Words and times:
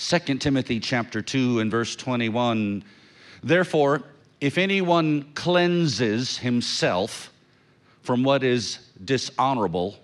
2 0.00 0.38
Timothy 0.38 0.78
chapter 0.78 1.20
2 1.20 1.58
and 1.58 1.72
verse 1.72 1.96
21. 1.96 2.84
Therefore, 3.42 4.04
if 4.40 4.56
anyone 4.56 5.24
cleanses 5.34 6.38
himself 6.38 7.32
from 8.02 8.22
what 8.22 8.44
is 8.44 8.78
dishonorable, 9.04 9.96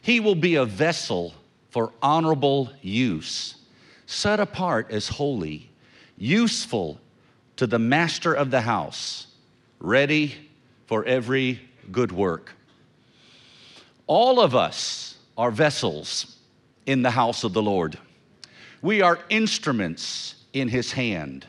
he 0.00 0.20
will 0.20 0.36
be 0.36 0.54
a 0.54 0.64
vessel 0.64 1.34
for 1.70 1.92
honorable 2.00 2.70
use, 2.80 3.56
set 4.06 4.38
apart 4.38 4.92
as 4.92 5.08
holy, 5.08 5.68
useful 6.16 7.00
to 7.56 7.66
the 7.66 7.80
master 7.80 8.32
of 8.32 8.52
the 8.52 8.60
house, 8.60 9.26
ready 9.80 10.48
for 10.86 11.04
every 11.06 11.60
good 11.90 12.12
work. 12.12 12.52
All 14.06 14.38
of 14.38 14.54
us 14.54 15.16
are 15.36 15.50
vessels 15.50 16.36
in 16.86 17.02
the 17.02 17.10
house 17.10 17.42
of 17.42 17.52
the 17.52 17.62
Lord. 17.62 17.98
We 18.84 19.00
are 19.00 19.18
instruments 19.30 20.34
in 20.52 20.68
his 20.68 20.92
hand, 20.92 21.46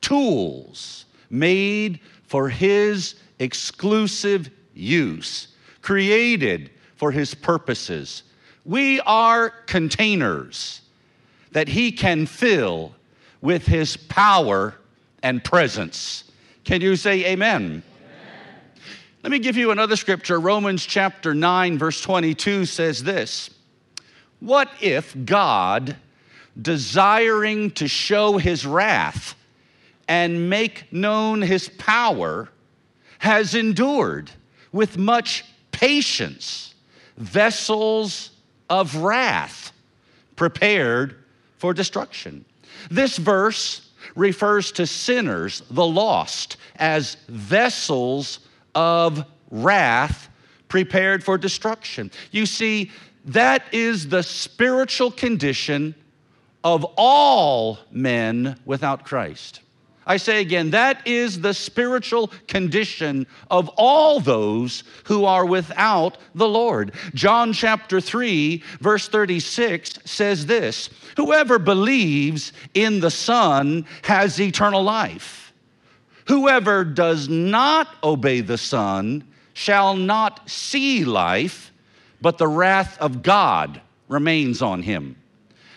tools 0.00 1.04
made 1.28 2.00
for 2.22 2.48
his 2.48 3.16
exclusive 3.38 4.48
use, 4.72 5.48
created 5.82 6.70
for 6.96 7.12
his 7.12 7.34
purposes. 7.34 8.22
We 8.64 9.00
are 9.00 9.50
containers 9.66 10.80
that 11.52 11.68
he 11.68 11.92
can 11.92 12.24
fill 12.24 12.94
with 13.42 13.66
his 13.66 13.98
power 13.98 14.74
and 15.22 15.44
presence. 15.44 16.24
Can 16.64 16.80
you 16.80 16.96
say 16.96 17.26
amen? 17.26 17.82
amen? 17.82 17.82
Let 19.22 19.30
me 19.30 19.40
give 19.40 19.58
you 19.58 19.72
another 19.72 19.96
scripture. 19.96 20.40
Romans 20.40 20.86
chapter 20.86 21.34
9, 21.34 21.76
verse 21.76 22.00
22 22.00 22.64
says 22.64 23.02
this 23.02 23.50
What 24.40 24.70
if 24.80 25.14
God, 25.26 25.94
desiring 26.60 27.70
to 27.72 27.86
show 27.88 28.38
his 28.38 28.66
wrath 28.66 29.34
and 30.08 30.48
make 30.48 30.92
known 30.92 31.42
his 31.42 31.68
power, 31.68 32.48
has 33.18 33.54
endured 33.54 34.30
with 34.72 34.96
much 34.96 35.44
patience 35.72 36.74
vessels 37.16 38.30
of 38.70 38.96
wrath 38.96 39.72
prepared 40.36 41.16
for 41.58 41.74
destruction. 41.74 42.44
This 42.90 43.16
verse 43.18 43.90
refers 44.14 44.72
to 44.72 44.86
sinners, 44.86 45.62
the 45.70 45.84
lost, 45.84 46.56
as 46.76 47.16
vessels 47.28 48.40
of 48.74 49.24
wrath 49.50 50.28
prepared 50.68 51.24
for 51.24 51.36
destruction. 51.38 52.10
You 52.30 52.46
see, 52.46 52.90
that 53.24 53.62
is 53.72 54.08
the 54.08 54.22
spiritual 54.22 55.10
condition 55.10 55.94
of 56.64 56.84
all 56.96 57.78
men 57.90 58.58
without 58.64 59.04
Christ. 59.04 59.60
I 60.08 60.16
say 60.16 60.40
again, 60.40 60.70
that 60.70 61.06
is 61.06 61.42
the 61.42 61.52
spiritual 61.52 62.32
condition 62.46 63.26
of 63.50 63.68
all 63.76 64.20
those 64.20 64.82
who 65.04 65.26
are 65.26 65.44
without 65.44 66.16
the 66.34 66.48
Lord. 66.48 66.92
John 67.12 67.52
chapter 67.52 68.00
3, 68.00 68.62
verse 68.80 69.06
36 69.08 69.98
says 70.06 70.46
this 70.46 70.88
Whoever 71.18 71.58
believes 71.58 72.54
in 72.72 73.00
the 73.00 73.10
Son 73.10 73.84
has 74.02 74.40
eternal 74.40 74.82
life. 74.82 75.52
Whoever 76.28 76.84
does 76.84 77.28
not 77.28 77.88
obey 78.02 78.40
the 78.40 78.58
Son 78.58 79.24
shall 79.52 79.94
not 79.94 80.48
see 80.48 81.04
life, 81.04 81.70
but 82.22 82.38
the 82.38 82.48
wrath 82.48 82.96
of 82.98 83.22
God 83.22 83.82
remains 84.08 84.62
on 84.62 84.82
him. 84.82 85.16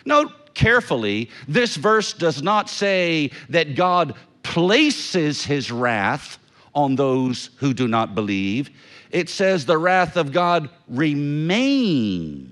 Note 0.05 0.31
carefully, 0.53 1.29
this 1.47 1.75
verse 1.75 2.13
does 2.13 2.41
not 2.41 2.69
say 2.69 3.31
that 3.49 3.75
God 3.75 4.15
places 4.43 5.43
his 5.43 5.71
wrath 5.71 6.37
on 6.73 6.95
those 6.95 7.49
who 7.57 7.73
do 7.73 7.87
not 7.87 8.15
believe. 8.15 8.69
It 9.11 9.29
says 9.29 9.65
the 9.65 9.77
wrath 9.77 10.17
of 10.17 10.31
God 10.31 10.69
remains 10.87 12.47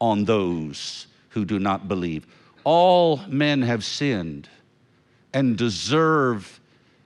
on 0.00 0.24
those 0.24 1.06
who 1.30 1.44
do 1.44 1.58
not 1.58 1.88
believe. 1.88 2.26
All 2.64 3.18
men 3.28 3.62
have 3.62 3.84
sinned 3.84 4.48
and 5.32 5.56
deserve 5.56 6.60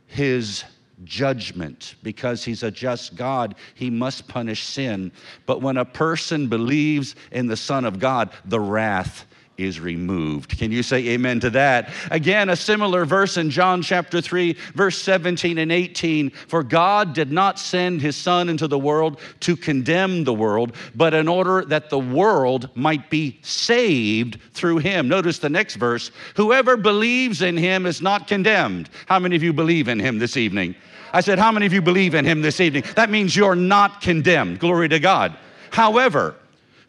his 0.07 0.65
judgment 1.05 1.97
because 2.03 2.45
he's 2.45 2.63
a 2.63 2.71
just 2.71 3.17
God. 3.17 3.57
He 3.75 3.91
must 3.91 4.29
punish 4.29 4.65
sin. 4.65 5.11
But 5.47 5.61
when 5.61 5.77
a 5.77 5.85
person 5.85 6.47
believes 6.49 7.17
in 7.33 7.47
the 7.49 7.57
Son 7.57 7.85
of 7.85 7.99
God, 7.99 8.31
the 8.45 8.61
wrath 8.61 9.27
is 9.59 9.81
removed. 9.81 10.59
Can 10.59 10.73
you 10.73 10.83
say 10.83 11.09
amen 11.09 11.41
to 11.41 11.51
that? 11.51 11.91
Again, 12.11 12.49
a 12.49 12.57
similar 12.57 13.05
verse 13.05 13.37
in 13.37 13.51
John 13.51 13.83
chapter 13.83 14.21
3, 14.21 14.57
verse 14.75 14.99
17 14.99 15.59
and 15.59 15.71
18. 15.71 16.31
For 16.31 16.63
God 16.63 17.13
did 17.13 17.31
not 17.31 17.59
send 17.59 18.01
his 18.01 18.17
Son 18.17 18.49
into 18.49 18.67
the 18.67 18.79
world 18.79 19.21
to 19.41 19.57
condemn 19.57 20.25
the 20.25 20.35
world, 20.35 20.75
but 20.95 21.15
in 21.15 21.29
order 21.29 21.65
that 21.67 21.91
the 21.91 21.99
world 21.99 22.71
might 22.75 23.11
be 23.11 23.39
saved 23.43 24.39
through 24.53 24.79
him. 24.79 25.09
Notice 25.09 25.39
the 25.39 25.49
next 25.49 25.77
verse 25.77 26.11
whoever 26.37 26.77
believes 26.77 27.43
in 27.43 27.57
him 27.57 27.87
is 27.87 28.03
not 28.03 28.27
condemned. 28.27 28.89
How 29.07 29.19
many 29.19 29.37
of 29.37 29.43
you 29.43 29.53
believe 29.53 29.89
in 29.89 29.99
him 29.99 30.19
this 30.19 30.37
evening? 30.37 30.75
I 31.13 31.21
said, 31.21 31.39
How 31.39 31.53
many 31.53 31.67
of 31.67 31.73
you 31.73 31.83
believe 31.83 32.15
in 32.15 32.25
him 32.25 32.43
this 32.43 32.61
evening? 32.61 32.85
That 32.97 33.11
means 33.11 33.37
you're 33.37 33.55
not 33.55 34.01
condemned. 34.01 34.59
Glory 34.59 34.89
to 34.89 34.99
God. 34.99 35.37
However, 35.71 36.37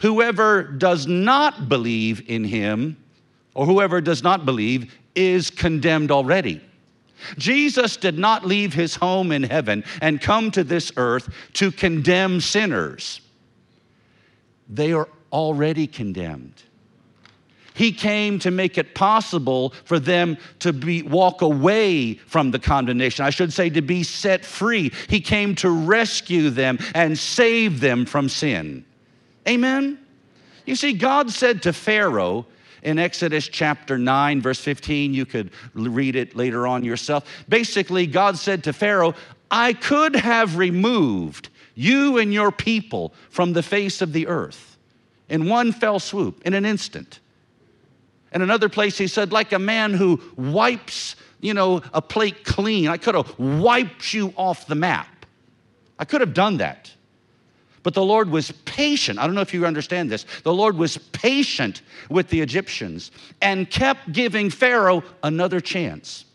Whoever 0.03 0.63
does 0.63 1.07
not 1.07 1.69
believe 1.69 2.29
in 2.29 2.43
him, 2.43 2.97
or 3.53 3.65
whoever 3.65 4.01
does 4.01 4.21
not 4.21 4.45
believe, 4.45 4.93
is 5.15 5.49
condemned 5.49 6.11
already. 6.11 6.59
Jesus 7.37 7.95
did 7.95 8.19
not 8.19 8.45
leave 8.45 8.73
his 8.73 8.95
home 8.95 9.31
in 9.31 9.43
heaven 9.43 9.81
and 10.01 10.19
come 10.19 10.51
to 10.51 10.63
this 10.65 10.91
earth 10.97 11.33
to 11.53 11.71
condemn 11.71 12.41
sinners. 12.41 13.21
They 14.67 14.91
are 14.91 15.07
already 15.31 15.87
condemned. 15.87 16.61
He 17.73 17.93
came 17.93 18.39
to 18.39 18.51
make 18.51 18.77
it 18.77 18.95
possible 18.95 19.69
for 19.85 19.99
them 19.99 20.37
to 20.59 20.73
be, 20.73 21.03
walk 21.03 21.41
away 21.41 22.15
from 22.15 22.51
the 22.51 22.59
condemnation. 22.59 23.23
I 23.23 23.29
should 23.29 23.53
say 23.53 23.69
to 23.69 23.81
be 23.81 24.03
set 24.03 24.43
free. 24.43 24.91
He 25.07 25.21
came 25.21 25.55
to 25.55 25.69
rescue 25.69 26.49
them 26.49 26.77
and 26.93 27.17
save 27.17 27.79
them 27.79 28.05
from 28.05 28.27
sin. 28.27 28.83
Amen? 29.47 29.99
You 30.65 30.75
see, 30.75 30.93
God 30.93 31.29
said 31.31 31.63
to 31.63 31.73
Pharaoh 31.73 32.45
in 32.81 32.99
Exodus 32.99 33.47
chapter 33.47 33.97
9, 33.97 34.41
verse 34.41 34.59
15, 34.59 35.13
you 35.13 35.25
could 35.25 35.51
read 35.73 36.15
it 36.15 36.35
later 36.35 36.67
on 36.67 36.83
yourself. 36.83 37.25
Basically, 37.47 38.07
God 38.07 38.37
said 38.37 38.63
to 38.65 38.73
Pharaoh, 38.73 39.15
I 39.49 39.73
could 39.73 40.15
have 40.15 40.57
removed 40.57 41.49
you 41.75 42.17
and 42.17 42.33
your 42.33 42.51
people 42.51 43.13
from 43.29 43.53
the 43.53 43.63
face 43.63 44.01
of 44.01 44.13
the 44.13 44.27
earth 44.27 44.77
in 45.29 45.49
one 45.49 45.71
fell 45.71 45.99
swoop, 45.99 46.41
in 46.45 46.53
an 46.53 46.65
instant. 46.65 47.19
In 48.33 48.41
another 48.41 48.69
place, 48.69 48.97
he 48.97 49.07
said, 49.07 49.31
like 49.31 49.51
a 49.51 49.59
man 49.59 49.93
who 49.93 50.21
wipes, 50.35 51.15
you 51.39 51.53
know, 51.53 51.81
a 51.93 52.01
plate 52.01 52.43
clean. 52.43 52.87
I 52.87 52.97
could 52.97 53.15
have 53.15 53.37
wiped 53.39 54.13
you 54.13 54.33
off 54.35 54.67
the 54.67 54.75
map. 54.75 55.25
I 55.97 56.05
could 56.05 56.21
have 56.21 56.33
done 56.33 56.57
that. 56.57 56.91
But 57.83 57.93
the 57.93 58.03
Lord 58.03 58.29
was 58.29 58.51
patient. 58.63 59.19
I 59.19 59.25
don't 59.25 59.35
know 59.35 59.41
if 59.41 59.53
you 59.53 59.65
understand 59.65 60.09
this. 60.09 60.25
The 60.43 60.53
Lord 60.53 60.77
was 60.77 60.97
patient 60.97 61.81
with 62.09 62.29
the 62.29 62.39
Egyptians 62.39 63.11
and 63.41 63.69
kept 63.69 64.13
giving 64.13 64.49
Pharaoh 64.49 65.03
another 65.21 65.59
chance. 65.59 66.25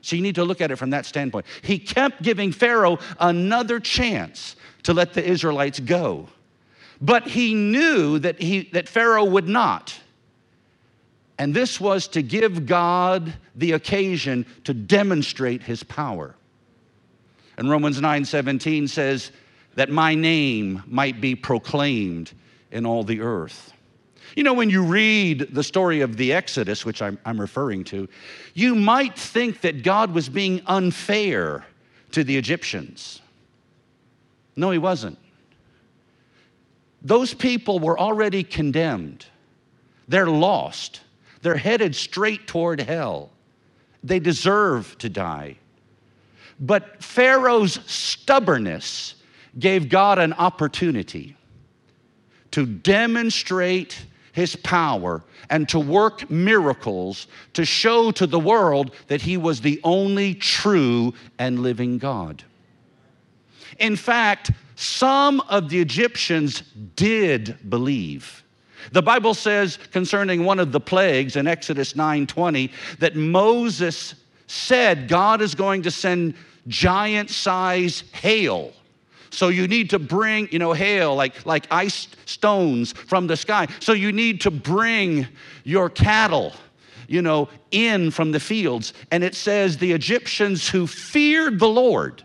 So 0.00 0.16
you 0.16 0.22
need 0.22 0.36
to 0.36 0.44
look 0.44 0.60
at 0.60 0.70
it 0.70 0.76
from 0.76 0.90
that 0.90 1.04
standpoint. 1.04 1.46
He 1.62 1.78
kept 1.78 2.22
giving 2.22 2.52
Pharaoh 2.52 2.98
another 3.20 3.80
chance 3.80 4.56
to 4.84 4.94
let 4.94 5.12
the 5.12 5.24
Israelites 5.24 5.78
go. 5.78 6.28
But 7.00 7.26
he 7.26 7.54
knew 7.54 8.18
that, 8.20 8.40
he, 8.40 8.70
that 8.72 8.88
Pharaoh 8.88 9.24
would 9.24 9.48
not. 9.48 9.98
And 11.38 11.52
this 11.52 11.78
was 11.78 12.08
to 12.08 12.22
give 12.22 12.64
God 12.64 13.34
the 13.54 13.72
occasion 13.72 14.46
to 14.64 14.72
demonstrate 14.72 15.62
his 15.62 15.82
power. 15.82 16.34
And 17.58 17.68
Romans 17.68 18.00
9 18.00 18.24
17 18.24 18.88
says, 18.88 19.32
that 19.76 19.90
my 19.90 20.14
name 20.14 20.82
might 20.86 21.20
be 21.20 21.34
proclaimed 21.34 22.32
in 22.72 22.84
all 22.84 23.04
the 23.04 23.20
earth. 23.20 23.72
You 24.34 24.42
know, 24.42 24.54
when 24.54 24.68
you 24.68 24.82
read 24.82 25.54
the 25.54 25.62
story 25.62 26.00
of 26.00 26.16
the 26.16 26.32
Exodus, 26.32 26.84
which 26.84 27.00
I'm, 27.00 27.18
I'm, 27.24 27.40
referring 27.40 27.84
to, 27.84 28.08
you 28.54 28.74
might 28.74 29.16
think 29.16 29.60
that 29.60 29.82
God 29.82 30.12
was 30.12 30.28
being 30.28 30.60
unfair 30.66 31.64
to 32.12 32.24
the 32.24 32.36
Egyptians. 32.36 33.20
No, 34.56 34.70
he 34.70 34.78
wasn't. 34.78 35.18
Those 37.02 37.32
people 37.32 37.78
were 37.78 37.98
already 37.98 38.42
condemned, 38.42 39.26
they're 40.08 40.26
lost, 40.26 41.02
they're 41.42 41.56
headed 41.56 41.94
straight 41.94 42.46
toward 42.46 42.80
hell. 42.80 43.30
They 44.02 44.20
deserve 44.20 44.96
to 44.98 45.08
die. 45.08 45.56
But 46.60 47.02
Pharaoh's 47.02 47.80
stubbornness 47.86 49.15
gave 49.58 49.88
God 49.88 50.18
an 50.18 50.32
opportunity 50.34 51.36
to 52.50 52.66
demonstrate 52.66 54.04
his 54.32 54.54
power 54.56 55.22
and 55.48 55.68
to 55.68 55.78
work 55.78 56.30
miracles 56.30 57.26
to 57.54 57.64
show 57.64 58.10
to 58.10 58.26
the 58.26 58.38
world 58.38 58.94
that 59.08 59.22
he 59.22 59.36
was 59.36 59.60
the 59.60 59.80
only 59.82 60.34
true 60.34 61.14
and 61.38 61.60
living 61.60 61.98
God. 61.98 62.42
In 63.78 63.96
fact, 63.96 64.50
some 64.74 65.40
of 65.48 65.70
the 65.70 65.80
Egyptians 65.80 66.62
did 66.96 67.56
believe. 67.70 68.44
The 68.92 69.02
Bible 69.02 69.34
says 69.34 69.78
concerning 69.90 70.44
one 70.44 70.60
of 70.60 70.70
the 70.70 70.80
plagues 70.80 71.36
in 71.36 71.46
Exodus 71.46 71.94
9:20 71.94 72.70
that 72.98 73.16
Moses 73.16 74.14
said 74.46 75.08
God 75.08 75.40
is 75.40 75.54
going 75.54 75.82
to 75.82 75.90
send 75.90 76.34
giant 76.68 77.30
size 77.30 78.04
hail. 78.12 78.72
So 79.36 79.48
you 79.48 79.68
need 79.68 79.90
to 79.90 79.98
bring, 79.98 80.48
you 80.50 80.58
know, 80.58 80.72
hail 80.72 81.14
like, 81.14 81.44
like 81.44 81.66
ice 81.70 82.08
stones 82.24 82.92
from 82.92 83.26
the 83.26 83.36
sky. 83.36 83.68
So 83.80 83.92
you 83.92 84.10
need 84.10 84.40
to 84.40 84.50
bring 84.50 85.28
your 85.62 85.90
cattle, 85.90 86.54
you 87.06 87.20
know, 87.20 87.50
in 87.70 88.10
from 88.10 88.32
the 88.32 88.40
fields. 88.40 88.94
And 89.10 89.22
it 89.22 89.34
says 89.34 89.76
the 89.76 89.92
Egyptians 89.92 90.66
who 90.66 90.86
feared 90.86 91.58
the 91.58 91.68
Lord 91.68 92.22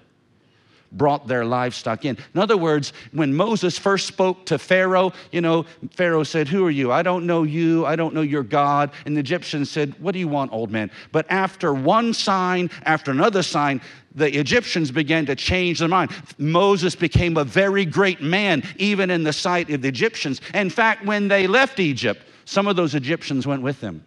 brought 0.94 1.28
their 1.28 1.44
livestock 1.44 2.06
in. 2.06 2.18
In 2.34 2.40
other 2.40 2.58
words, 2.58 2.94
when 3.12 3.34
Moses 3.34 3.78
first 3.78 4.08
spoke 4.08 4.46
to 4.46 4.58
Pharaoh, 4.58 5.12
you 5.32 5.42
know, 5.42 5.66
Pharaoh 5.92 6.24
said, 6.24 6.48
Who 6.48 6.66
are 6.66 6.72
you? 6.72 6.92
I 6.92 7.02
don't 7.02 7.26
know 7.26 7.44
you. 7.44 7.86
I 7.86 7.96
don't 7.96 8.14
know 8.14 8.22
your 8.22 8.44
God. 8.44 8.92
And 9.06 9.16
the 9.16 9.20
Egyptians 9.20 9.70
said, 9.70 9.96
What 10.00 10.14
do 10.14 10.20
you 10.20 10.28
want, 10.28 10.52
old 10.52 10.72
man? 10.72 10.92
But 11.12 11.26
after 11.30 11.74
one 11.74 12.14
sign, 12.14 12.70
after 12.84 13.12
another 13.12 13.44
sign, 13.44 13.82
the 14.14 14.38
Egyptians 14.38 14.92
began 14.92 15.26
to 15.28 15.36
change 15.36 15.80
their 15.80 15.88
mind. 15.88 16.12
Moses 16.38 16.96
became 16.96 17.38
a 17.38 17.44
very 17.44 17.86
great 17.86 18.22
man, 18.22 18.64
even 18.78 19.10
in 19.10 19.24
the 19.24 19.34
sight 19.34 19.70
of 19.70 19.82
the 19.82 19.88
Egyptians. 19.88 20.42
In 20.54 20.70
fact, 20.70 21.06
when 21.06 21.28
they 21.28 21.48
left 21.48 21.80
Egypt, 21.80 22.22
some 22.46 22.68
of 22.68 22.76
those 22.76 22.96
Egyptians 22.96 23.48
went 23.48 23.62
with 23.62 23.80
them. 23.82 24.04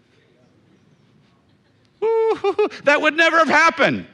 That 2.84 3.00
would 3.00 3.16
never 3.16 3.38
have 3.38 3.48
happened 3.48 4.06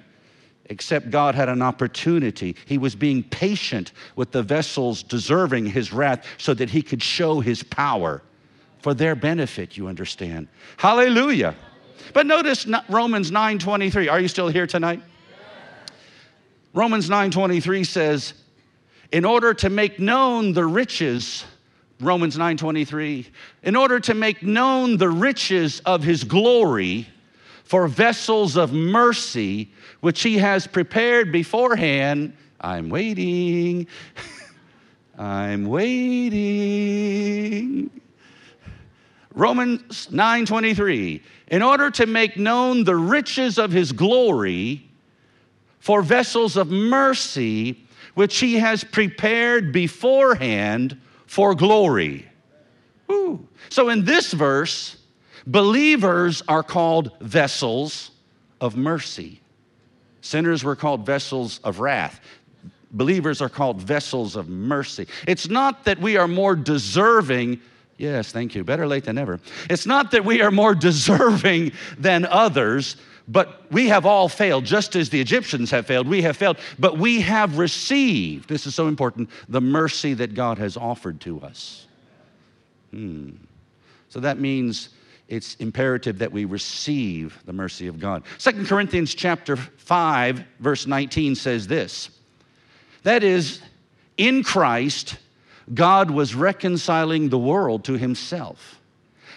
except 0.70 1.10
God 1.10 1.34
had 1.34 1.48
an 1.48 1.60
opportunity. 1.60 2.54
He 2.64 2.78
was 2.78 2.94
being 2.94 3.24
patient 3.24 3.92
with 4.14 4.30
the 4.30 4.42
vessels 4.42 5.02
deserving 5.02 5.66
his 5.66 5.92
wrath 5.92 6.24
so 6.38 6.54
that 6.54 6.70
he 6.70 6.80
could 6.80 7.02
show 7.02 7.40
his 7.40 7.62
power 7.64 8.22
for 8.78 8.94
their 8.94 9.14
benefit, 9.14 9.76
you 9.76 9.88
understand. 9.88 10.48
Hallelujah. 10.76 11.54
But 12.14 12.26
notice 12.26 12.66
Romans 12.88 13.30
9:23. 13.30 14.08
Are 14.08 14.20
you 14.20 14.28
still 14.28 14.48
here 14.48 14.66
tonight? 14.66 15.02
Romans 16.72 17.08
9:23 17.08 17.84
says, 17.84 18.34
"In 19.12 19.24
order 19.24 19.54
to 19.54 19.70
make 19.70 19.98
known 19.98 20.52
the 20.52 20.64
riches 20.64 21.44
Romans 22.00 22.36
9:23, 22.38 23.26
in 23.62 23.76
order 23.76 24.00
to 24.00 24.14
make 24.14 24.42
known 24.42 24.96
the 24.96 25.10
riches 25.10 25.80
of 25.80 26.02
his 26.02 26.24
glory 26.24 27.06
for 27.64 27.86
vessels 27.86 28.56
of 28.56 28.72
mercy 28.72 29.70
which 30.00 30.22
he 30.22 30.38
has 30.38 30.66
prepared 30.66 31.30
beforehand. 31.30 32.32
I'm 32.60 32.88
waiting. 32.88 33.86
I'm 35.18 35.66
waiting. 35.66 36.30
Romans 39.34 40.08
9:23 40.10 41.20
In 41.48 41.62
order 41.62 41.90
to 41.90 42.06
make 42.06 42.36
known 42.38 42.82
the 42.84 42.96
riches 42.96 43.58
of 43.58 43.70
his 43.70 43.92
glory 43.92 44.89
for 45.80 46.02
vessels 46.02 46.56
of 46.56 46.70
mercy 46.70 47.84
which 48.14 48.38
he 48.38 48.56
has 48.56 48.84
prepared 48.84 49.72
beforehand 49.72 51.00
for 51.26 51.54
glory. 51.54 52.26
So 53.68 53.88
in 53.88 54.04
this 54.04 54.32
verse, 54.32 54.96
believers 55.46 56.42
are 56.48 56.62
called 56.62 57.12
vessels 57.20 58.10
of 58.60 58.76
mercy. 58.76 59.40
Sinners 60.20 60.64
were 60.64 60.76
called 60.76 61.06
vessels 61.06 61.60
of 61.64 61.80
wrath. 61.80 62.20
Believers 62.92 63.40
are 63.40 63.48
called 63.48 63.80
vessels 63.80 64.36
of 64.36 64.48
mercy. 64.48 65.06
It's 65.26 65.48
not 65.48 65.84
that 65.84 66.00
we 66.00 66.16
are 66.16 66.28
more 66.28 66.56
deserving. 66.56 67.60
Yes, 67.98 68.32
thank 68.32 68.54
you. 68.54 68.64
Better 68.64 68.86
late 68.86 69.04
than 69.04 69.16
never. 69.16 69.40
It's 69.68 69.86
not 69.86 70.10
that 70.10 70.24
we 70.24 70.42
are 70.42 70.50
more 70.50 70.74
deserving 70.88 71.72
than 71.98 72.26
others, 72.26 72.96
but 73.30 73.70
we 73.70 73.88
have 73.88 74.04
all 74.04 74.28
failed, 74.28 74.64
just 74.64 74.96
as 74.96 75.08
the 75.10 75.20
Egyptians 75.20 75.70
have 75.70 75.86
failed. 75.86 76.08
We 76.08 76.22
have 76.22 76.36
failed, 76.36 76.58
but 76.78 76.98
we 76.98 77.20
have 77.20 77.58
received, 77.58 78.48
this 78.48 78.66
is 78.66 78.74
so 78.74 78.88
important, 78.88 79.30
the 79.48 79.60
mercy 79.60 80.14
that 80.14 80.34
God 80.34 80.58
has 80.58 80.76
offered 80.76 81.20
to 81.20 81.40
us. 81.40 81.86
Hmm. 82.90 83.30
So 84.08 84.18
that 84.18 84.40
means 84.40 84.88
it's 85.28 85.54
imperative 85.56 86.18
that 86.18 86.32
we 86.32 86.44
receive 86.44 87.40
the 87.46 87.52
mercy 87.52 87.86
of 87.86 88.00
God. 88.00 88.24
Second 88.38 88.66
Corinthians 88.66 89.14
chapter 89.14 89.54
5 89.54 90.44
verse 90.58 90.88
19 90.88 91.36
says 91.36 91.68
this. 91.68 92.10
That 93.04 93.22
is 93.22 93.62
in 94.16 94.42
Christ 94.42 95.16
God 95.72 96.10
was 96.10 96.34
reconciling 96.34 97.28
the 97.28 97.38
world 97.38 97.84
to 97.84 97.92
himself, 97.92 98.80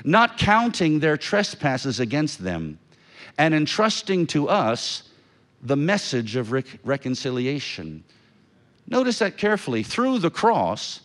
not 0.04 0.38
counting 0.38 1.00
their 1.00 1.16
trespasses 1.16 2.00
against 2.00 2.44
them, 2.44 2.80
and 3.38 3.54
entrusting 3.54 4.28
to 4.28 4.50
us 4.50 5.04
the 5.62 5.76
message 5.76 6.36
of 6.36 6.52
rec- 6.52 6.80
reconciliation. 6.84 8.04
Notice 8.88 9.20
that 9.20 9.38
carefully. 9.38 9.84
Through 9.84 10.20
the 10.20 10.30
cross, 10.30 11.02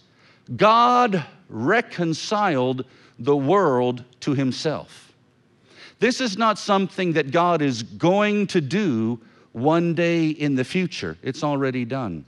God 0.57 1.25
reconciled 1.49 2.85
the 3.19 3.37
world 3.37 4.05
to 4.21 4.35
himself. 4.35 5.13
This 6.01 6.21
is 6.21 6.37
not 6.39 6.59
something 6.59 7.13
that 7.15 7.31
God 7.31 7.63
is 7.63 7.83
going 7.83 8.47
to 8.49 8.61
do 8.61 9.21
one 9.53 9.95
day 9.95 10.29
in 10.29 10.55
the 10.55 10.65
future, 10.65 11.17
it's 11.23 11.43
already 11.43 11.85
done. 11.85 12.25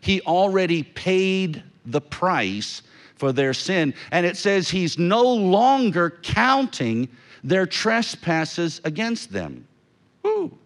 He 0.00 0.20
already 0.22 0.82
paid 0.82 1.62
the 1.86 2.00
price 2.00 2.82
for 3.16 3.32
their 3.32 3.52
sin, 3.52 3.94
and 4.10 4.24
it 4.24 4.36
says 4.36 4.68
He's 4.68 4.98
no 4.98 5.22
longer 5.22 6.18
counting 6.22 7.08
their 7.42 7.66
trespasses 7.66 8.80
against 8.84 9.32
them. 9.32 9.66
Ooh. 10.26 10.56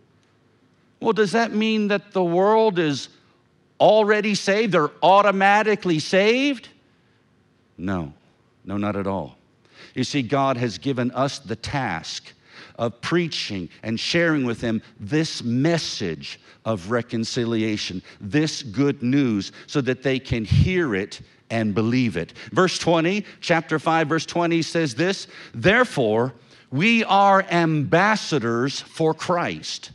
Well, 1.01 1.13
does 1.13 1.33
that 1.33 1.53
mean 1.53 1.89
that 1.89 2.13
the 2.13 2.25
world 2.25 2.79
is 2.79 3.09
already 3.81 4.35
saved? 4.35 4.73
They're 4.73 4.91
automatically 5.03 5.99
saved? 5.99 6.69
No. 7.77 8.13
No, 8.65 8.77
not 8.77 8.97
at 8.97 9.07
all. 9.07 9.37
You 9.95 10.05
see, 10.05 10.23
God 10.23 10.57
has 10.57 10.79
given 10.79 11.11
us 11.11 11.39
the 11.41 11.57
task 11.57 12.33
of 12.77 13.01
preaching 13.01 13.69
and 13.83 13.99
sharing 13.99 14.45
with 14.45 14.61
them 14.61 14.81
this 14.99 15.43
message 15.43 16.41
of 16.65 16.91
reconciliation, 16.91 18.03
this 18.21 18.63
good 18.63 19.03
news, 19.03 19.53
so 19.67 19.81
that 19.81 20.03
they 20.03 20.19
can 20.19 20.45
hear 20.45 20.95
it 20.95 21.21
and 21.51 21.75
believe 21.75 22.17
it. 22.17 22.33
Verse 22.53 22.79
20, 22.79 23.25
chapter 23.41 23.79
5, 23.79 24.09
verse 24.09 24.27
20 24.27 24.63
says 24.63 24.95
this 24.95 25.27
Therefore, 25.53 26.33
we 26.73 27.05
are 27.05 27.43
ambassadors 27.51 28.81
for 28.81 29.13
Christ, 29.13 29.93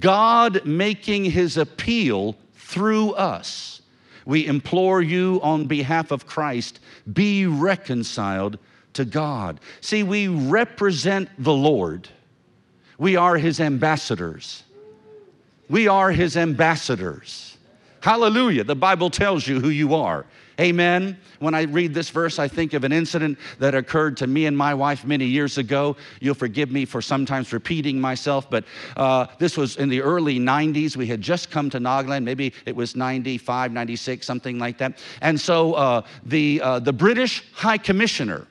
God 0.00 0.66
making 0.66 1.24
his 1.24 1.56
appeal 1.56 2.36
through 2.56 3.12
us. 3.12 3.80
We 4.26 4.46
implore 4.46 5.00
you 5.00 5.40
on 5.42 5.66
behalf 5.66 6.10
of 6.10 6.26
Christ, 6.26 6.80
be 7.10 7.46
reconciled 7.46 8.58
to 8.92 9.04
God. 9.04 9.60
See, 9.80 10.02
we 10.02 10.28
represent 10.28 11.30
the 11.38 11.54
Lord. 11.54 12.08
We 12.98 13.16
are 13.16 13.36
his 13.36 13.60
ambassadors. 13.60 14.64
We 15.68 15.86
are 15.86 16.10
his 16.10 16.36
ambassadors. 16.36 17.56
Hallelujah. 18.00 18.64
The 18.64 18.76
Bible 18.76 19.10
tells 19.10 19.46
you 19.46 19.60
who 19.60 19.68
you 19.68 19.94
are. 19.94 20.26
Amen. 20.60 21.16
When 21.38 21.54
I 21.54 21.62
read 21.62 21.94
this 21.94 22.10
verse, 22.10 22.38
I 22.38 22.46
think 22.46 22.74
of 22.74 22.84
an 22.84 22.92
incident 22.92 23.38
that 23.60 23.74
occurred 23.74 24.18
to 24.18 24.26
me 24.26 24.44
and 24.44 24.54
my 24.54 24.74
wife 24.74 25.06
many 25.06 25.24
years 25.24 25.56
ago. 25.56 25.96
You'll 26.20 26.34
forgive 26.34 26.70
me 26.70 26.84
for 26.84 27.00
sometimes 27.00 27.50
repeating 27.54 27.98
myself, 27.98 28.50
but 28.50 28.64
uh, 28.94 29.26
this 29.38 29.56
was 29.56 29.78
in 29.78 29.88
the 29.88 30.02
early 30.02 30.38
90s. 30.38 30.96
We 30.96 31.06
had 31.06 31.22
just 31.22 31.50
come 31.50 31.70
to 31.70 31.78
Nagaland. 31.78 32.24
Maybe 32.24 32.52
it 32.66 32.76
was 32.76 32.94
95, 32.94 33.72
96, 33.72 34.26
something 34.26 34.58
like 34.58 34.76
that. 34.78 34.98
And 35.22 35.40
so 35.40 35.72
uh, 35.72 36.02
the, 36.26 36.60
uh, 36.60 36.78
the 36.80 36.92
British 36.92 37.42
High 37.54 37.78
Commissioner 37.78 38.46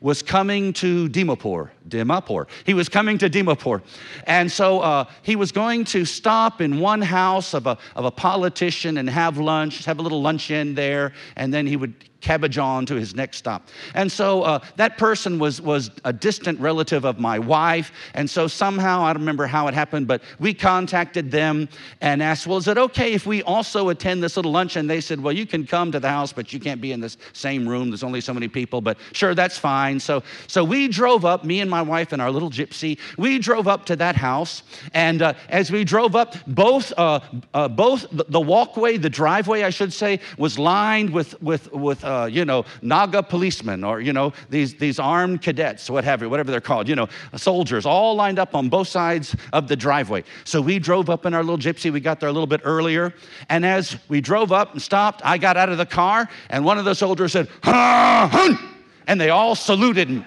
was 0.00 0.22
coming 0.22 0.72
to 0.72 1.08
Dimapur. 1.08 1.70
Dimapur. 1.88 2.46
He 2.64 2.74
was 2.74 2.88
coming 2.88 3.18
to 3.18 3.28
Dimapur. 3.28 3.82
And 4.24 4.50
so 4.50 4.80
uh, 4.80 5.04
he 5.22 5.36
was 5.36 5.52
going 5.52 5.84
to 5.86 6.04
stop 6.04 6.60
in 6.60 6.80
one 6.80 7.02
house 7.02 7.54
of 7.54 7.66
a, 7.66 7.76
of 7.94 8.04
a 8.04 8.10
politician 8.10 8.96
and 8.98 9.08
have 9.10 9.38
lunch, 9.38 9.84
have 9.84 9.98
a 9.98 10.02
little 10.02 10.22
luncheon 10.22 10.74
there, 10.74 11.12
and 11.36 11.52
then 11.52 11.66
he 11.66 11.76
would 11.76 11.94
cabbage 12.20 12.58
on 12.58 12.86
to 12.86 12.94
his 12.94 13.14
next 13.14 13.38
stop. 13.38 13.68
And 13.94 14.10
so 14.10 14.42
uh, 14.42 14.60
that 14.76 14.98
person 14.98 15.38
was, 15.38 15.60
was 15.60 15.90
a 16.04 16.12
distant 16.12 16.60
relative 16.60 17.04
of 17.04 17.18
my 17.18 17.38
wife. 17.38 17.92
And 18.14 18.28
so 18.28 18.46
somehow, 18.46 19.02
I 19.02 19.12
don't 19.12 19.22
remember 19.22 19.46
how 19.46 19.68
it 19.68 19.74
happened, 19.74 20.06
but 20.06 20.22
we 20.38 20.54
contacted 20.54 21.30
them 21.30 21.68
and 22.00 22.22
asked, 22.22 22.46
Well, 22.46 22.58
is 22.58 22.68
it 22.68 22.78
okay 22.78 23.12
if 23.12 23.26
we 23.26 23.42
also 23.42 23.88
attend 23.88 24.22
this 24.22 24.36
little 24.36 24.52
lunch? 24.52 24.76
And 24.76 24.88
they 24.88 25.00
said, 25.00 25.20
Well, 25.20 25.32
you 25.32 25.46
can 25.46 25.66
come 25.66 25.92
to 25.92 26.00
the 26.00 26.08
house, 26.08 26.32
but 26.32 26.52
you 26.52 26.60
can't 26.60 26.80
be 26.80 26.92
in 26.92 27.00
this 27.00 27.16
same 27.32 27.68
room. 27.68 27.90
There's 27.90 28.02
only 28.02 28.20
so 28.20 28.34
many 28.34 28.48
people, 28.48 28.80
but 28.80 28.98
sure, 29.12 29.34
that's 29.34 29.58
fine. 29.58 29.98
So, 30.00 30.22
so 30.46 30.64
we 30.64 30.88
drove 30.88 31.24
up, 31.24 31.44
me 31.44 31.60
and 31.60 31.70
my 31.70 31.82
wife 31.82 32.12
and 32.12 32.20
our 32.20 32.30
little 32.30 32.50
gypsy, 32.50 32.98
we 33.16 33.38
drove 33.38 33.66
up 33.66 33.86
to 33.86 33.96
that 33.96 34.16
house. 34.16 34.62
And 34.92 35.22
uh, 35.22 35.34
as 35.48 35.70
we 35.70 35.84
drove 35.84 36.14
up, 36.16 36.36
both, 36.46 36.92
uh, 36.98 37.20
uh 37.54 37.68
both 37.68 38.06
the 38.10 38.40
walkway, 38.40 38.96
the 38.96 39.10
driveway, 39.10 39.62
I 39.62 39.70
should 39.70 39.92
say, 39.92 40.20
was 40.36 40.58
lined 40.58 41.10
with, 41.10 41.40
with, 41.42 41.72
with 41.72 42.04
uh, 42.10 42.26
you 42.26 42.44
know, 42.44 42.64
Naga 42.82 43.22
policemen 43.22 43.84
or, 43.84 44.00
you 44.00 44.12
know, 44.12 44.32
these, 44.48 44.74
these 44.74 44.98
armed 44.98 45.42
cadets, 45.42 45.88
what 45.88 46.04
have 46.04 46.22
you, 46.22 46.28
whatever 46.28 46.50
they're 46.50 46.60
called, 46.60 46.88
you 46.88 46.96
know, 46.96 47.08
soldiers, 47.36 47.86
all 47.86 48.14
lined 48.16 48.38
up 48.38 48.54
on 48.54 48.68
both 48.68 48.88
sides 48.88 49.36
of 49.52 49.68
the 49.68 49.76
driveway. 49.76 50.24
So 50.44 50.60
we 50.60 50.78
drove 50.78 51.08
up 51.08 51.24
in 51.26 51.34
our 51.34 51.44
little 51.44 51.58
gypsy. 51.58 51.92
We 51.92 52.00
got 52.00 52.18
there 52.18 52.28
a 52.28 52.32
little 52.32 52.46
bit 52.46 52.62
earlier. 52.64 53.14
And 53.48 53.64
as 53.64 53.96
we 54.08 54.20
drove 54.20 54.50
up 54.50 54.72
and 54.72 54.82
stopped, 54.82 55.22
I 55.24 55.38
got 55.38 55.56
out 55.56 55.68
of 55.68 55.78
the 55.78 55.86
car, 55.86 56.28
and 56.48 56.64
one 56.64 56.78
of 56.78 56.84
the 56.84 56.94
soldiers 56.94 57.32
said, 57.32 57.48
ha, 57.62 58.28
hun! 58.30 58.58
And 59.06 59.20
they 59.20 59.30
all 59.30 59.54
saluted. 59.54 60.10
me. 60.10 60.24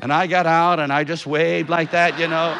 and 0.00 0.12
I 0.12 0.26
got 0.26 0.46
out 0.46 0.80
and 0.80 0.92
I 0.92 1.04
just 1.04 1.26
waved 1.26 1.68
like 1.68 1.92
that, 1.92 2.18
you 2.18 2.28
know. 2.28 2.56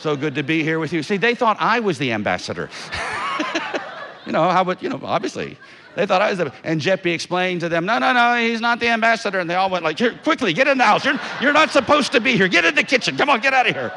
So 0.00 0.16
good 0.16 0.34
to 0.36 0.42
be 0.42 0.62
here 0.62 0.78
with 0.78 0.94
you. 0.94 1.02
See, 1.02 1.18
they 1.18 1.34
thought 1.34 1.58
I 1.60 1.80
was 1.80 1.98
the 1.98 2.12
ambassador. 2.12 2.70
you 4.26 4.32
know, 4.32 4.48
how 4.48 4.64
would, 4.64 4.80
you 4.80 4.88
know, 4.88 4.98
obviously. 5.04 5.58
They 5.94 6.06
thought 6.06 6.22
I 6.22 6.30
was 6.30 6.38
the, 6.38 6.54
and 6.64 6.80
Jeppy 6.80 7.12
explained 7.12 7.60
to 7.60 7.68
them, 7.68 7.84
no, 7.84 7.98
no, 7.98 8.14
no, 8.14 8.36
he's 8.36 8.62
not 8.62 8.80
the 8.80 8.88
ambassador. 8.88 9.40
And 9.40 9.50
they 9.50 9.56
all 9.56 9.68
went 9.68 9.84
like, 9.84 9.98
here, 9.98 10.18
quickly, 10.22 10.54
get 10.54 10.68
in 10.68 10.78
the 10.78 10.84
house. 10.84 11.04
You're, 11.04 11.20
you're 11.42 11.52
not 11.52 11.68
supposed 11.68 12.12
to 12.12 12.20
be 12.20 12.34
here. 12.34 12.48
Get 12.48 12.64
in 12.64 12.74
the 12.74 12.82
kitchen. 12.82 13.18
Come 13.18 13.28
on, 13.28 13.40
get 13.40 13.52
out 13.52 13.68
of 13.68 13.74
here. 13.74 13.92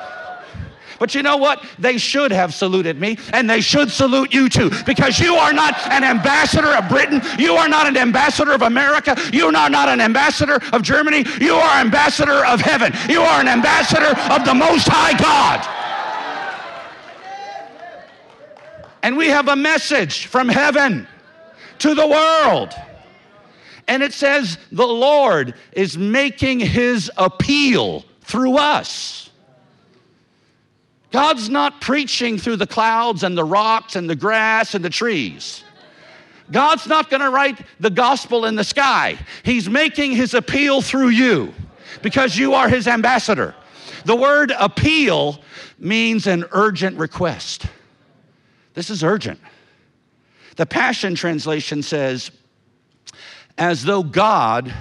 But 1.00 1.16
you 1.16 1.24
know 1.24 1.38
what? 1.38 1.64
They 1.80 1.98
should 1.98 2.32
have 2.32 2.54
saluted 2.54 3.00
me, 3.00 3.18
and 3.32 3.50
they 3.50 3.62
should 3.62 3.90
salute 3.90 4.34
you 4.34 4.50
too, 4.50 4.72
because 4.86 5.20
you 5.20 5.36
are 5.36 5.54
not 5.54 5.76
an 5.88 6.04
ambassador 6.04 6.76
of 6.76 6.90
Britain. 6.90 7.22
You 7.40 7.54
are 7.54 7.70
not 7.70 7.88
an 7.88 7.96
ambassador 7.96 8.52
of 8.52 8.62
America. 8.62 9.16
You 9.32 9.48
are 9.48 9.70
not 9.70 9.88
an 9.88 10.02
ambassador 10.02 10.60
of 10.74 10.82
Germany. 10.82 11.26
You 11.40 11.56
are 11.56 11.80
ambassador 11.80 12.46
of 12.46 12.60
heaven. 12.60 12.94
You 13.10 13.22
are 13.22 13.40
an 13.40 13.48
ambassador 13.48 14.20
of 14.34 14.44
the 14.44 14.54
Most 14.54 14.88
High 14.90 15.18
God. 15.18 15.83
And 19.04 19.18
we 19.18 19.28
have 19.28 19.50
a 19.50 19.56
message 19.56 20.26
from 20.28 20.48
heaven 20.48 21.06
to 21.80 21.94
the 21.94 22.08
world. 22.08 22.74
And 23.88 24.02
it 24.02 24.14
says 24.14 24.58
the 24.72 24.88
Lord 24.88 25.56
is 25.74 25.98
making 25.98 26.62
his 26.62 27.12
appeal 27.18 28.06
through 28.22 28.58
us. 28.58 29.30
God's 31.12 31.50
not 31.50 31.82
preaching 31.82 32.38
through 32.38 32.56
the 32.56 32.66
clouds 32.66 33.24
and 33.24 33.38
the 33.38 33.44
rocks 33.44 33.98
and 33.98 34.10
the 34.10 34.16
grass 34.16 34.74
and 34.74 34.84
the 34.84 34.90
trees. 34.90 35.64
God's 36.50 36.88
not 36.88 37.10
going 37.10 37.22
to 37.22 37.30
write 37.30 37.60
the 37.82 37.90
gospel 37.90 38.46
in 38.46 38.56
the 38.56 38.64
sky. 38.64 39.18
He's 39.44 39.70
making 39.70 40.14
his 40.14 40.34
appeal 40.34 40.82
through 40.82 41.10
you 41.10 41.54
because 42.02 42.38
you 42.38 42.54
are 42.54 42.70
his 42.70 42.88
ambassador. 42.88 43.54
The 44.06 44.16
word 44.16 44.54
appeal 44.58 45.42
means 45.78 46.26
an 46.26 46.46
urgent 46.52 46.98
request. 46.98 47.68
This 48.74 48.90
is 48.90 49.04
urgent. 49.04 49.40
The 50.56 50.66
Passion 50.66 51.16
Translation 51.16 51.82
says, 51.82 52.32
as 53.58 53.84
though 53.84 54.04
God 54.04 54.74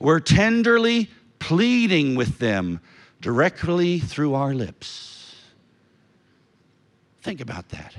were 0.00 0.20
tenderly 0.20 1.10
pleading 1.38 2.14
with 2.14 2.38
them 2.38 2.80
directly 3.20 3.98
through 3.98 4.34
our 4.34 4.54
lips. 4.54 5.36
Think 7.22 7.40
about 7.40 7.70
that. 7.70 7.94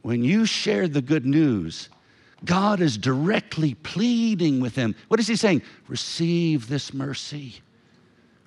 When 0.00 0.24
you 0.24 0.46
share 0.46 0.88
the 0.88 1.02
good 1.02 1.26
news, 1.26 1.90
God 2.44 2.80
is 2.80 2.98
directly 2.98 3.74
pleading 3.74 4.60
with 4.60 4.74
them. 4.74 4.94
What 5.08 5.20
is 5.20 5.28
He 5.28 5.36
saying? 5.36 5.62
Receive 5.86 6.68
this 6.68 6.92
mercy. 6.92 7.56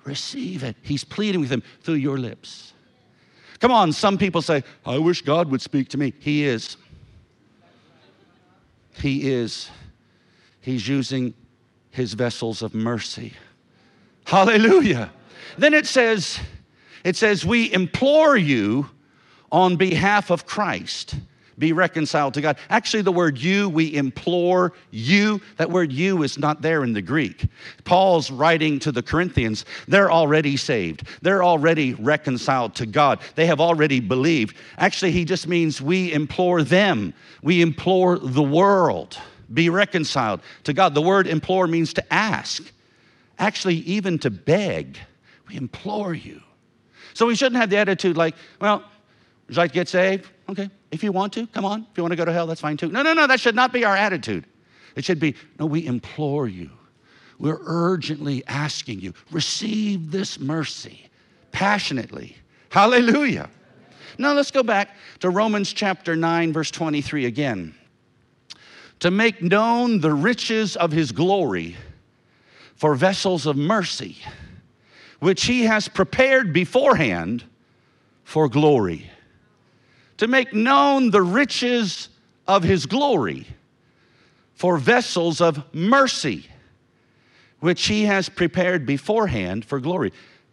Receive 0.04 0.62
it. 0.62 0.76
He's 0.82 1.04
pleading 1.04 1.40
with 1.40 1.50
them 1.50 1.62
through 1.80 1.94
your 1.94 2.18
lips. 2.18 2.74
Come 3.66 3.74
on, 3.74 3.90
some 3.90 4.16
people 4.16 4.42
say, 4.42 4.62
I 4.84 4.96
wish 4.98 5.22
God 5.22 5.50
would 5.50 5.60
speak 5.60 5.88
to 5.88 5.98
me. 5.98 6.14
He 6.20 6.44
is. 6.44 6.76
He 8.92 9.32
is. 9.32 9.70
He's 10.60 10.86
using 10.86 11.34
his 11.90 12.14
vessels 12.14 12.62
of 12.62 12.76
mercy. 12.76 13.32
Hallelujah. 14.24 15.10
Then 15.58 15.74
it 15.74 15.84
says, 15.84 16.38
it 17.02 17.16
says, 17.16 17.44
we 17.44 17.72
implore 17.72 18.36
you 18.36 18.88
on 19.50 19.74
behalf 19.74 20.30
of 20.30 20.46
Christ 20.46 21.16
be 21.58 21.72
reconciled 21.72 22.34
to 22.34 22.40
God. 22.40 22.58
Actually, 22.68 23.02
the 23.02 23.12
word 23.12 23.38
you, 23.38 23.68
we 23.68 23.94
implore 23.94 24.72
you, 24.90 25.40
that 25.56 25.70
word 25.70 25.92
you 25.92 26.22
is 26.22 26.38
not 26.38 26.62
there 26.62 26.84
in 26.84 26.92
the 26.92 27.02
Greek. 27.02 27.46
Paul's 27.84 28.30
writing 28.30 28.78
to 28.80 28.92
the 28.92 29.02
Corinthians, 29.02 29.64
they're 29.88 30.10
already 30.10 30.56
saved. 30.56 31.08
They're 31.22 31.42
already 31.42 31.94
reconciled 31.94 32.74
to 32.76 32.86
God. 32.86 33.20
They 33.34 33.46
have 33.46 33.60
already 33.60 34.00
believed. 34.00 34.56
Actually, 34.78 35.12
he 35.12 35.24
just 35.24 35.48
means 35.48 35.80
we 35.80 36.12
implore 36.12 36.62
them, 36.62 37.14
we 37.42 37.62
implore 37.62 38.18
the 38.18 38.42
world, 38.42 39.18
be 39.52 39.70
reconciled 39.70 40.40
to 40.64 40.72
God. 40.72 40.94
The 40.94 41.02
word 41.02 41.26
implore 41.26 41.66
means 41.66 41.94
to 41.94 42.12
ask, 42.12 42.62
actually, 43.38 43.76
even 43.76 44.18
to 44.20 44.30
beg. 44.30 44.98
We 45.48 45.56
implore 45.56 46.12
you. 46.12 46.42
So 47.14 47.26
we 47.26 47.36
shouldn't 47.36 47.56
have 47.56 47.70
the 47.70 47.76
attitude 47.76 48.16
like, 48.16 48.34
well, 48.60 48.84
would 49.46 49.56
you 49.56 49.62
like 49.62 49.70
to 49.70 49.74
get 49.74 49.88
saved? 49.88 50.28
Okay. 50.48 50.68
If 50.90 51.02
you 51.02 51.12
want 51.12 51.32
to, 51.34 51.46
come 51.48 51.64
on. 51.64 51.86
If 51.90 51.96
you 51.96 52.02
want 52.02 52.12
to 52.12 52.16
go 52.16 52.24
to 52.24 52.32
hell, 52.32 52.46
that's 52.46 52.60
fine 52.60 52.76
too. 52.76 52.88
No, 52.88 53.02
no, 53.02 53.12
no, 53.12 53.26
that 53.26 53.40
should 53.40 53.54
not 53.54 53.72
be 53.72 53.84
our 53.84 53.96
attitude. 53.96 54.46
It 54.94 55.04
should 55.04 55.20
be, 55.20 55.34
no, 55.58 55.66
we 55.66 55.86
implore 55.86 56.48
you. 56.48 56.70
We're 57.38 57.60
urgently 57.64 58.42
asking 58.46 59.00
you, 59.00 59.12
receive 59.30 60.10
this 60.10 60.40
mercy 60.40 61.10
passionately. 61.52 62.36
Hallelujah. 62.70 63.50
Now 64.18 64.32
let's 64.32 64.50
go 64.50 64.62
back 64.62 64.96
to 65.20 65.28
Romans 65.28 65.72
chapter 65.72 66.16
9, 66.16 66.52
verse 66.52 66.70
23 66.70 67.26
again. 67.26 67.74
To 69.00 69.10
make 69.10 69.42
known 69.42 70.00
the 70.00 70.12
riches 70.12 70.76
of 70.76 70.92
his 70.92 71.12
glory 71.12 71.76
for 72.74 72.94
vessels 72.94 73.44
of 73.44 73.56
mercy, 73.56 74.16
which 75.20 75.44
he 75.44 75.64
has 75.64 75.88
prepared 75.88 76.52
beforehand 76.54 77.44
for 78.24 78.48
glory 78.48 79.10
to 80.18 80.26
make 80.26 80.52
known 80.52 81.10
the 81.10 81.22
riches 81.22 82.08
of 82.46 82.62
his 82.62 82.86
glory 82.86 83.46
for 84.54 84.78
vessels 84.78 85.40
of 85.40 85.62
mercy, 85.74 86.46
which 87.60 87.86
he 87.86 88.04
has 88.04 88.28
prepared 88.28 88.86
beforehand 88.86 89.64
for 89.64 89.80
glory. 89.80 90.12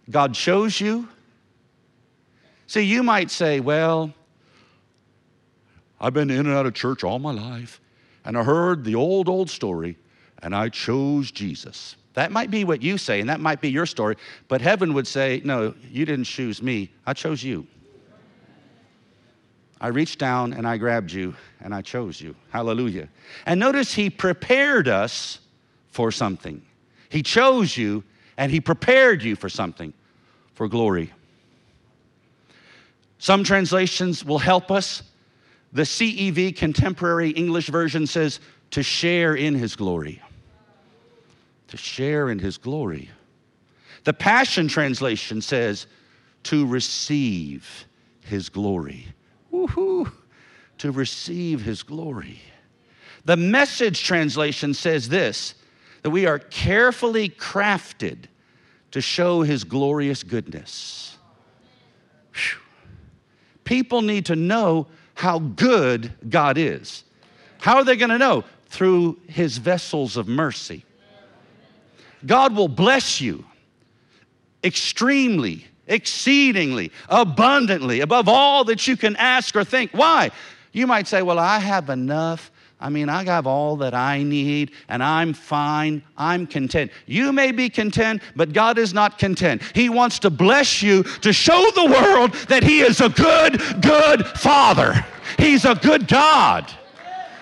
God 0.10 0.36
shows 0.36 0.82
you. 0.82 1.08
See, 2.68 2.82
you 2.82 3.04
might 3.04 3.32
say, 3.32 3.60
well, 3.60 4.14
I've 6.02 6.14
been 6.14 6.30
in 6.30 6.40
and 6.40 6.50
out 6.50 6.66
of 6.66 6.74
church 6.74 7.04
all 7.04 7.20
my 7.20 7.32
life, 7.32 7.80
and 8.26 8.38
I 8.38 8.44
heard 8.44 8.84
the 8.84 8.96
old, 8.96 9.30
old 9.30 9.50
story, 9.50 9.98
and 10.42 10.54
I 10.54 10.68
chose 10.70 11.32
Jesus. 11.32 11.96
That 12.14 12.32
might 12.32 12.52
be 12.52 12.66
what 12.66 12.82
you 12.82 12.98
say, 12.98 13.22
and 13.22 13.30
that 13.30 13.40
might 13.40 13.62
be 13.62 13.72
your 13.72 13.86
story, 13.86 14.18
but 14.48 14.60
heaven 14.60 14.94
would 14.94 15.08
say, 15.08 15.42
no, 15.46 15.74
you 15.90 16.06
didn't 16.06 16.26
choose 16.26 16.62
me, 16.62 16.92
I 17.06 17.14
chose 17.14 17.42
you. 17.44 17.66
I 19.84 19.88
reached 19.88 20.18
down 20.18 20.54
and 20.54 20.66
I 20.66 20.78
grabbed 20.78 21.12
you 21.12 21.36
and 21.60 21.76
I 21.76 21.82
chose 21.82 22.22
you. 22.22 22.36
Hallelujah. 22.52 23.10
And 23.46 23.60
notice 23.60 23.94
he 23.94 24.10
prepared 24.10 24.88
us 24.88 25.40
for 25.92 26.10
something. 26.10 26.62
He 27.10 27.22
chose 27.22 27.76
you 27.76 28.02
and 28.38 28.50
he 28.50 28.62
prepared 28.62 29.22
you 29.22 29.36
for 29.36 29.50
something, 29.50 29.94
for 30.54 30.70
glory. 30.70 31.12
Some 33.18 33.44
translations 33.44 34.24
will 34.24 34.40
help 34.40 34.72
us. 34.72 35.04
The 35.74 35.82
CEV 35.82 36.56
Contemporary 36.56 37.32
English 37.32 37.68
Version 37.68 38.08
says, 38.08 38.40
to 38.72 38.84
share 38.84 39.36
in 39.36 39.54
his 39.54 39.76
glory. 39.76 40.22
To 41.68 41.78
share 41.78 42.30
in 42.30 42.40
his 42.40 42.58
glory. 42.58 43.10
The 44.06 44.14
Passion 44.14 44.70
Translation 44.70 45.42
says, 45.42 45.88
to 46.44 46.66
receive 46.66 47.86
his 48.22 48.48
glory 48.48 49.08
woohoo, 49.54 50.12
to 50.80 50.92
receive 50.92 51.62
his 51.62 51.84
glory. 51.84 52.40
The 53.26 53.38
message 53.38 54.04
translation 54.04 54.74
says 54.74 55.08
this 55.08 55.56
that 56.02 56.10
we 56.10 56.26
are 56.26 56.40
carefully 56.40 57.30
crafted 57.30 58.26
to 58.92 59.00
show 59.00 59.42
his 59.42 59.64
glorious 59.64 60.22
goodness. 60.22 61.18
Whew. 62.34 62.60
People 63.64 64.02
need 64.02 64.26
to 64.26 64.36
know 64.36 64.88
how 65.16 65.40
good 65.40 66.12
God 66.30 66.58
is. 66.58 67.04
How 67.60 67.78
are 67.78 67.86
they 67.86 67.96
going 67.96 68.10
to 68.10 68.18
know? 68.18 68.44
Through 68.68 69.20
his 69.28 69.58
vessels 69.58 70.18
of 70.18 70.28
mercy. 70.28 70.84
God 72.26 72.56
will 72.56 72.68
bless 72.68 73.22
you 73.22 73.46
extremely, 74.64 75.66
exceedingly, 75.88 76.92
abundantly, 77.10 78.02
above 78.02 78.28
all 78.28 78.64
that 78.66 78.88
you 78.88 78.98
can 78.98 79.16
ask 79.16 79.56
or 79.56 79.64
think. 79.64 79.92
Why? 79.92 80.32
You 80.72 80.88
might 80.88 81.08
say, 81.08 81.22
Well, 81.22 81.40
I 81.40 81.60
have 81.60 81.90
enough. 81.90 82.52
I 82.80 82.90
mean, 82.90 83.08
I 83.08 83.24
have 83.24 83.48
all 83.48 83.78
that 83.78 83.94
I 83.94 84.24
need 84.24 84.72
and 84.90 85.02
I'm 85.02 85.34
fine. 85.34 86.04
I'm 86.18 86.46
content. 86.46 86.92
You 87.06 87.32
may 87.32 87.54
be 87.54 87.70
content, 87.70 88.22
but 88.36 88.52
God 88.52 88.78
is 88.78 88.94
not 88.94 89.18
content. 89.18 89.62
He 89.74 89.88
wants 89.88 90.20
to 90.20 90.30
bless 90.30 90.84
you 90.84 91.04
to 91.04 91.32
show 91.32 91.72
the 91.76 91.86
world 91.86 92.34
that 92.50 92.62
He 92.62 92.82
is 92.82 93.00
a 93.00 93.08
good, 93.08 93.62
good 93.82 94.28
Father. 94.28 95.06
He's 95.40 95.64
a 95.64 95.76
good 95.76 96.10
God. 96.10 96.70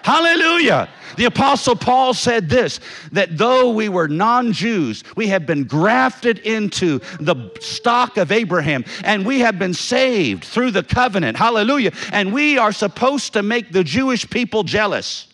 Hallelujah. 0.04 0.90
The 1.18 1.26
Apostle 1.26 1.76
Paul 1.76 2.14
said 2.14 2.50
this 2.50 2.80
that 3.12 3.38
though 3.38 3.72
we 3.72 3.90
were 3.90 4.08
non 4.08 4.54
Jews, 4.54 5.04
we 5.16 5.28
have 5.28 5.46
been 5.46 5.66
grafted 5.66 6.40
into 6.40 7.00
the 7.20 7.52
stock 7.60 8.18
of 8.18 8.32
Abraham 8.32 8.86
and 9.04 9.26
we 9.26 9.40
have 9.40 9.60
been 9.60 9.74
saved 9.74 10.44
through 10.44 10.72
the 10.72 10.84
covenant. 10.84 11.38
Hallelujah. 11.38 11.92
And 12.12 12.34
we 12.34 12.58
are 12.58 12.72
supposed 12.72 13.34
to 13.34 13.44
make 13.44 13.72
the 13.72 13.84
Jewish 13.84 14.30
people 14.30 14.64
jealous. 14.64 15.28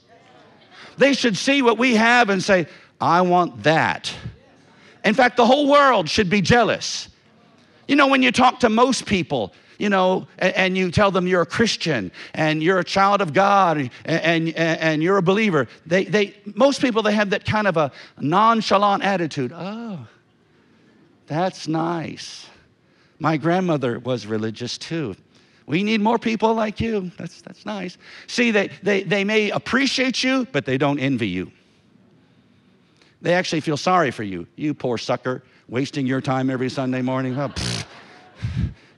They 0.97 1.13
should 1.13 1.37
see 1.37 1.61
what 1.61 1.77
we 1.77 1.95
have 1.95 2.29
and 2.29 2.41
say, 2.41 2.67
I 2.99 3.21
want 3.21 3.63
that. 3.63 4.11
In 5.05 5.13
fact, 5.13 5.37
the 5.37 5.45
whole 5.45 5.69
world 5.69 6.09
should 6.09 6.29
be 6.29 6.41
jealous. 6.41 7.09
You 7.87 7.95
know, 7.95 8.07
when 8.07 8.23
you 8.23 8.31
talk 8.31 8.59
to 8.61 8.69
most 8.69 9.05
people, 9.05 9.53
you 9.77 9.89
know, 9.89 10.27
and, 10.39 10.55
and, 10.55 10.77
you 10.77 10.91
tell 10.91 11.11
them 11.11 11.27
you're 11.27 11.41
a 11.41 11.45
Christian 11.45 12.11
and 12.33 12.63
you're 12.63 12.79
a 12.79 12.83
child 12.83 13.21
of 13.21 13.33
God 13.33 13.77
and, 13.77 13.91
and, 14.05 14.55
and 14.55 15.03
you're 15.03 15.17
a 15.17 15.21
believer, 15.21 15.67
they, 15.85 16.05
they, 16.05 16.35
most 16.55 16.81
people, 16.81 17.03
they 17.03 17.13
have 17.13 17.29
that 17.29 17.45
kind 17.45 17.67
of 17.67 17.77
a 17.77 17.91
nonchalant 18.19 19.03
attitude. 19.03 19.51
Oh, 19.53 20.07
that's 21.27 21.67
nice. 21.67 22.47
My 23.19 23.37
grandmother 23.37 23.99
was 23.99 24.25
religious 24.25 24.77
too. 24.77 25.15
We 25.65 25.83
need 25.83 25.99
more 25.99 26.17
people 26.17 26.53
like 26.53 26.79
you. 26.79 27.11
That's, 27.17 27.41
that's 27.41 27.65
nice. 27.65 27.97
See, 28.27 28.51
they, 28.51 28.69
they, 28.83 29.03
they 29.03 29.23
may 29.23 29.51
appreciate 29.51 30.23
you, 30.23 30.47
but 30.51 30.65
they 30.65 30.77
don't 30.77 30.97
envy 30.99 31.27
you. 31.27 31.51
They 33.21 33.33
actually 33.33 33.61
feel 33.61 33.77
sorry 33.77 34.11
for 34.11 34.23
you. 34.23 34.47
You 34.55 34.73
poor 34.73 34.97
sucker, 34.97 35.43
wasting 35.67 36.07
your 36.07 36.21
time 36.21 36.49
every 36.49 36.69
Sunday 36.69 37.01
morning. 37.01 37.37
Oh, 37.37 37.53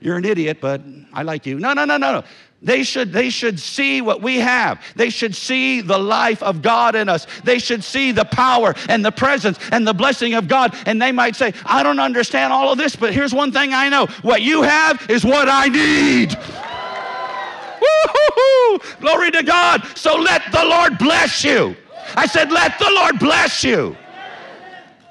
you're 0.00 0.16
an 0.16 0.24
idiot, 0.24 0.58
but 0.60 0.80
I 1.12 1.22
like 1.22 1.46
you. 1.46 1.58
No, 1.58 1.72
no, 1.72 1.84
no, 1.84 1.96
no, 1.96 2.12
no. 2.12 2.24
They 2.62 2.82
should, 2.82 3.12
they 3.12 3.30
should 3.30 3.58
see 3.58 4.02
what 4.02 4.20
we 4.20 4.38
have. 4.38 4.82
They 4.94 5.08
should 5.08 5.34
see 5.34 5.80
the 5.80 5.98
life 5.98 6.42
of 6.42 6.60
God 6.60 6.94
in 6.94 7.08
us. 7.08 7.26
They 7.42 7.58
should 7.58 7.82
see 7.82 8.12
the 8.12 8.26
power 8.26 8.74
and 8.88 9.02
the 9.04 9.10
presence 9.10 9.58
and 9.72 9.86
the 9.86 9.94
blessing 9.94 10.34
of 10.34 10.46
God. 10.46 10.76
And 10.84 11.00
they 11.00 11.10
might 11.10 11.36
say, 11.36 11.54
I 11.64 11.82
don't 11.82 12.00
understand 12.00 12.52
all 12.52 12.70
of 12.70 12.78
this, 12.78 12.96
but 12.96 13.14
here's 13.14 13.32
one 13.32 13.50
thing 13.50 13.72
I 13.72 13.88
know 13.88 14.06
what 14.22 14.42
you 14.42 14.62
have 14.62 15.08
is 15.08 15.24
what 15.24 15.48
I 15.48 15.68
need. 15.68 16.36
Woo-hoo-hoo! 17.80 18.80
Glory 19.00 19.30
to 19.30 19.42
God. 19.42 19.86
So 19.96 20.16
let 20.16 20.42
the 20.52 20.64
Lord 20.64 20.98
bless 20.98 21.42
you. 21.42 21.74
I 22.14 22.26
said, 22.26 22.52
let 22.52 22.78
the 22.78 22.90
Lord 22.90 23.18
bless 23.18 23.64
you. 23.64 23.96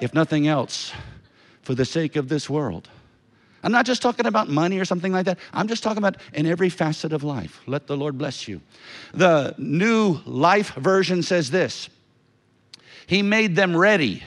If 0.02 0.14
nothing 0.14 0.48
else, 0.48 0.94
for 1.64 1.74
the 1.74 1.86
sake 1.86 2.16
of 2.16 2.30
this 2.30 2.50
world 2.50 2.90
I'm 3.64 3.72
not 3.72 3.86
just 3.86 4.02
talking 4.02 4.26
about 4.26 4.48
money 4.48 4.80
or 4.80 4.86
something 4.86 5.12
like 5.12 5.26
that. 5.26 5.38
I'm 5.54 5.68
just 5.68 5.84
talking 5.84 5.98
about 5.98 6.18
in 6.34 6.46
every 6.46 6.70
facet 6.70 7.12
of 7.12 7.24
life. 7.24 7.62
Let 7.68 7.88
the 7.88 7.98
Lord 7.98 8.18
bless 8.18 8.48
you. 8.48 8.62
The 9.14 9.54
New 9.58 10.20
Life 10.26 10.74
Version 10.76 11.24
says 11.24 11.52
this 11.52 11.90
He 13.06 13.22
made 13.22 13.56
them 13.56 13.76
ready 13.76 14.24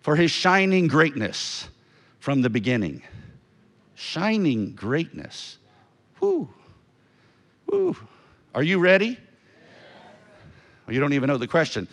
for 0.00 0.16
His 0.16 0.30
shining 0.30 0.86
greatness 0.86 1.68
from 2.18 2.42
the 2.42 2.50
beginning. 2.50 3.02
Shining 3.94 4.74
greatness. 4.74 5.58
Whoo. 6.20 6.48
Whoo. 7.66 7.96
Are 8.54 8.62
you 8.62 8.78
ready? 8.78 9.18
Well, 10.86 10.94
you 10.94 11.00
don't 11.00 11.12
even 11.12 11.28
know 11.28 11.38
the 11.38 11.48
question. 11.48 11.88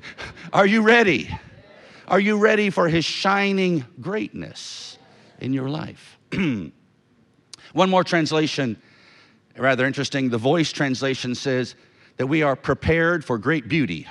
Are 0.52 0.66
you 0.66 0.82
ready? 0.82 1.30
Are 2.08 2.20
you 2.20 2.38
ready 2.38 2.70
for 2.70 2.88
His 2.88 3.04
shining 3.04 3.84
greatness 4.00 4.91
in 5.42 5.52
your 5.52 5.68
life? 5.68 6.18
One 6.32 7.90
more 7.90 8.04
translation, 8.04 8.80
rather 9.56 9.86
interesting. 9.86 10.30
The 10.30 10.38
voice 10.38 10.72
translation 10.72 11.34
says 11.34 11.74
that 12.16 12.26
we 12.26 12.42
are 12.42 12.56
prepared 12.56 13.24
for 13.24 13.38
great 13.38 13.68
beauty. 13.68 14.06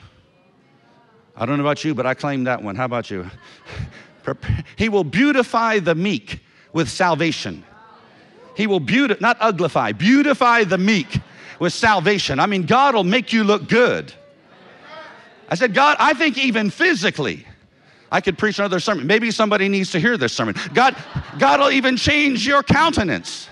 I 1.36 1.46
don't 1.46 1.58
know 1.58 1.64
about 1.64 1.84
you, 1.84 1.96
but 1.96 2.06
I 2.06 2.14
claim 2.14 2.44
that 2.44 2.62
one. 2.62 2.76
How 2.76 2.86
about 2.86 3.10
you? 3.10 3.30
he 4.76 4.90
will 4.90 5.04
beautify 5.04 5.80
the 5.80 5.96
meek 5.96 6.42
with 6.74 6.90
salvation. 6.90 7.64
He 8.56 8.68
will 8.68 8.80
beautify, 8.80 9.20
not 9.22 9.40
uglify, 9.40 9.98
beautify 9.98 10.66
the 10.66 10.78
meek 10.78 11.20
with 11.60 11.74
salvation. 11.74 12.40
I 12.40 12.48
mean, 12.48 12.66
God 12.66 12.96
will 12.96 13.04
make 13.04 13.32
you 13.32 13.44
look 13.44 13.70
good. 13.70 14.14
I 15.48 15.56
said, 15.56 15.74
God, 15.74 15.98
I 16.00 16.14
think 16.14 16.38
even 16.38 16.70
physically, 16.70 17.46
I 18.12 18.20
could 18.20 18.38
preach 18.38 18.60
another 18.60 18.80
sermon. 18.80 19.08
Maybe 19.08 19.32
somebody 19.32 19.70
needs 19.70 19.92
to 19.92 20.00
hear 20.00 20.18
this 20.18 20.34
sermon. 20.34 20.56
God, 20.74 20.96
God 21.40 21.62
will 21.62 21.72
even 21.72 21.96
change 21.96 22.46
your 22.46 22.62
countenance. 22.62 23.50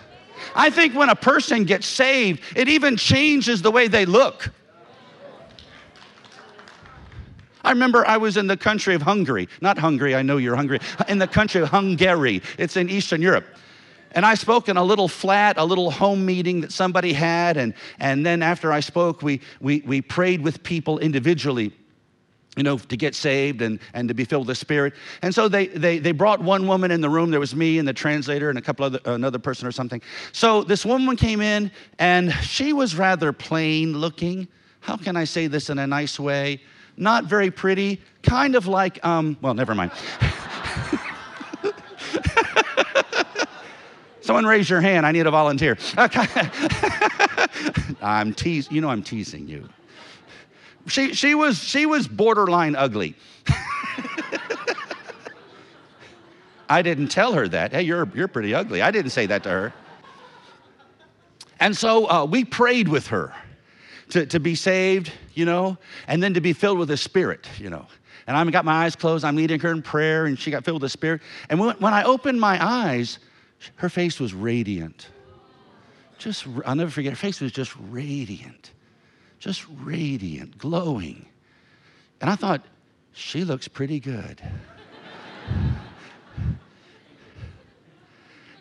I 0.54 0.70
think 0.70 0.94
when 0.96 1.10
a 1.10 1.16
person 1.16 1.64
gets 1.64 1.88
saved, 1.88 2.42
it 2.56 2.68
even 2.68 2.98
changes 2.98 3.62
the 3.62 3.72
way 3.72 3.88
they 3.88 4.06
look. 4.06 4.52
I 7.64 7.72
remember 7.72 8.06
I 8.06 8.18
was 8.18 8.38
in 8.38 8.48
the 8.48 8.58
country 8.58 8.96
of 8.96 9.02
Hungary, 9.02 9.48
not 9.62 9.78
Hungary, 9.78 10.16
I 10.16 10.22
know 10.22 10.38
you're 10.38 10.56
hungry, 10.56 10.80
in 11.08 11.20
the 11.20 11.28
country 11.28 11.62
of 11.62 11.70
Hungary. 11.70 12.42
It's 12.58 12.78
in 12.78 12.90
Eastern 12.90 13.22
Europe. 13.22 13.46
And 14.14 14.26
I 14.26 14.34
spoke 14.34 14.70
in 14.70 14.78
a 14.78 14.84
little 14.84 15.08
flat, 15.08 15.58
a 15.58 15.64
little 15.64 15.92
home 15.92 16.26
meeting 16.26 16.62
that 16.62 16.72
somebody 16.72 17.14
had. 17.14 17.58
And, 17.58 17.74
and 18.00 18.26
then 18.26 18.42
after 18.42 18.72
I 18.72 18.80
spoke, 18.80 19.22
we, 19.22 19.42
we, 19.62 19.82
we 19.86 20.02
prayed 20.02 20.42
with 20.42 20.64
people 20.64 21.00
individually 21.00 21.74
you 22.58 22.64
know, 22.64 22.78
to 22.78 22.98
get 22.98 23.16
saved 23.16 23.62
and, 23.62 23.80
and 23.94 24.08
to 24.08 24.14
be 24.14 24.26
filled 24.26 24.48
with 24.48 24.58
the 24.58 24.60
Spirit. 24.60 24.94
And 25.22 25.34
so 25.34 25.48
they, 25.48 25.68
they, 25.68 26.00
they 26.00 26.12
brought 26.12 26.42
one 26.42 26.68
woman 26.68 26.92
in 26.92 27.00
the 27.00 27.10
room. 27.10 27.32
There 27.32 27.40
was 27.40 27.56
me 27.56 27.78
and 27.78 27.88
the 27.88 27.94
translator 27.94 28.50
and 28.50 28.58
a 28.58 28.62
couple 28.62 28.86
other, 28.86 29.00
another 29.06 29.40
person 29.40 29.68
or 29.68 29.72
something. 29.72 30.02
So 30.32 30.64
this 30.64 30.86
woman 30.86 31.16
came 31.16 31.42
in 31.42 31.72
and 32.00 32.34
she 32.34 32.74
was 32.74 32.96
rather 32.96 33.32
plain 33.32 33.98
looking. 33.98 34.48
How 34.82 34.98
can 34.98 35.16
I 35.16 35.26
say 35.26 35.48
this 35.48 35.70
in 35.70 35.78
a 35.80 35.88
nice 35.88 36.20
way? 36.20 36.62
Not 36.98 37.26
very 37.26 37.52
pretty, 37.52 38.02
kind 38.24 38.56
of 38.56 38.68
like, 38.68 39.06
um, 39.06 39.38
well, 39.42 39.54
never 39.54 39.74
mind. 39.74 39.92
Someone 44.22 44.46
raise 44.46 44.70
your 44.70 44.82
hand. 44.82 45.06
I 45.06 45.12
need 45.12 45.26
a 45.26 45.32
volunteer. 45.32 45.78
Okay. 45.98 46.28
I'm 48.02 48.34
teasing. 48.34 48.76
You 48.76 48.82
know 48.82 48.90
I'm 48.90 49.02
teasing 49.02 49.48
you. 49.48 49.68
She, 50.90 51.14
she, 51.14 51.36
was, 51.36 51.58
she 51.60 51.86
was 51.86 52.08
borderline 52.08 52.76
ugly. 52.76 53.16
I 56.70 56.82
didn't 56.82 57.08
tell 57.08 57.34
her 57.34 57.48
that. 57.48 57.72
Hey, 57.72 57.84
you're, 57.84 58.10
you're 58.14 58.28
pretty 58.28 58.54
ugly. 58.54 58.82
I 58.82 58.92
didn't 58.92 59.12
say 59.12 59.26
that 59.28 59.44
to 59.44 59.50
her. 59.50 59.74
And 61.60 61.76
so 61.76 62.10
uh, 62.10 62.26
we 62.26 62.46
prayed 62.46 62.88
with 62.88 63.08
her 63.08 63.34
to, 64.10 64.26
to 64.28 64.40
be 64.40 64.56
saved, 64.56 65.12
you 65.34 65.46
know, 65.46 65.78
and 66.08 66.24
then 66.24 66.34
to 66.36 66.42
be 66.42 66.54
filled 66.54 66.80
with 66.80 66.88
the 66.88 66.98
Spirit, 66.98 67.48
you 67.58 67.70
know. 67.70 67.86
And 68.28 68.38
I 68.38 68.46
got 68.52 68.66
my 68.66 68.86
eyes 68.86 68.96
closed. 68.96 69.26
I'm 69.26 69.36
leading 69.36 69.60
her 69.60 69.72
in 69.72 69.82
prayer, 69.82 70.26
and 70.26 70.38
she 70.38 70.52
got 70.52 70.64
filled 70.64 70.82
with 70.82 70.84
the 70.84 70.90
Spirit. 70.90 71.22
And 71.50 71.60
when, 71.60 71.76
when 71.78 71.94
I 71.94 72.04
opened 72.04 72.40
my 72.40 72.64
eyes, 72.64 73.20
her 73.76 73.90
face 73.90 74.20
was 74.20 74.34
radiant. 74.34 75.08
Just, 76.18 76.46
I'll 76.66 76.76
never 76.76 76.92
forget, 76.92 77.14
her 77.14 77.18
face 77.18 77.42
was 77.42 77.52
just 77.52 77.76
radiant 77.90 78.72
just 79.40 79.66
radiant, 79.82 80.58
glowing. 80.58 81.26
And 82.22 82.30
I 82.30 82.36
thought, 82.36 82.64
she 83.14 83.44
looks 83.44 83.68
pretty 83.68 84.00
good. 84.00 84.42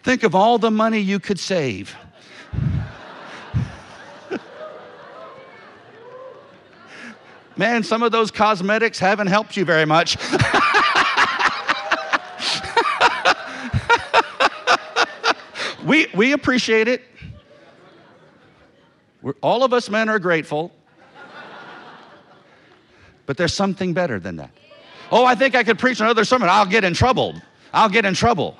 Think 0.02 0.22
of 0.22 0.34
all 0.34 0.58
the 0.58 0.70
money 0.70 1.00
you 1.00 1.18
could 1.18 1.38
save. 1.38 1.94
Man, 7.56 7.82
some 7.82 8.04
of 8.04 8.12
those 8.12 8.30
cosmetics 8.30 8.98
haven't 8.98 9.26
helped 9.26 9.56
you 9.56 9.64
very 9.64 9.84
much. 9.84 10.16
we, 15.84 16.06
we 16.14 16.32
appreciate 16.32 16.86
it. 16.86 17.02
We're, 19.28 19.34
all 19.42 19.62
of 19.62 19.74
us 19.74 19.90
men 19.90 20.08
are 20.08 20.18
grateful. 20.18 20.72
But 23.26 23.36
there's 23.36 23.52
something 23.52 23.92
better 23.92 24.18
than 24.18 24.36
that. 24.36 24.50
Oh, 25.12 25.26
I 25.26 25.34
think 25.34 25.54
I 25.54 25.64
could 25.64 25.78
preach 25.78 26.00
another 26.00 26.24
sermon. 26.24 26.48
I'll 26.48 26.64
get 26.64 26.82
in 26.82 26.94
trouble. 26.94 27.34
I'll 27.74 27.90
get 27.90 28.06
in 28.06 28.14
trouble. 28.14 28.56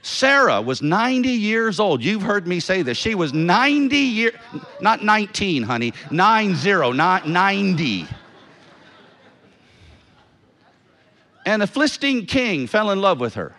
Sarah 0.00 0.62
was 0.62 0.80
90 0.80 1.28
years 1.28 1.78
old. 1.78 2.02
You've 2.02 2.22
heard 2.22 2.46
me 2.46 2.58
say 2.58 2.80
this. 2.80 2.96
She 2.96 3.14
was 3.14 3.34
90 3.34 3.94
years, 3.98 4.34
not 4.80 5.04
19, 5.04 5.62
honey, 5.62 5.92
90, 6.10 6.92
not 6.94 7.28
90. 7.28 8.06
And 11.44 11.62
a 11.62 11.66
Philistine 11.66 12.24
king 12.24 12.66
fell 12.66 12.92
in 12.92 13.02
love 13.02 13.20
with 13.20 13.34
her. 13.34 13.54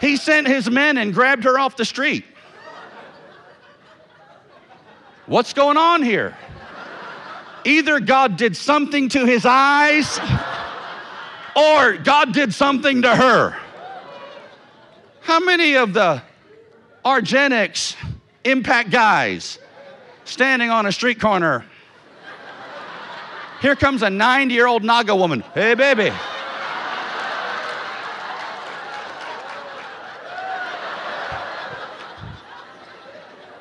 he 0.00 0.16
sent 0.28 0.46
his 0.46 0.68
men 0.68 0.98
and 0.98 1.14
grabbed 1.14 1.44
her 1.44 1.58
off 1.58 1.74
the 1.74 1.86
street. 1.86 2.22
What's 5.24 5.54
going 5.54 5.78
on 5.78 6.02
here? 6.02 6.36
Either 7.64 7.98
God 7.98 8.36
did 8.36 8.54
something 8.54 9.08
to 9.08 9.24
his 9.24 9.46
eyes 9.46 10.18
or 11.56 11.96
God 11.96 12.34
did 12.34 12.52
something 12.52 13.00
to 13.00 13.16
her. 13.16 13.56
How 15.22 15.40
many 15.40 15.78
of 15.78 15.94
the 15.94 16.22
Argenics 17.06 17.96
impact 18.44 18.90
guys 18.90 19.58
standing 20.26 20.68
on 20.68 20.84
a 20.84 20.92
street 20.92 21.20
corner? 21.20 21.64
Here 23.62 23.76
comes 23.76 24.02
a 24.02 24.10
90 24.10 24.52
year 24.52 24.66
old 24.66 24.84
Naga 24.84 25.16
woman. 25.16 25.40
Hey, 25.54 25.72
baby. 25.72 26.12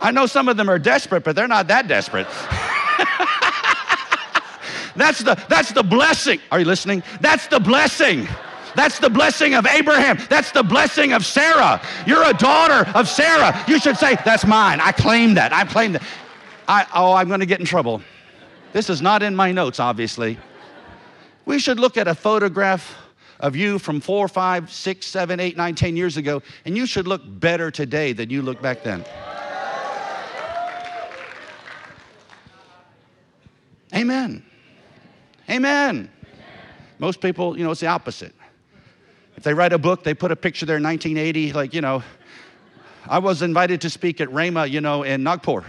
I 0.08 0.12
know 0.12 0.26
some 0.26 0.48
of 0.48 0.56
them 0.56 0.70
are 0.70 0.80
desperate, 0.80 1.26
but 1.26 1.36
they're 1.36 1.50
not 1.50 1.68
that 1.68 1.90
desperate. 1.90 2.28
That's 4.96 5.20
the, 5.20 5.36
that's 5.48 5.74
the 5.74 5.84
blessing. 5.84 6.40
Are 6.52 6.58
you 6.60 6.66
listening? 6.66 7.04
That's 7.22 7.46
the 7.46 7.60
blessing. 7.60 8.28
That's 8.76 8.98
the 8.98 9.12
blessing 9.12 9.54
of 9.54 9.68
Abraham. 9.68 10.18
That's 10.28 10.52
the 10.52 10.64
blessing 10.64 11.14
of 11.14 11.24
Sarah. 11.24 11.80
You're 12.08 12.28
a 12.28 12.34
daughter 12.34 12.90
of 12.96 13.08
Sarah. 13.08 13.64
You 13.68 13.80
should 13.80 13.98
say, 13.98 14.16
That's 14.26 14.44
mine. 14.44 14.80
I 14.80 14.92
claim 14.94 15.36
that. 15.36 15.54
I 15.54 15.66
claim 15.66 15.92
that. 15.92 16.02
I, 16.68 16.88
oh, 16.96 17.14
I'm 17.14 17.28
going 17.28 17.42
to 17.42 17.46
get 17.46 17.60
in 17.60 17.66
trouble. 17.68 18.02
This 18.74 18.90
is 18.90 19.00
not 19.00 19.22
in 19.22 19.36
my 19.36 19.52
notes, 19.52 19.80
obviously. 19.80 20.40
We 21.46 21.60
should 21.60 21.80
look 21.80 21.96
at 21.96 22.08
a 22.08 22.16
photograph 22.16 22.96
of 23.40 23.56
you 23.56 23.78
from 23.78 24.02
four, 24.02 24.28
five, 24.28 24.72
six, 24.72 25.06
seven, 25.06 25.40
eight, 25.40 25.58
nine, 25.58 25.76
ten 25.76 25.96
years 25.96 26.18
ago, 26.18 26.42
and 26.66 26.76
you 26.76 26.88
should 26.88 27.08
look 27.08 27.22
better 27.24 27.70
today 27.70 28.14
than 28.14 28.32
you 28.32 28.42
looked 28.42 28.64
back 28.64 28.82
then. 28.82 29.06
Amen. 33.98 34.44
Amen. 35.50 36.12
Most 37.00 37.20
people, 37.20 37.58
you 37.58 37.64
know, 37.64 37.72
it's 37.72 37.82
the 37.82 37.88
opposite. 37.88 38.36
If 39.36 39.42
they 39.42 39.56
write 39.56 39.74
a 39.74 39.80
book, 39.80 40.04
they 40.04 40.14
put 40.14 40.32
a 40.32 40.36
picture 40.36 40.68
there 40.68 40.78
in 40.78 40.84
1980, 40.84 41.54
like, 41.54 41.74
you 41.74 41.82
know, 41.82 42.04
I 43.08 43.18
was 43.18 43.42
invited 43.42 43.82
to 43.82 43.90
speak 43.90 44.22
at 44.22 44.32
Rama, 44.32 44.68
you 44.68 44.82
know, 44.82 45.02
in 45.02 45.24
Nagpur, 45.24 45.64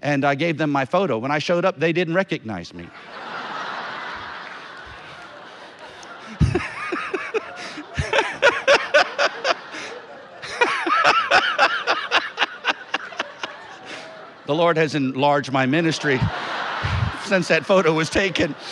and 0.00 0.24
I 0.24 0.34
gave 0.34 0.58
them 0.58 0.72
my 0.72 0.84
photo. 0.84 1.18
When 1.18 1.30
I 1.30 1.38
showed 1.38 1.64
up, 1.64 1.78
they 1.78 1.92
didn't 1.92 2.14
recognize 2.14 2.74
me. 2.74 2.88
the 14.46 14.54
Lord 14.54 14.76
has 14.76 14.96
enlarged 14.96 15.52
my 15.52 15.64
ministry 15.64 16.18
since 17.32 17.48
that 17.48 17.64
photo 17.64 17.94
was 17.94 18.10
taken. 18.10 18.54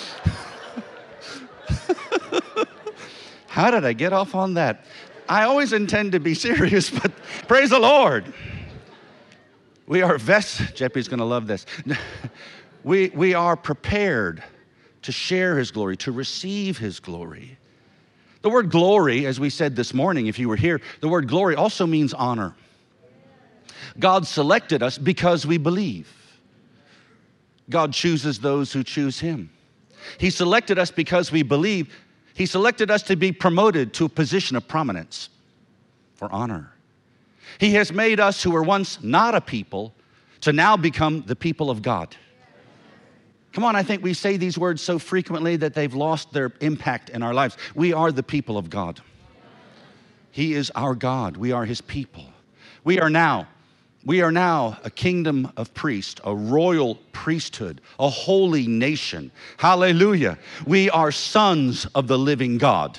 How 3.47 3.71
did 3.71 3.87
I 3.87 3.95
get 3.95 4.13
off 4.13 4.35
on 4.35 4.53
that? 4.53 4.85
I 5.27 5.45
always 5.45 5.73
intend 5.73 6.13
to 6.13 6.21
be 6.21 6.35
serious, 6.35 6.91
but 7.01 7.11
praise 7.49 7.71
the 7.71 7.79
Lord. 7.79 8.35
We 9.87 10.03
are 10.03 10.19
vest, 10.19 10.75
Jeppy's 10.75 11.09
gonna 11.09 11.25
love 11.25 11.47
this. 11.47 11.65
We, 12.83 13.11
we 13.11 13.35
are 13.35 13.57
prepared 13.57 14.43
to 15.03 15.13
share 15.13 15.59
his 15.59 15.71
glory, 15.71 15.99
to 15.99 16.13
receive 16.13 16.79
his 16.79 16.99
glory. 16.99 17.59
The 18.41 18.49
word 18.49 18.71
glory, 18.71 19.27
as 19.27 19.39
we 19.39 19.51
said 19.51 19.77
this 19.77 19.93
morning, 19.93 20.29
if 20.29 20.39
you 20.39 20.49
were 20.49 20.57
here, 20.57 20.81
the 21.01 21.09
word 21.09 21.29
glory 21.29 21.57
also 21.57 21.87
means 21.87 22.15
honor. 22.15 22.55
God 23.99 24.27
selected 24.27 24.83
us 24.83 24.97
because 24.97 25.45
we 25.45 25.59
believe. 25.59 26.20
God 27.71 27.93
chooses 27.93 28.41
those 28.41 28.73
who 28.73 28.83
choose 28.83 29.21
Him. 29.21 29.51
He 30.19 30.31
selected 30.31 30.79
us 30.79 30.91
because 30.91 31.31
we 31.33 31.43
believe. 31.43 31.95
He 32.35 32.47
selected 32.47 32.91
us 32.91 33.03
to 33.05 33.17
be 33.17 33.33
promoted 33.33 33.95
to 33.95 34.05
a 34.07 34.09
position 34.09 34.57
of 34.57 34.67
prominence 34.67 35.29
for 36.15 36.31
honor. 36.33 36.73
He 37.59 37.75
has 37.75 37.93
made 37.93 38.21
us 38.21 38.43
who 38.43 38.51
were 38.51 38.63
once 38.63 39.03
not 39.03 39.35
a 39.35 39.41
people 39.41 39.95
to 40.43 40.53
now 40.53 40.77
become 40.77 41.23
the 41.27 41.37
people 41.37 41.71
of 41.71 41.83
God. 41.83 42.17
Come 43.53 43.65
on, 43.65 43.75
I 43.75 43.83
think 43.83 44.03
we 44.03 44.15
say 44.15 44.37
these 44.37 44.57
words 44.57 44.81
so 44.81 44.99
frequently 44.99 45.57
that 45.57 45.75
they've 45.75 45.93
lost 45.93 46.33
their 46.33 46.53
impact 46.61 47.11
in 47.11 47.23
our 47.23 47.35
lives. 47.35 47.57
We 47.75 47.93
are 47.93 48.13
the 48.13 48.23
people 48.23 48.57
of 48.57 48.71
God. 48.71 49.01
He 50.31 50.55
is 50.55 50.71
our 50.75 50.95
God. 50.95 51.37
We 51.37 51.51
are 51.53 51.65
His 51.65 51.81
people. 51.81 52.25
We 52.85 53.01
are 53.01 53.11
now 53.11 53.49
we 54.05 54.23
are 54.23 54.33
now 54.33 54.79
a 54.83 54.91
kingdom 54.91 55.53
of 55.57 55.75
priests, 55.75 56.21
a 56.25 56.35
royal 56.35 56.97
priesthood, 57.13 57.81
a 57.99 58.09
holy 58.09 58.67
nation. 58.67 59.31
Hallelujah. 59.59 60.39
We 60.67 60.89
are 60.91 61.13
sons 61.13 61.87
of 61.95 62.07
the 62.07 62.19
living 62.19 62.57
God. 62.57 62.99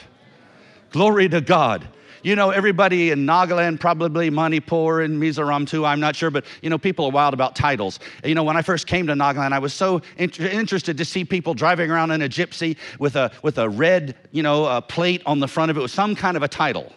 Glory 0.91 1.27
to 1.29 1.41
God. 1.41 1.87
You 2.23 2.35
know, 2.35 2.51
everybody 2.51 3.09
in 3.09 3.25
Nagaland, 3.25 3.79
probably 3.79 4.29
Manipur 4.29 5.01
and 5.01 5.19
Mizoram 5.19 5.67
too, 5.67 5.85
I'm 5.85 5.99
not 5.99 6.15
sure, 6.15 6.29
but 6.29 6.45
you 6.61 6.69
know, 6.69 6.77
people 6.77 7.05
are 7.05 7.11
wild 7.11 7.33
about 7.33 7.55
titles. 7.55 7.99
You 8.23 8.35
know, 8.35 8.43
when 8.43 8.55
I 8.55 8.61
first 8.61 8.85
came 8.85 9.07
to 9.07 9.13
Nagaland, 9.13 9.53
I 9.53 9.59
was 9.59 9.73
so 9.73 10.03
inter- 10.17 10.45
interested 10.45 10.99
to 10.99 11.05
see 11.05 11.25
people 11.25 11.55
driving 11.55 11.89
around 11.89 12.11
in 12.11 12.21
a 12.21 12.29
gypsy 12.29 12.77
with 12.99 13.15
a, 13.15 13.31
with 13.41 13.57
a 13.57 13.67
red, 13.67 14.15
you 14.31 14.43
know, 14.43 14.65
a 14.65 14.83
plate 14.83 15.23
on 15.25 15.39
the 15.39 15.47
front 15.47 15.71
of 15.71 15.77
it 15.77 15.81
with 15.81 15.89
some 15.89 16.13
kind 16.13 16.37
of 16.37 16.43
a 16.43 16.47
title 16.47 16.93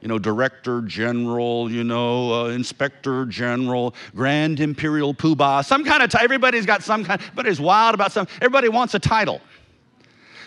you 0.00 0.08
know, 0.08 0.18
director 0.18 0.80
general, 0.82 1.70
you 1.70 1.84
know, 1.84 2.32
uh, 2.32 2.48
inspector 2.48 3.26
general, 3.26 3.94
grand 4.14 4.60
imperial 4.60 5.14
poobah, 5.14 5.64
some 5.64 5.84
kind 5.84 6.02
of, 6.02 6.10
t- 6.10 6.18
everybody's 6.20 6.66
got 6.66 6.82
some 6.82 7.04
kind, 7.04 7.20
everybody's 7.20 7.60
wild 7.60 7.94
about 7.94 8.12
some, 8.12 8.26
everybody 8.36 8.68
wants 8.68 8.94
a 8.94 8.98
title. 8.98 9.40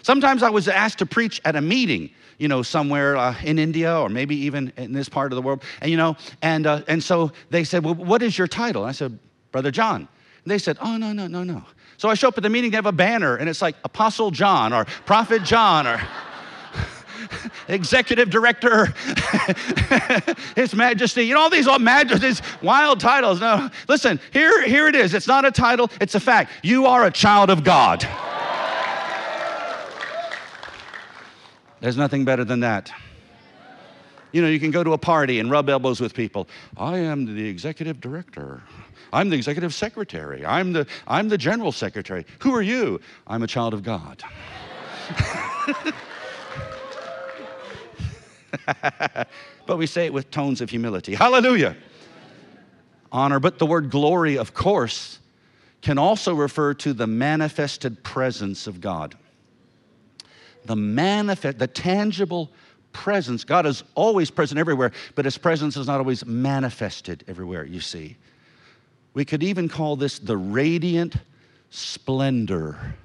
Sometimes 0.02 0.44
I 0.44 0.50
was 0.50 0.68
asked 0.68 1.00
to 1.00 1.06
preach 1.06 1.40
at 1.46 1.56
a 1.56 1.62
meeting, 1.62 2.10
you 2.38 2.48
know, 2.48 2.62
somewhere 2.62 3.16
uh, 3.16 3.36
in 3.44 3.60
India 3.60 3.98
or 3.98 4.10
maybe 4.10 4.36
even 4.36 4.74
in 4.76 4.92
this 4.92 5.08
part 5.08 5.32
of 5.32 5.36
the 5.36 5.42
world, 5.42 5.64
and 5.82 5.90
you 5.90 5.98
know, 5.98 6.18
and, 6.42 6.68
uh, 6.68 6.82
and 6.88 7.02
so 7.02 7.32
they 7.50 7.64
said, 7.64 7.86
well, 7.86 7.96
what 7.96 8.22
is 8.22 8.38
your 8.38 8.48
title? 8.48 8.84
And 8.84 8.90
I 8.90 8.94
said, 8.94 9.18
Brother 9.52 9.72
John. 9.72 10.08
And 10.44 10.52
they 10.52 10.58
said, 10.58 10.78
oh, 10.82 10.98
no, 10.98 11.14
no, 11.14 11.28
no, 11.28 11.44
no. 11.44 11.64
So 11.98 12.10
I 12.10 12.16
show 12.16 12.28
up 12.28 12.38
at 12.38 12.44
the 12.44 12.50
meeting, 12.50 12.72
they 12.72 12.76
have 12.76 12.86
a 12.86 12.92
banner, 12.92 13.38
and 13.38 13.48
it's 13.48 13.62
like 13.62 13.76
Apostle 13.86 14.32
John 14.32 14.74
or 14.74 14.84
Prophet 15.06 15.44
John 15.44 15.88
or 15.88 16.02
executive 17.68 18.30
director, 18.30 18.86
His 20.56 20.74
Majesty, 20.74 21.24
you 21.24 21.34
know, 21.34 21.42
all 21.42 21.50
these 21.50 21.68
all 21.68 21.80
majesties, 21.80 22.42
wild 22.62 23.00
titles. 23.00 23.40
No, 23.42 23.70
listen, 23.88 24.20
here, 24.32 24.66
here 24.66 24.88
it 24.88 24.96
is. 24.96 25.14
It's 25.14 25.28
not 25.28 25.46
a 25.46 25.52
title, 25.52 25.90
it's 26.02 26.16
a 26.16 26.20
fact. 26.20 26.52
You 26.64 26.86
are 26.86 27.06
a 27.06 27.12
child 27.12 27.50
of 27.50 27.64
God. 27.64 28.08
There's 31.82 31.98
nothing 31.98 32.24
better 32.24 32.46
than 32.46 32.62
that. 32.62 32.92
You 34.32 34.42
know, 34.42 34.48
you 34.48 34.60
can 34.60 34.72
go 34.72 34.84
to 34.84 34.94
a 34.94 34.98
party 34.98 35.40
and 35.40 35.52
rub 35.52 35.70
elbows 35.70 36.02
with 36.02 36.14
people. 36.14 36.48
I 36.78 36.98
am 36.98 37.36
the 37.36 37.48
executive 37.48 38.02
director. 38.02 38.64
I'm 39.12 39.30
the 39.30 39.36
executive 39.36 39.74
secretary. 39.74 40.44
I'm 40.46 40.74
the, 40.74 40.88
I'm 41.08 41.30
the 41.30 41.38
general 41.38 41.72
secretary. 41.72 42.26
Who 42.40 42.56
are 42.56 42.62
you? 42.62 43.00
I'm 43.28 43.44
a 43.44 43.48
child 43.48 43.76
of 43.76 43.84
God. 43.84 44.24
but 49.66 49.78
we 49.78 49.86
say 49.86 50.06
it 50.06 50.14
with 50.14 50.32
tones 50.32 50.62
of 50.62 50.70
humility. 50.70 51.14
Hallelujah. 51.14 51.76
Honor, 53.12 53.40
but 53.40 53.60
the 53.60 53.66
word 53.66 53.90
glory, 53.90 54.38
of 54.38 54.54
course, 54.54 55.20
can 55.82 55.98
also 55.98 56.34
refer 56.34 56.74
to 56.74 56.94
the 56.94 57.08
manifested 57.08 58.04
presence 58.04 58.68
of 58.68 58.82
God. 58.82 59.16
The 60.66 60.76
manifest, 60.76 61.60
the 61.60 61.68
tangible 61.68 62.50
presence. 62.94 63.44
God 63.44 63.66
is 63.66 63.84
always 63.96 64.32
present 64.32 64.60
everywhere, 64.60 64.92
but 65.16 65.26
his 65.26 65.38
presence 65.38 65.76
is 65.76 65.88
not 65.88 66.00
always 66.00 66.26
manifested 66.26 67.24
everywhere, 67.28 67.66
you 67.66 67.82
see. 67.82 68.16
We 69.14 69.26
could 69.26 69.44
even 69.44 69.68
call 69.68 69.96
this 69.96 70.20
the 70.20 70.38
radiant 70.38 71.16
splendor 71.70 72.96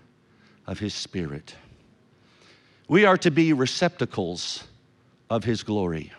of 0.67 0.79
his 0.79 0.95
spirit. 0.95 1.55
We 2.87 3.05
are 3.05 3.17
to 3.19 3.31
be 3.31 3.53
receptacles 3.53 4.65
of 5.31 5.45
his 5.45 5.63
glory, 5.63 6.13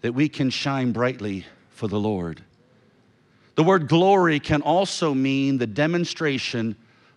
that 0.00 0.12
we 0.12 0.28
can 0.28 0.50
shine 0.50 0.92
brightly 0.92 1.46
for 1.70 1.88
the 1.88 2.00
Lord. 2.00 2.42
The 3.54 3.64
word 3.64 3.88
glory 3.88 4.40
can 4.40 4.62
also 4.62 5.14
mean 5.14 5.58
the 5.58 5.66
demonstration 5.66 6.76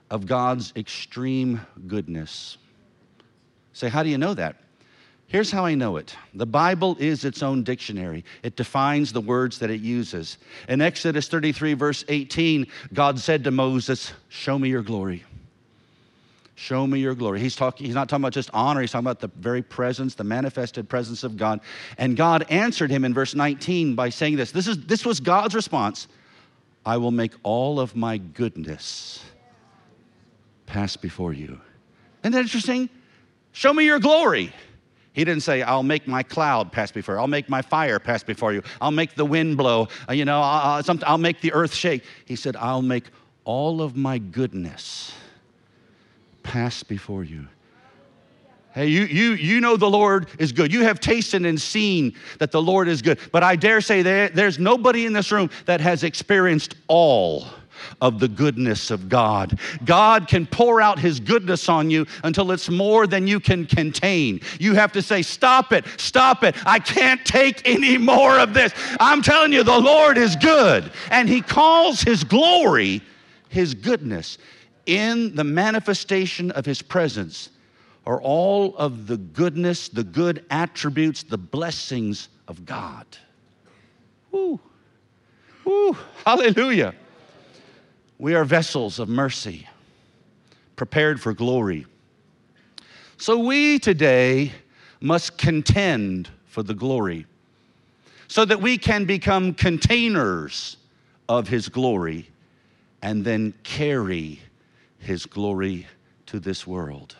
of 0.10 0.26
God's 0.26 0.74
extreme 0.76 1.62
goodness. 1.88 2.58
Say, 3.74 3.90
how 3.90 4.04
do 4.04 4.10
you 4.10 4.18
know 4.18 4.34
that? 4.34 4.58
Here's 5.28 5.50
how 5.50 5.66
I 5.66 5.74
know 5.74 5.98
it 5.98 6.16
the 6.36 6.46
Bible 6.46 6.96
is 7.00 7.26
its 7.26 7.42
own 7.42 7.64
dictionary, 7.64 8.24
it 8.44 8.56
defines 8.56 9.12
the 9.12 9.22
words 9.22 9.58
that 9.60 9.72
it 9.72 9.82
uses. 9.82 10.38
In 10.70 10.80
Exodus 10.80 11.28
33, 11.28 11.74
verse 11.74 12.06
18, 12.08 12.68
God 12.94 13.18
said 13.20 13.44
to 13.46 13.52
Moses, 13.52 14.14
Show 14.30 14.60
me 14.60 14.70
your 14.70 14.84
glory. 14.84 15.24
Show 16.56 16.86
me 16.86 17.00
your 17.00 17.16
glory. 17.16 17.40
He's, 17.40 17.56
talking, 17.56 17.86
he's 17.86 17.96
not 17.96 18.10
talking 18.10 18.24
about 18.24 18.34
just 18.34 18.52
honor, 18.54 18.82
he's 18.82 18.92
talking 18.92 19.06
about 19.06 19.20
the 19.20 19.32
very 19.40 19.62
presence, 19.62 20.16
the 20.16 20.24
manifested 20.24 20.88
presence 20.88 21.24
of 21.24 21.36
God. 21.36 21.62
And 21.98 22.16
God 22.16 22.46
answered 22.50 22.92
him 22.92 23.06
in 23.06 23.14
verse 23.14 23.34
19 23.34 23.96
by 23.96 24.10
saying 24.10 24.36
this. 24.36 24.52
This, 24.52 24.68
is, 24.68 24.86
this 24.86 25.06
was 25.06 25.20
God's 25.20 25.56
response 25.56 26.08
I 26.86 26.98
will 26.98 27.12
make 27.12 27.32
all 27.44 27.80
of 27.80 27.96
my 27.96 28.18
goodness 28.18 29.24
pass 30.66 30.96
before 30.96 31.34
you. 31.34 31.60
Isn't 32.24 32.34
that 32.34 32.42
interesting? 32.42 32.90
Show 33.52 33.74
me 33.74 33.86
your 33.86 34.00
glory. 34.00 34.54
He 35.14 35.24
didn't 35.24 35.44
say, 35.44 35.62
I'll 35.62 35.84
make 35.84 36.08
my 36.08 36.24
cloud 36.24 36.72
pass 36.72 36.92
before 36.92 37.16
you. 37.16 37.22
I'll 37.22 37.28
make 37.28 37.48
my 37.48 37.62
fire 37.62 38.00
pass 38.00 38.24
before 38.24 38.52
you. 38.52 38.64
I'll 38.82 38.92
make 38.92 39.16
the 39.16 39.26
wind 39.26 39.58
blow. 39.58 39.88
Uh, 40.10 40.14
you 40.14 40.26
know, 40.26 40.42
I'll, 40.42 40.84
I'll 41.04 41.18
make 41.18 41.42
the 41.42 41.54
earth 41.54 41.74
shake. 41.74 42.04
He 42.26 42.36
said, 42.36 42.56
I'll 42.56 42.82
make 42.82 43.06
all 43.46 43.82
of 43.82 43.96
my 43.96 44.18
goodness 44.18 45.14
pass 46.44 46.84
before 46.84 47.24
you. 47.24 47.48
Hey, 48.74 48.88
you, 48.88 49.04
you, 49.04 49.34
you 49.34 49.62
know 49.62 49.78
the 49.78 49.90
Lord 49.90 50.28
is 50.40 50.52
good. 50.52 50.74
You 50.74 50.84
have 50.84 51.00
tasted 51.00 51.46
and 51.46 51.62
seen 51.62 52.16
that 52.40 52.52
the 52.52 52.62
Lord 52.62 52.88
is 52.88 53.04
good. 53.04 53.20
But 53.32 53.44
I 53.44 53.56
dare 53.56 53.82
say 53.82 54.02
there, 54.02 54.30
there's 54.30 54.58
nobody 54.58 55.06
in 55.06 55.14
this 55.14 55.32
room 55.32 55.52
that 55.66 55.80
has 55.80 56.04
experienced 56.04 56.76
all 56.88 57.46
of 58.02 58.20
the 58.20 58.28
goodness 58.28 58.90
of 58.90 59.10
God. 59.10 59.60
God 59.86 60.28
can 60.28 60.48
pour 60.48 60.82
out 60.82 60.98
His 60.98 61.20
goodness 61.20 61.70
on 61.70 61.92
you 61.92 62.08
until 62.24 62.52
it's 62.52 62.70
more 62.70 63.06
than 63.06 63.28
you 63.28 63.40
can 63.40 63.66
contain. 63.66 64.42
You 64.60 64.74
have 64.74 64.92
to 64.94 65.02
say, 65.02 65.22
Stop 65.22 65.72
it, 65.72 65.86
stop 65.98 66.44
it. 66.44 66.56
I 66.66 66.80
can't 66.80 67.24
take 67.26 67.68
any 67.68 67.98
more 67.98 68.40
of 68.40 68.54
this. 68.54 68.74
I'm 69.00 69.22
telling 69.22 69.54
you, 69.54 69.64
the 69.64 69.80
Lord 69.80 70.18
is 70.18 70.36
good. 70.36 70.92
And 71.12 71.30
He 71.30 71.42
calls 71.42 72.02
His 72.02 72.24
glory 72.24 73.02
His 73.50 73.74
goodness. 73.74 74.38
In 74.86 75.36
the 75.36 75.44
manifestation 75.44 76.52
of 76.52 76.66
His 76.66 76.82
presence 76.82 77.50
are 78.06 78.22
all 78.22 78.76
of 78.76 79.08
the 79.08 79.18
goodness, 79.18 79.88
the 79.88 80.04
good 80.04 80.46
attributes, 80.50 81.24
the 81.24 81.38
blessings 81.38 82.30
of 82.48 82.66
God. 82.66 83.06
Woo. 84.32 84.60
Woo. 85.64 85.98
Hallelujah. 86.26 86.94
We 88.20 88.36
are 88.36 88.44
vessels 88.44 89.00
of 89.00 89.08
mercy, 89.08 89.68
prepared 90.76 91.22
for 91.22 91.34
glory. 91.34 91.86
So 93.18 93.38
we 93.38 93.80
today 93.80 94.52
must 95.00 95.38
contend 95.38 96.30
for 96.46 96.64
the 96.64 96.74
glory 96.74 97.26
so 98.28 98.44
that 98.46 98.62
we 98.62 98.78
can 98.78 99.06
become 99.06 99.54
containers 99.54 100.78
of 101.30 101.48
His 101.48 101.70
glory 101.70 102.30
and 103.02 103.24
then 103.24 103.54
carry 103.64 104.40
His 105.04 105.26
glory 105.26 105.88
to 106.28 106.40
this 106.40 106.66
world. 106.66 107.16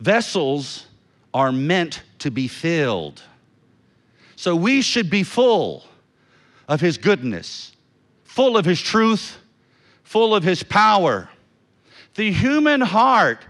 Vessels 0.00 0.86
are 1.34 1.52
meant 1.52 2.02
to 2.20 2.30
be 2.30 2.48
filled. 2.48 3.22
So 4.36 4.56
we 4.56 4.82
should 4.82 5.10
be 5.10 5.22
full 5.22 5.84
of 6.68 6.80
His 6.80 6.98
goodness, 6.98 7.72
full 8.24 8.56
of 8.56 8.64
His 8.64 8.80
truth, 8.80 9.38
full 10.12 10.34
of 10.34 10.44
his 10.44 10.62
power. 10.62 11.30
The 12.16 12.30
human 12.30 12.82
heart 12.82 13.46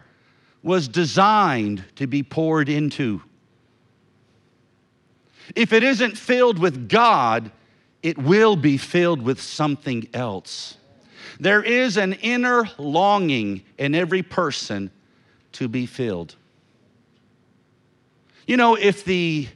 was 0.63 0.87
designed 0.87 1.83
to 1.97 2.07
be 2.07 2.23
poured 2.23 2.69
into. 2.69 3.21
If 5.57 5.73
it 5.73 5.83
isn't 5.83 6.17
filled 6.17 6.61
with 6.61 6.89
God, 6.89 7.51
it 8.01 8.17
will 8.17 8.55
be 8.55 8.77
filled 8.77 9.23
with 9.23 9.43
something 9.43 10.07
else. 10.15 10.77
There 11.41 11.63
is 11.63 11.97
an 11.97 12.15
inner 12.15 12.69
longing 12.79 13.63
in 13.79 13.95
every 13.95 14.23
person 14.23 14.91
to 15.53 15.69
be 15.69 15.87
filled. 15.87 16.37
You 18.47 18.57
know, 18.57 18.75
if 18.75 19.05
the 19.05 19.49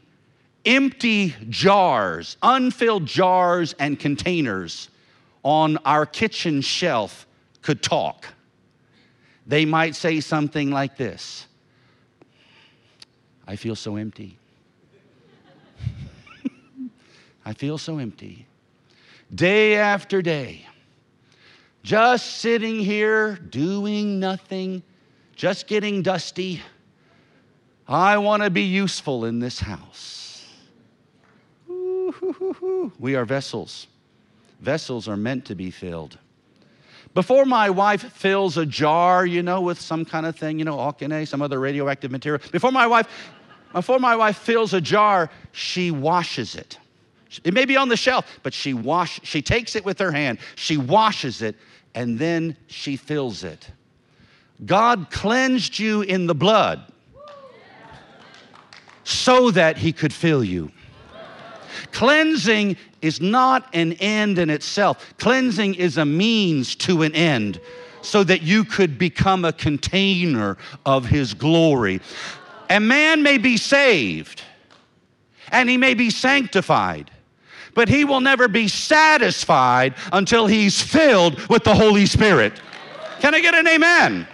empty 0.65 1.35
jars, 1.49 2.37
unfilled 2.43 3.07
jars 3.07 3.75
and 3.79 3.99
containers 3.99 4.91
on 5.43 5.79
our 5.79 6.07
kitchen 6.07 6.61
shelf 6.61 7.27
could 7.63 7.83
talk, 7.83 8.27
they 9.47 9.65
might 9.65 9.95
say 9.95 10.21
something 10.21 10.71
like 10.71 10.97
this 10.97 11.47
I 13.49 13.55
feel 13.55 13.77
so 13.77 13.95
empty. 13.95 14.39
I 17.45 17.53
feel 17.53 17.79
so 17.79 17.99
empty. 17.99 18.47
Day 19.33 19.77
after 19.77 20.21
day, 20.21 20.67
just 21.87 22.39
sitting 22.39 22.81
here 22.81 23.37
doing 23.37 24.19
nothing, 24.19 24.83
just 25.37 25.69
getting 25.69 26.03
dusty. 26.03 26.61
I 27.87 28.19
want 28.19 28.43
to 28.43 28.51
be 28.51 28.63
useful 28.63 29.25
in 29.25 29.39
this 29.39 29.61
house. 29.61 30.45
We 32.99 33.15
are 33.15 33.25
vessels. 33.25 33.87
Vessels 34.61 35.07
are 35.07 35.17
meant 35.17 35.45
to 35.45 35.55
be 35.55 35.71
filled. 35.71 36.19
Before 37.15 37.45
my 37.45 37.71
wife 37.71 38.03
fills 38.15 38.57
a 38.57 38.67
jar, 38.67 39.25
you 39.25 39.45
know, 39.45 39.61
with 39.61 39.81
some 39.81 40.05
kind 40.05 40.27
of 40.27 40.35
thing, 40.35 40.59
you 40.59 40.65
know, 40.65 40.79
alkane, 40.79 41.29
some 41.29 41.41
other 41.41 41.61
radioactive 41.61 42.11
material, 42.11 42.43
before 42.51 42.73
my 42.73 42.89
wife, 42.89 43.07
before 43.73 44.01
my 44.01 44.17
wife 44.17 44.39
fills 44.39 44.75
a 44.75 44.81
jar, 44.81 45.31
she 45.53 45.93
washes 45.93 46.57
it. 46.57 46.79
It 47.45 47.55
may 47.55 47.65
be 47.65 47.77
on 47.77 47.89
the 47.89 47.97
shelf, 47.97 48.41
but 48.43 48.55
she 48.55 48.75
wash, 48.75 49.21
she 49.23 49.41
takes 49.41 49.77
it 49.77 49.85
with 49.85 50.01
her 50.01 50.11
hand, 50.11 50.39
she 50.57 50.77
washes 50.77 51.43
it, 51.43 51.55
and 51.97 52.19
then 52.19 52.57
she 52.69 52.97
fills 52.97 53.43
it. 53.43 53.69
God 54.65 55.09
cleansed 55.11 55.79
you 55.79 56.03
in 56.03 56.27
the 56.29 56.35
blood 56.35 56.93
so 59.03 59.51
that 59.51 59.79
he 59.79 59.93
could 59.93 60.13
fill 60.13 60.45
you. 60.45 60.71
Cleansing 61.93 62.77
is 63.03 63.21
not 63.21 63.69
an 63.75 63.95
end 63.95 64.39
in 64.39 64.51
itself, 64.51 65.15
cleansing 65.19 65.75
is 65.75 65.99
a 65.99 66.05
means 66.05 66.77
to 66.77 67.03
an 67.03 67.15
end 67.15 67.61
so 68.03 68.23
that 68.23 68.43
you 68.43 68.65
could 68.65 68.99
become 68.99 69.45
a 69.45 69.53
container 69.53 70.57
of 70.85 71.07
His 71.07 71.35
glory. 71.35 72.01
A 72.71 72.79
man 72.79 73.23
may 73.23 73.37
be 73.37 73.57
saved 73.57 74.43
and 75.51 75.69
he 75.69 75.77
may 75.77 75.95
be 75.95 76.11
sanctified, 76.11 77.11
but 77.77 77.89
he 77.89 78.05
will 78.05 78.21
never 78.21 78.49
be 78.49 78.67
satisfied 78.67 79.95
until 80.13 80.49
he's 80.49 80.83
filled 80.83 81.39
with 81.47 81.63
the 81.63 81.75
Holy 81.75 82.07
Spirit. 82.07 82.61
Can 83.21 83.33
I 83.37 83.41
get 83.41 83.55
an 83.55 83.69
amen? 83.69 84.27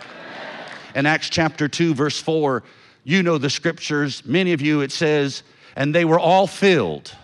In 0.95 1.05
Acts 1.05 1.29
chapter 1.29 1.69
2, 1.69 1.93
verse 1.93 2.19
4, 2.19 2.63
you 3.05 3.23
know 3.23 3.37
the 3.37 3.51
scriptures, 3.51 4.25
many 4.25 4.55
of 4.55 4.63
you, 4.63 4.81
it 4.81 4.93
says, 4.93 5.43
and 5.77 5.95
they 5.95 6.07
were 6.07 6.19
all 6.19 6.47
filled 6.47 7.15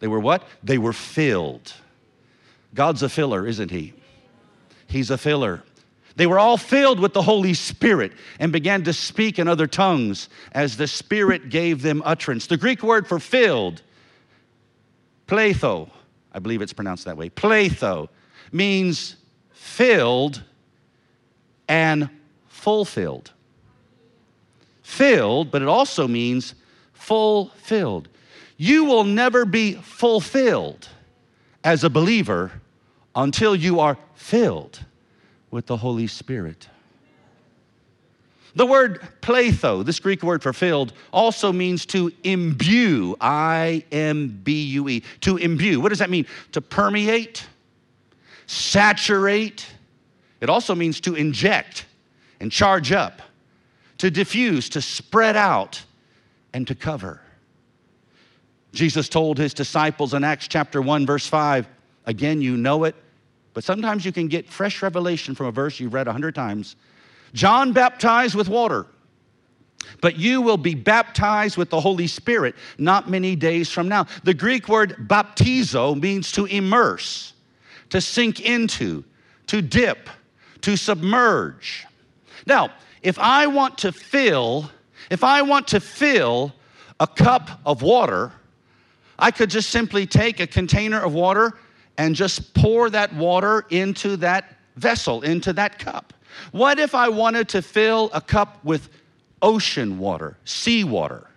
they 0.00 0.06
were 0.06 0.20
what? 0.20 0.46
They 0.62 0.78
were 0.78 0.92
filled. 0.92 1.72
God's 2.74 3.02
a 3.02 3.08
filler, 3.08 3.46
isn't 3.46 3.70
He? 3.70 3.94
He's 4.86 5.10
a 5.10 5.18
filler. 5.18 5.62
They 6.16 6.26
were 6.26 6.38
all 6.38 6.56
filled 6.56 6.98
with 6.98 7.12
the 7.12 7.22
Holy 7.22 7.54
Spirit 7.54 8.12
and 8.40 8.50
began 8.52 8.82
to 8.84 8.92
speak 8.92 9.38
in 9.38 9.46
other 9.46 9.66
tongues 9.66 10.28
as 10.52 10.76
the 10.76 10.86
Spirit 10.86 11.48
gave 11.48 11.82
them 11.82 12.02
utterance. 12.04 12.46
The 12.46 12.56
Greek 12.56 12.82
word 12.82 13.06
for 13.06 13.20
filled, 13.20 13.82
pletho, 15.28 15.88
I 16.32 16.40
believe 16.40 16.60
it's 16.60 16.72
pronounced 16.72 17.04
that 17.04 17.16
way, 17.16 17.30
pletho, 17.30 18.08
means 18.50 19.14
filled 19.52 20.42
and 21.68 22.10
fulfilled. 22.48 23.32
Filled, 24.82 25.52
but 25.52 25.62
it 25.62 25.68
also 25.68 26.08
means 26.08 26.54
fulfilled 26.92 28.08
you 28.58 28.84
will 28.84 29.04
never 29.04 29.46
be 29.46 29.74
fulfilled 29.74 30.88
as 31.64 31.84
a 31.84 31.88
believer 31.88 32.60
until 33.14 33.54
you 33.54 33.80
are 33.80 33.96
filled 34.14 34.84
with 35.50 35.66
the 35.66 35.76
Holy 35.76 36.08
Spirit. 36.08 36.68
The 38.58 38.66
word 38.66 39.06
pletho, 39.20 39.84
this 39.84 40.00
Greek 40.00 40.24
word 40.24 40.42
for 40.42 40.52
filled, 40.52 40.92
also 41.12 41.52
means 41.52 41.86
to 41.86 42.10
imbue. 42.24 43.14
I 43.20 43.84
M 43.92 44.40
B 44.42 44.64
U 44.72 44.88
E. 44.88 45.04
To 45.20 45.36
imbue. 45.36 45.78
What 45.78 45.90
does 45.90 46.00
that 46.00 46.10
mean? 46.10 46.26
To 46.50 46.60
permeate, 46.60 47.46
saturate. 48.48 49.64
It 50.40 50.50
also 50.50 50.74
means 50.74 51.00
to 51.02 51.14
inject 51.14 51.86
and 52.40 52.50
charge 52.50 52.90
up, 52.90 53.22
to 53.98 54.10
diffuse, 54.10 54.68
to 54.70 54.82
spread 54.82 55.36
out, 55.36 55.80
and 56.52 56.66
to 56.66 56.74
cover. 56.74 57.20
Jesus 58.72 59.08
told 59.08 59.38
his 59.38 59.54
disciples 59.54 60.14
in 60.14 60.24
Acts 60.24 60.48
chapter 60.48 60.82
1, 60.82 61.06
verse 61.06 61.28
5, 61.28 61.68
again, 62.06 62.42
you 62.42 62.56
know 62.56 62.82
it, 62.82 62.96
but 63.54 63.62
sometimes 63.62 64.04
you 64.04 64.10
can 64.10 64.26
get 64.26 64.48
fresh 64.48 64.82
revelation 64.82 65.36
from 65.36 65.46
a 65.46 65.52
verse 65.52 65.78
you've 65.78 65.94
read 65.94 66.08
a 66.08 66.12
hundred 66.12 66.34
times. 66.34 66.74
John 67.32 67.72
baptized 67.72 68.34
with 68.34 68.48
water, 68.48 68.86
but 70.00 70.16
you 70.16 70.42
will 70.42 70.56
be 70.56 70.74
baptized 70.74 71.56
with 71.56 71.70
the 71.70 71.80
Holy 71.80 72.06
Spirit 72.06 72.54
not 72.78 73.08
many 73.10 73.36
days 73.36 73.70
from 73.70 73.88
now. 73.88 74.06
The 74.24 74.34
Greek 74.34 74.68
word 74.68 75.08
baptizo 75.08 76.00
means 76.00 76.32
to 76.32 76.44
immerse, 76.46 77.32
to 77.90 78.00
sink 78.00 78.40
into, 78.40 79.04
to 79.46 79.62
dip, 79.62 80.08
to 80.62 80.76
submerge. 80.76 81.86
Now, 82.46 82.72
if 83.02 83.18
I 83.18 83.46
want 83.46 83.78
to 83.78 83.92
fill, 83.92 84.70
if 85.10 85.22
I 85.22 85.42
want 85.42 85.68
to 85.68 85.80
fill 85.80 86.52
a 87.00 87.06
cup 87.06 87.60
of 87.64 87.82
water, 87.82 88.32
I 89.18 89.30
could 89.30 89.50
just 89.50 89.70
simply 89.70 90.06
take 90.06 90.40
a 90.40 90.46
container 90.46 91.00
of 91.00 91.12
water 91.12 91.58
and 91.96 92.14
just 92.14 92.54
pour 92.54 92.90
that 92.90 93.12
water 93.14 93.66
into 93.70 94.16
that 94.18 94.56
vessel, 94.76 95.22
into 95.22 95.52
that 95.54 95.78
cup. 95.78 96.12
What 96.52 96.78
if 96.78 96.94
I 96.94 97.08
wanted 97.08 97.48
to 97.50 97.62
fill 97.62 98.10
a 98.12 98.20
cup 98.20 98.64
with 98.64 98.88
ocean 99.42 99.98
water, 99.98 100.36
seawater? 100.44 101.28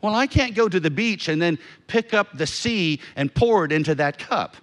Well, 0.00 0.14
I 0.14 0.26
can't 0.26 0.54
go 0.54 0.68
to 0.68 0.78
the 0.78 0.90
beach 0.90 1.28
and 1.28 1.42
then 1.42 1.58
pick 1.86 2.14
up 2.14 2.36
the 2.36 2.46
sea 2.46 3.00
and 3.16 3.34
pour 3.34 3.64
it 3.64 3.72
into 3.72 3.94
that 3.96 4.18
cup. 4.18 4.56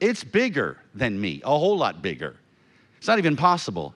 It's 0.00 0.24
bigger 0.24 0.78
than 0.94 1.20
me, 1.20 1.40
a 1.44 1.50
whole 1.50 1.76
lot 1.76 2.02
bigger. 2.02 2.36
It's 2.98 3.06
not 3.06 3.18
even 3.18 3.36
possible. 3.36 3.94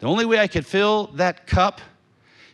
The 0.00 0.06
only 0.06 0.24
way 0.24 0.38
I 0.38 0.46
could 0.46 0.66
fill 0.66 1.08
that 1.14 1.46
cup 1.46 1.80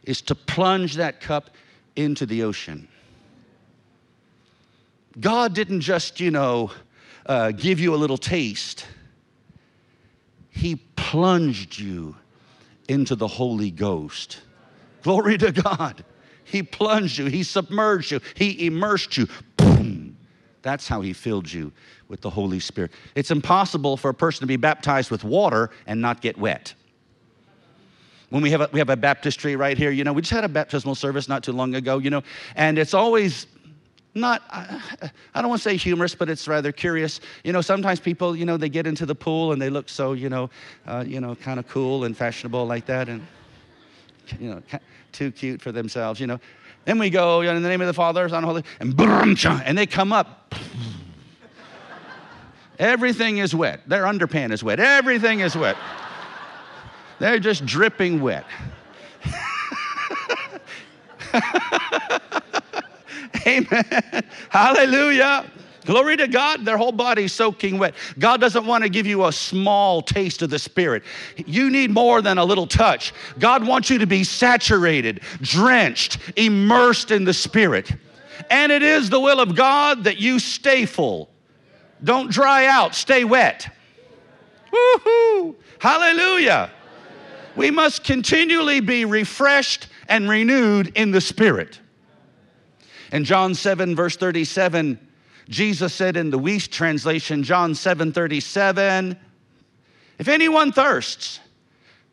is 0.02 0.20
to 0.22 0.34
plunge 0.34 0.94
that 0.94 1.20
cup 1.20 1.50
into 1.94 2.26
the 2.26 2.42
ocean. 2.42 2.88
God 5.18 5.54
didn't 5.54 5.80
just, 5.80 6.20
you 6.20 6.30
know, 6.30 6.70
uh, 7.24 7.52
give 7.52 7.80
you 7.80 7.94
a 7.94 7.96
little 7.96 8.18
taste, 8.18 8.86
He 10.50 10.80
plunged 11.06 11.78
you 11.78 12.16
into 12.88 13.14
the 13.14 13.28
Holy 13.28 13.70
Ghost. 13.70 14.40
Glory 15.04 15.38
to 15.38 15.52
God. 15.52 16.04
He 16.42 16.64
plunged 16.64 17.18
you, 17.18 17.26
He 17.26 17.44
submerged 17.44 18.10
you, 18.10 18.20
He 18.34 18.66
immersed 18.66 19.16
you. 19.16 19.28
Boom. 19.56 20.16
That's 20.62 20.88
how 20.88 21.02
He 21.02 21.12
filled 21.12 21.52
you 21.52 21.70
with 22.08 22.22
the 22.22 22.30
Holy 22.30 22.58
Spirit. 22.58 22.90
It's 23.14 23.30
impossible 23.30 23.96
for 23.96 24.08
a 24.08 24.14
person 24.14 24.40
to 24.40 24.46
be 24.46 24.56
baptized 24.56 25.12
with 25.12 25.22
water 25.22 25.70
and 25.86 26.00
not 26.00 26.22
get 26.22 26.36
wet. 26.38 26.74
When 28.30 28.42
we 28.42 28.50
have 28.50 28.62
a, 28.62 28.68
we 28.72 28.80
have 28.80 28.90
a 28.90 28.96
baptistry 28.96 29.54
right 29.54 29.78
here, 29.78 29.92
you 29.92 30.02
know, 30.02 30.12
we 30.12 30.22
just 30.22 30.32
had 30.32 30.42
a 30.42 30.48
baptismal 30.48 30.96
service 30.96 31.28
not 31.28 31.44
too 31.44 31.52
long 31.52 31.76
ago, 31.76 31.98
you 31.98 32.10
know, 32.10 32.24
and 32.56 32.78
it's 32.78 32.94
always 32.94 33.46
not 34.16 34.42
I, 34.50 34.80
don't 35.34 35.48
want 35.48 35.62
to 35.62 35.68
say 35.68 35.76
humorous 35.76 36.14
but 36.14 36.28
it's 36.28 36.48
rather 36.48 36.72
curious. 36.72 37.20
You 37.44 37.52
know 37.52 37.60
sometimes 37.60 38.00
people 38.00 38.34
you 38.34 38.44
know 38.44 38.56
they 38.56 38.68
get 38.68 38.86
into 38.86 39.06
the 39.06 39.14
pool 39.14 39.52
and 39.52 39.60
they 39.60 39.70
look 39.70 39.88
so 39.88 40.12
you 40.12 40.28
know 40.28 40.50
uh, 40.86 41.04
you 41.06 41.20
know 41.20 41.34
kind 41.34 41.58
of 41.58 41.68
cool 41.68 42.04
and 42.04 42.16
fashionable 42.16 42.66
like 42.66 42.86
that 42.86 43.08
and 43.08 43.26
you 44.40 44.50
know 44.50 44.62
too 45.12 45.30
cute 45.30 45.60
for 45.62 45.72
themselves 45.72 46.20
you 46.20 46.26
know. 46.26 46.40
Then 46.84 46.98
we 46.98 47.10
go 47.10 47.40
you 47.40 47.48
know, 47.48 47.56
in 47.56 47.62
the 47.62 47.68
name 47.68 47.80
of 47.80 47.86
the 47.86 47.94
father 47.94 48.28
son 48.28 48.42
holy 48.42 48.64
and 48.80 48.98
and 48.98 49.78
they 49.78 49.86
come 49.86 50.12
up. 50.12 50.54
Everything 52.78 53.38
is 53.38 53.54
wet. 53.54 53.80
Their 53.88 54.04
underpant 54.04 54.52
is 54.52 54.62
wet. 54.62 54.78
Everything 54.78 55.40
is 55.40 55.56
wet. 55.56 55.76
They're 57.18 57.38
just 57.38 57.64
dripping 57.64 58.20
wet 58.20 58.44
Amen. 63.46 64.24
Hallelujah. 64.48 65.50
Glory 65.84 66.16
to 66.16 66.26
God. 66.26 66.64
Their 66.64 66.76
whole 66.76 66.92
body's 66.92 67.32
soaking 67.32 67.78
wet. 67.78 67.94
God 68.18 68.40
doesn't 68.40 68.66
want 68.66 68.82
to 68.82 68.90
give 68.90 69.06
you 69.06 69.26
a 69.26 69.32
small 69.32 70.02
taste 70.02 70.42
of 70.42 70.50
the 70.50 70.58
Spirit. 70.58 71.04
You 71.36 71.70
need 71.70 71.92
more 71.92 72.20
than 72.20 72.38
a 72.38 72.44
little 72.44 72.66
touch. 72.66 73.14
God 73.38 73.64
wants 73.64 73.88
you 73.88 73.98
to 73.98 74.06
be 74.06 74.24
saturated, 74.24 75.20
drenched, 75.40 76.18
immersed 76.34 77.12
in 77.12 77.24
the 77.24 77.32
Spirit. 77.32 77.92
And 78.50 78.72
it 78.72 78.82
is 78.82 79.08
the 79.08 79.20
will 79.20 79.40
of 79.40 79.54
God 79.54 80.04
that 80.04 80.18
you 80.18 80.40
stay 80.40 80.86
full. 80.86 81.30
Don't 82.02 82.30
dry 82.30 82.66
out, 82.66 82.94
stay 82.94 83.24
wet. 83.24 83.72
Woohoo! 84.72 85.54
Hallelujah. 85.78 86.70
We 87.54 87.70
must 87.70 88.04
continually 88.04 88.80
be 88.80 89.04
refreshed 89.04 89.86
and 90.08 90.28
renewed 90.28 90.92
in 90.96 91.12
the 91.12 91.20
Spirit. 91.20 91.80
In 93.12 93.24
John 93.24 93.54
7, 93.54 93.94
verse 93.94 94.16
37, 94.16 94.98
Jesus 95.48 95.94
said 95.94 96.16
in 96.16 96.30
the 96.30 96.38
Wuest 96.38 96.70
translation, 96.70 97.42
John 97.42 97.74
7 97.74 98.12
37, 98.12 99.16
if 100.18 100.28
anyone 100.28 100.72
thirsts, 100.72 101.40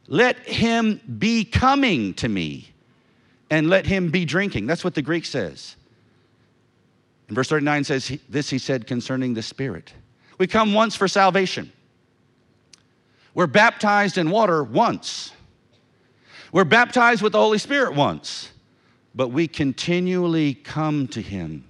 let 0.08 0.38
him 0.40 1.00
be 1.18 1.46
coming 1.46 2.14
to 2.16 2.28
me 2.28 2.70
and 3.50 3.70
let 3.70 3.86
him 3.86 4.10
be 4.10 4.26
drinking. 4.26 4.68
That's 4.68 4.84
what 4.84 4.94
the 4.94 5.02
Greek 5.02 5.26
says. 5.26 5.76
And 7.28 7.36
verse 7.36 7.50
39 7.50 7.86
says, 7.86 8.20
This 8.30 8.50
he 8.50 8.58
said 8.58 8.86
concerning 8.86 9.34
the 9.34 9.42
Spirit. 9.42 9.94
We 10.38 10.48
come 10.48 10.74
once 10.74 10.96
for 10.96 11.08
salvation. 11.08 11.72
We're 13.34 13.48
baptized 13.48 14.18
in 14.18 14.30
water 14.30 14.64
once. 14.64 15.32
We're 16.52 16.66
baptized 16.66 17.24
with 17.24 17.32
the 17.32 17.40
Holy 17.40 17.58
Spirit 17.58 17.96
once 17.96 18.53
but 19.16 19.30
we 19.30 19.48
continually 19.48 20.54
come 20.54 21.08
to 21.10 21.22
Him 21.22 21.66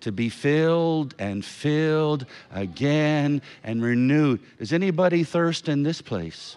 to 0.00 0.12
be 0.12 0.28
filled 0.28 1.14
and 1.18 1.44
filled 1.44 2.26
again 2.52 3.42
and 3.64 3.82
renewed. 3.82 4.40
Does 4.58 4.72
anybody 4.72 5.24
thirst 5.24 5.68
in 5.68 5.82
this 5.82 6.00
place? 6.00 6.56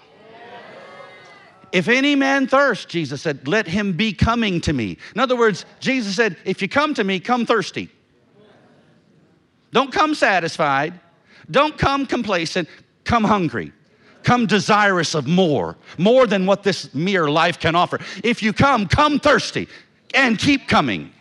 If 1.72 1.88
any 1.88 2.16
man 2.16 2.48
thirst, 2.48 2.90
Jesus 2.90 3.22
said, 3.22 3.48
let 3.48 3.66
him 3.66 3.94
be 3.94 4.12
coming 4.12 4.60
to 4.62 4.74
me. 4.74 4.98
In 5.16 5.22
other 5.22 5.38
words, 5.38 5.66
Jesus 5.80 6.16
said, 6.16 6.36
if 6.44 6.62
you 6.62 6.68
come 6.68 6.94
to 6.96 7.04
me, 7.04 7.20
come 7.20 7.46
thirsty. 7.46 7.90
Don't 9.72 9.92
come 9.92 10.14
satisfied. 10.14 11.00
Don't 11.50 11.78
come 11.78 12.06
complacent. 12.06 12.68
Come 13.06 13.24
hungry. 13.24 13.72
Come 14.24 14.48
desirous 14.48 15.16
of 15.16 15.28
more, 15.28 15.78
more 15.98 16.28
than 16.28 16.46
what 16.46 16.62
this 16.62 16.94
mere 16.94 17.30
life 17.30 17.58
can 17.58 17.74
offer. 17.74 18.00
If 18.22 18.44
you 18.44 18.52
come, 18.52 18.86
come 18.86 19.18
thirsty 19.18 19.68
and 20.14 20.38
keep 20.38 20.68
coming. 20.68 21.12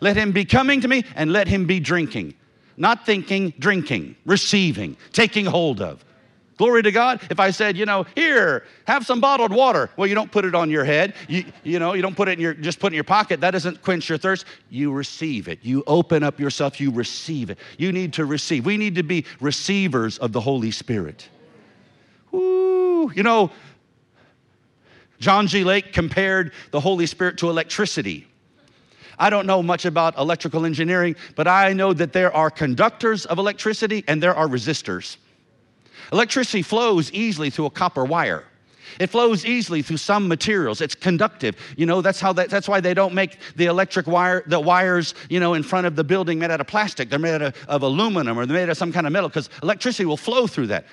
Let 0.00 0.16
him 0.16 0.32
be 0.32 0.44
coming 0.44 0.80
to 0.80 0.88
me 0.88 1.04
and 1.14 1.32
let 1.32 1.48
him 1.48 1.66
be 1.66 1.80
drinking. 1.80 2.34
Not 2.76 3.06
thinking, 3.06 3.54
drinking, 3.58 4.16
receiving, 4.26 4.96
taking 5.12 5.46
hold 5.46 5.80
of. 5.80 6.04
Glory 6.56 6.82
to 6.82 6.92
God. 6.92 7.20
If 7.30 7.40
I 7.40 7.50
said, 7.50 7.76
you 7.76 7.84
know, 7.84 8.06
here, 8.14 8.64
have 8.86 9.04
some 9.04 9.20
bottled 9.20 9.52
water. 9.52 9.90
Well, 9.96 10.06
you 10.06 10.14
don't 10.14 10.30
put 10.30 10.44
it 10.44 10.54
on 10.54 10.70
your 10.70 10.84
head. 10.84 11.14
You, 11.28 11.44
you 11.64 11.78
know, 11.80 11.94
you 11.94 12.02
don't 12.02 12.16
put 12.16 12.28
it 12.28 12.32
in 12.32 12.40
your, 12.40 12.54
just 12.54 12.78
put 12.78 12.88
it 12.88 12.94
in 12.94 12.94
your 12.94 13.04
pocket. 13.04 13.40
That 13.40 13.50
doesn't 13.52 13.82
quench 13.82 14.08
your 14.08 14.18
thirst. 14.18 14.44
You 14.70 14.92
receive 14.92 15.48
it. 15.48 15.58
You 15.62 15.82
open 15.86 16.22
up 16.22 16.38
yourself. 16.38 16.80
You 16.80 16.92
receive 16.92 17.50
it. 17.50 17.58
You 17.76 17.90
need 17.90 18.12
to 18.14 18.24
receive. 18.24 18.64
We 18.64 18.76
need 18.76 18.94
to 18.94 19.02
be 19.02 19.24
receivers 19.40 20.18
of 20.18 20.32
the 20.32 20.40
Holy 20.40 20.70
Spirit. 20.70 21.28
Ooh, 22.32 23.10
you 23.14 23.22
know, 23.22 23.50
John 25.18 25.46
G. 25.46 25.64
Lake 25.64 25.92
compared 25.92 26.52
the 26.70 26.80
Holy 26.80 27.06
Spirit 27.06 27.38
to 27.38 27.50
electricity. 27.50 28.26
I 29.18 29.30
don't 29.30 29.46
know 29.46 29.62
much 29.62 29.84
about 29.84 30.18
electrical 30.18 30.64
engineering, 30.66 31.16
but 31.36 31.46
I 31.46 31.72
know 31.72 31.92
that 31.92 32.12
there 32.12 32.34
are 32.34 32.50
conductors 32.50 33.26
of 33.26 33.38
electricity 33.38 34.04
and 34.08 34.22
there 34.22 34.34
are 34.34 34.48
resistors. 34.48 35.16
Electricity 36.12 36.62
flows 36.62 37.12
easily 37.12 37.50
through 37.50 37.66
a 37.66 37.70
copper 37.70 38.04
wire. 38.04 38.44
It 39.00 39.08
flows 39.08 39.44
easily 39.44 39.82
through 39.82 39.96
some 39.96 40.28
materials. 40.28 40.80
It's 40.80 40.94
conductive. 40.94 41.56
You 41.76 41.86
know, 41.86 42.00
that's 42.00 42.20
how 42.20 42.32
that, 42.34 42.50
that's 42.50 42.68
why 42.68 42.80
they 42.80 42.94
don't 42.94 43.14
make 43.14 43.38
the 43.56 43.66
electric 43.66 44.06
wire, 44.06 44.44
the 44.46 44.60
wires, 44.60 45.14
you 45.28 45.40
know, 45.40 45.54
in 45.54 45.62
front 45.62 45.86
of 45.86 45.96
the 45.96 46.04
building 46.04 46.38
made 46.38 46.50
out 46.50 46.60
of 46.60 46.66
plastic. 46.66 47.10
They're 47.10 47.18
made 47.18 47.34
out 47.34 47.42
of, 47.42 47.64
of 47.66 47.82
aluminum 47.82 48.38
or 48.38 48.46
they're 48.46 48.54
made 48.54 48.64
out 48.64 48.68
of 48.70 48.76
some 48.76 48.92
kind 48.92 49.06
of 49.06 49.12
metal 49.12 49.28
because 49.28 49.50
electricity 49.62 50.04
will 50.04 50.16
flow 50.16 50.46
through 50.46 50.68
that. 50.68 50.86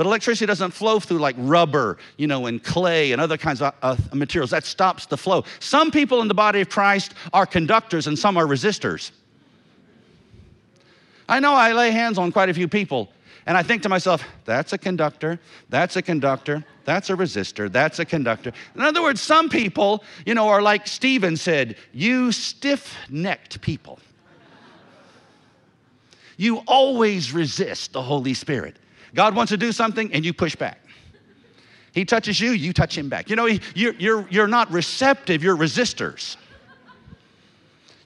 But 0.00 0.06
electricity 0.06 0.46
doesn't 0.46 0.70
flow 0.70 0.98
through 0.98 1.18
like 1.18 1.36
rubber, 1.36 1.98
you 2.16 2.26
know, 2.26 2.46
and 2.46 2.64
clay 2.64 3.12
and 3.12 3.20
other 3.20 3.36
kinds 3.36 3.60
of 3.60 3.74
uh, 3.82 3.96
materials. 4.14 4.48
That 4.48 4.64
stops 4.64 5.04
the 5.04 5.18
flow. 5.18 5.44
Some 5.58 5.90
people 5.90 6.22
in 6.22 6.28
the 6.28 6.32
body 6.32 6.62
of 6.62 6.70
Christ 6.70 7.12
are 7.34 7.44
conductors 7.44 8.06
and 8.06 8.18
some 8.18 8.38
are 8.38 8.46
resistors. 8.46 9.10
I 11.28 11.38
know 11.38 11.52
I 11.52 11.74
lay 11.74 11.90
hands 11.90 12.16
on 12.16 12.32
quite 12.32 12.48
a 12.48 12.54
few 12.54 12.66
people 12.66 13.10
and 13.44 13.58
I 13.58 13.62
think 13.62 13.82
to 13.82 13.90
myself, 13.90 14.24
that's 14.46 14.72
a 14.72 14.78
conductor, 14.78 15.38
that's 15.68 15.96
a 15.96 16.02
conductor, 16.02 16.64
that's 16.86 17.10
a 17.10 17.14
resistor, 17.14 17.70
that's 17.70 17.98
a 17.98 18.06
conductor. 18.06 18.54
In 18.74 18.80
other 18.80 19.02
words, 19.02 19.20
some 19.20 19.50
people, 19.50 20.02
you 20.24 20.32
know, 20.32 20.48
are 20.48 20.62
like 20.62 20.86
Stephen 20.86 21.36
said, 21.36 21.76
you 21.92 22.32
stiff 22.32 22.96
necked 23.10 23.60
people. 23.60 23.98
You 26.38 26.62
always 26.66 27.34
resist 27.34 27.92
the 27.92 28.00
Holy 28.00 28.32
Spirit. 28.32 28.78
God 29.14 29.34
wants 29.34 29.50
to 29.50 29.56
do 29.56 29.72
something 29.72 30.12
and 30.12 30.24
you 30.24 30.32
push 30.32 30.54
back. 30.56 30.80
He 31.92 32.04
touches 32.04 32.40
you, 32.40 32.50
you 32.50 32.72
touch 32.72 32.96
him 32.96 33.08
back. 33.08 33.28
You 33.28 33.36
know, 33.36 33.46
you're, 33.46 33.94
you're, 33.94 34.28
you're 34.30 34.46
not 34.46 34.70
receptive, 34.70 35.42
you're 35.42 35.56
resistors. 35.56 36.36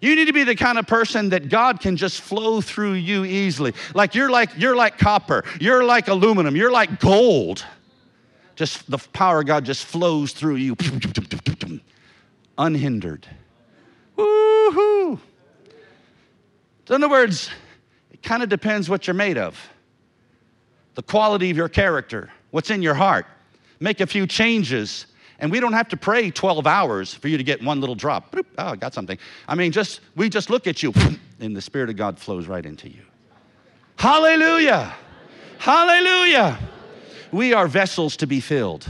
You 0.00 0.14
need 0.16 0.26
to 0.26 0.34
be 0.34 0.44
the 0.44 0.54
kind 0.54 0.78
of 0.78 0.86
person 0.86 1.30
that 1.30 1.48
God 1.48 1.80
can 1.80 1.96
just 1.96 2.20
flow 2.20 2.60
through 2.60 2.92
you 2.92 3.24
easily. 3.24 3.72
Like 3.94 4.14
you're 4.14 4.30
like 4.30 4.50
you're 4.58 4.76
like 4.76 4.98
copper, 4.98 5.44
you're 5.58 5.82
like 5.82 6.08
aluminum, 6.08 6.56
you're 6.56 6.70
like 6.70 7.00
gold. 7.00 7.64
Just 8.54 8.90
the 8.90 8.98
power 8.98 9.40
of 9.40 9.46
God 9.46 9.64
just 9.64 9.86
flows 9.86 10.32
through 10.32 10.56
you 10.56 10.76
unhindered. 12.58 13.26
Woohoo! 14.18 15.18
So 16.86 16.94
in 16.94 17.02
other 17.02 17.08
words, 17.08 17.50
it 18.12 18.22
kind 18.22 18.42
of 18.42 18.50
depends 18.50 18.90
what 18.90 19.06
you're 19.06 19.14
made 19.14 19.38
of. 19.38 19.58
The 20.94 21.02
quality 21.02 21.50
of 21.50 21.56
your 21.56 21.68
character, 21.68 22.30
what's 22.50 22.70
in 22.70 22.82
your 22.82 22.94
heart. 22.94 23.26
Make 23.80 24.00
a 24.00 24.06
few 24.06 24.26
changes 24.26 25.06
and 25.38 25.50
we 25.50 25.60
don't 25.60 25.72
have 25.72 25.88
to 25.88 25.96
pray 25.96 26.30
12 26.30 26.66
hours 26.66 27.12
for 27.12 27.28
you 27.28 27.36
to 27.36 27.44
get 27.44 27.62
one 27.62 27.80
little 27.80 27.94
drop. 27.94 28.32
Boop, 28.32 28.46
oh, 28.58 28.68
I 28.68 28.76
got 28.76 28.94
something. 28.94 29.18
I 29.48 29.54
mean, 29.54 29.72
just 29.72 30.00
we 30.16 30.28
just 30.28 30.50
look 30.50 30.66
at 30.66 30.82
you, 30.82 30.92
and 31.40 31.56
the 31.56 31.60
Spirit 31.60 31.90
of 31.90 31.96
God 31.96 32.18
flows 32.18 32.46
right 32.46 32.64
into 32.64 32.88
you. 32.88 33.02
Hallelujah! 33.96 34.94
Hallelujah! 35.58 36.58
We 37.32 37.52
are 37.52 37.66
vessels 37.66 38.16
to 38.18 38.26
be 38.26 38.40
filled. 38.40 38.88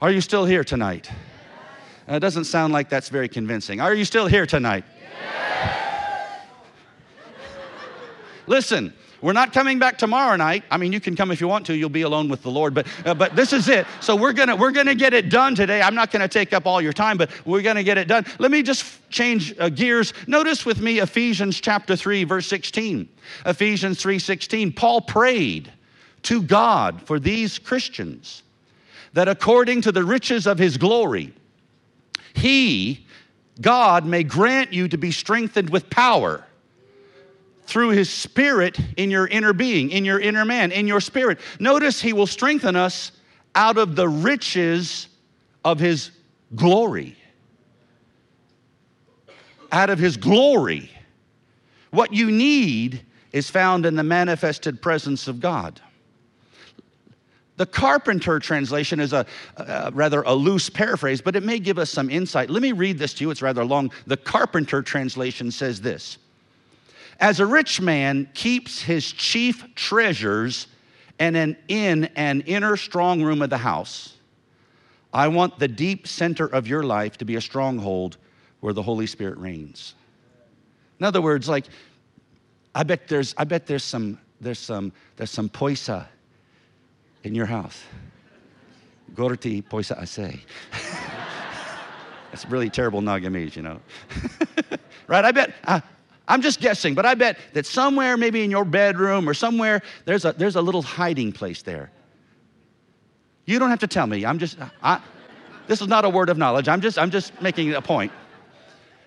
Are 0.00 0.10
you 0.10 0.20
still 0.20 0.44
here 0.44 0.64
tonight? 0.64 1.10
It 2.08 2.20
doesn't 2.20 2.44
sound 2.44 2.72
like 2.72 2.88
that's 2.88 3.08
very 3.08 3.28
convincing. 3.28 3.80
Are 3.80 3.94
you 3.94 4.04
still 4.04 4.26
here 4.26 4.46
tonight? 4.46 4.84
Listen, 8.46 8.92
we're 9.22 9.32
not 9.32 9.52
coming 9.52 9.78
back 9.78 9.98
tomorrow 9.98 10.36
night. 10.36 10.64
I 10.70 10.76
mean, 10.76 10.92
you 10.92 11.00
can 11.00 11.16
come 11.16 11.30
if 11.30 11.40
you 11.40 11.48
want 11.48 11.66
to. 11.66 11.76
You'll 11.76 11.88
be 11.88 12.02
alone 12.02 12.28
with 12.28 12.42
the 12.42 12.50
Lord. 12.50 12.74
But, 12.74 12.86
uh, 13.04 13.14
but 13.14 13.34
this 13.34 13.52
is 13.52 13.68
it. 13.68 13.86
So 14.00 14.14
we're 14.14 14.32
gonna 14.32 14.54
we're 14.54 14.72
gonna 14.72 14.94
get 14.94 15.14
it 15.14 15.30
done 15.30 15.54
today. 15.54 15.80
I'm 15.80 15.94
not 15.94 16.10
gonna 16.10 16.28
take 16.28 16.52
up 16.52 16.66
all 16.66 16.80
your 16.80 16.92
time, 16.92 17.16
but 17.16 17.30
we're 17.46 17.62
gonna 17.62 17.82
get 17.82 17.98
it 17.98 18.08
done. 18.08 18.26
Let 18.38 18.50
me 18.50 18.62
just 18.62 19.08
change 19.10 19.54
uh, 19.58 19.68
gears. 19.68 20.12
Notice 20.26 20.66
with 20.66 20.80
me 20.80 21.00
Ephesians 21.00 21.60
chapter 21.60 21.96
three, 21.96 22.24
verse 22.24 22.46
16. 22.46 23.08
Ephesians 23.44 24.02
3:16. 24.02 24.74
Paul 24.74 25.00
prayed 25.00 25.72
to 26.22 26.42
God 26.42 27.02
for 27.06 27.18
these 27.18 27.58
Christians 27.58 28.42
that 29.12 29.28
according 29.28 29.80
to 29.82 29.92
the 29.92 30.04
riches 30.04 30.46
of 30.46 30.58
His 30.58 30.76
glory, 30.76 31.32
He, 32.34 33.06
God, 33.60 34.04
may 34.04 34.22
grant 34.24 34.72
you 34.72 34.88
to 34.88 34.98
be 34.98 35.10
strengthened 35.10 35.70
with 35.70 35.88
power 35.88 36.44
through 37.66 37.90
his 37.90 38.08
spirit 38.08 38.78
in 38.96 39.10
your 39.10 39.26
inner 39.26 39.52
being, 39.52 39.90
in 39.90 40.04
your 40.04 40.20
inner 40.20 40.44
man, 40.44 40.72
in 40.72 40.86
your 40.86 41.00
spirit. 41.00 41.38
Notice 41.58 42.00
he 42.00 42.12
will 42.12 42.26
strengthen 42.26 42.76
us 42.76 43.12
out 43.54 43.76
of 43.76 43.96
the 43.96 44.08
riches 44.08 45.08
of 45.64 45.78
his 45.78 46.10
glory. 46.54 47.16
Out 49.72 49.90
of 49.90 49.98
his 49.98 50.16
glory. 50.16 50.90
What 51.90 52.12
you 52.12 52.30
need 52.30 53.04
is 53.32 53.50
found 53.50 53.84
in 53.84 53.96
the 53.96 54.04
manifested 54.04 54.80
presence 54.80 55.28
of 55.28 55.40
God. 55.40 55.80
The 57.56 57.66
Carpenter 57.66 58.38
translation 58.38 59.00
is 59.00 59.12
a, 59.12 59.24
a, 59.56 59.90
rather 59.92 60.22
a 60.22 60.34
loose 60.34 60.68
paraphrase, 60.68 61.22
but 61.22 61.36
it 61.36 61.42
may 61.42 61.58
give 61.58 61.78
us 61.78 61.90
some 61.90 62.10
insight. 62.10 62.50
Let 62.50 62.62
me 62.62 62.72
read 62.72 62.98
this 62.98 63.14
to 63.14 63.24
you. 63.24 63.30
It's 63.30 63.40
rather 63.40 63.64
long. 63.64 63.90
The 64.06 64.18
Carpenter 64.18 64.82
translation 64.82 65.50
says 65.50 65.80
this 65.80 66.18
as 67.18 67.40
a 67.40 67.46
rich 67.46 67.80
man 67.80 68.28
keeps 68.34 68.82
his 68.82 69.10
chief 69.10 69.64
treasures 69.74 70.66
an, 71.18 71.56
in 71.68 72.04
an 72.16 72.42
inner 72.42 72.76
strong 72.76 73.22
room 73.22 73.42
of 73.42 73.50
the 73.50 73.58
house, 73.58 74.16
I 75.12 75.28
want 75.28 75.58
the 75.58 75.68
deep 75.68 76.06
center 76.06 76.46
of 76.46 76.66
your 76.66 76.82
life 76.82 77.16
to 77.18 77.24
be 77.24 77.36
a 77.36 77.40
stronghold 77.40 78.18
where 78.60 78.72
the 78.72 78.82
Holy 78.82 79.06
Spirit 79.06 79.38
reigns. 79.38 79.94
In 80.98 81.06
other 81.06 81.22
words, 81.22 81.48
like, 81.48 81.66
I 82.74 82.82
bet 82.82 83.08
there's, 83.08 83.34
I 83.38 83.44
bet 83.44 83.66
there's 83.66 83.84
some, 83.84 84.18
there's 84.40 84.58
some, 84.58 84.92
there's 85.16 85.30
some 85.30 85.48
poisa 85.48 86.08
in 87.24 87.34
your 87.34 87.46
house. 87.46 87.82
Gorti 89.14 89.66
poisa 89.66 89.96
ase. 90.00 90.18
That's 92.30 92.44
really 92.46 92.68
terrible 92.68 93.00
Nagamese, 93.00 93.56
you 93.56 93.62
know. 93.62 93.80
right? 95.06 95.24
I 95.24 95.32
bet, 95.32 95.54
I'm 96.28 96.42
just 96.42 96.60
guessing, 96.60 96.94
but 96.94 97.06
I 97.06 97.14
bet 97.14 97.38
that 97.52 97.66
somewhere, 97.66 98.16
maybe 98.16 98.42
in 98.42 98.50
your 98.50 98.64
bedroom 98.64 99.28
or 99.28 99.34
somewhere, 99.34 99.82
there's 100.04 100.24
a, 100.24 100.32
there's 100.32 100.56
a 100.56 100.60
little 100.60 100.82
hiding 100.82 101.32
place 101.32 101.62
there. 101.62 101.90
You 103.44 103.60
don't 103.60 103.70
have 103.70 103.78
to 103.80 103.86
tell 103.86 104.06
me. 104.06 104.26
I'm 104.26 104.38
just, 104.38 104.58
I, 104.82 105.00
this 105.68 105.80
is 105.80 105.86
not 105.86 106.04
a 106.04 106.08
word 106.08 106.28
of 106.28 106.36
knowledge. 106.36 106.68
I'm 106.68 106.80
just, 106.80 106.98
I'm 106.98 107.10
just 107.10 107.40
making 107.40 107.72
a 107.74 107.82
point. 107.82 108.12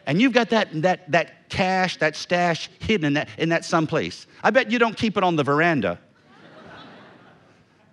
And 0.05 0.22
you've 0.22 0.34
got 0.34 0.49
that, 0.49 0.70
that, 0.82 1.11
that 1.11 1.49
cash, 1.49 1.97
that 1.97 2.15
stash 2.15 2.70
hidden 2.80 3.05
in 3.05 3.13
that, 3.13 3.30
in 3.38 3.49
that 3.49 3.65
someplace. 3.65 4.26
I 4.41 4.49
bet 4.49 4.72
you 4.72 4.80
don't 4.80 4.95
keep 4.95 5.17
it 5.17 5.24
on 5.24 5.36
the 5.36 5.43
veranda. 5.43 5.99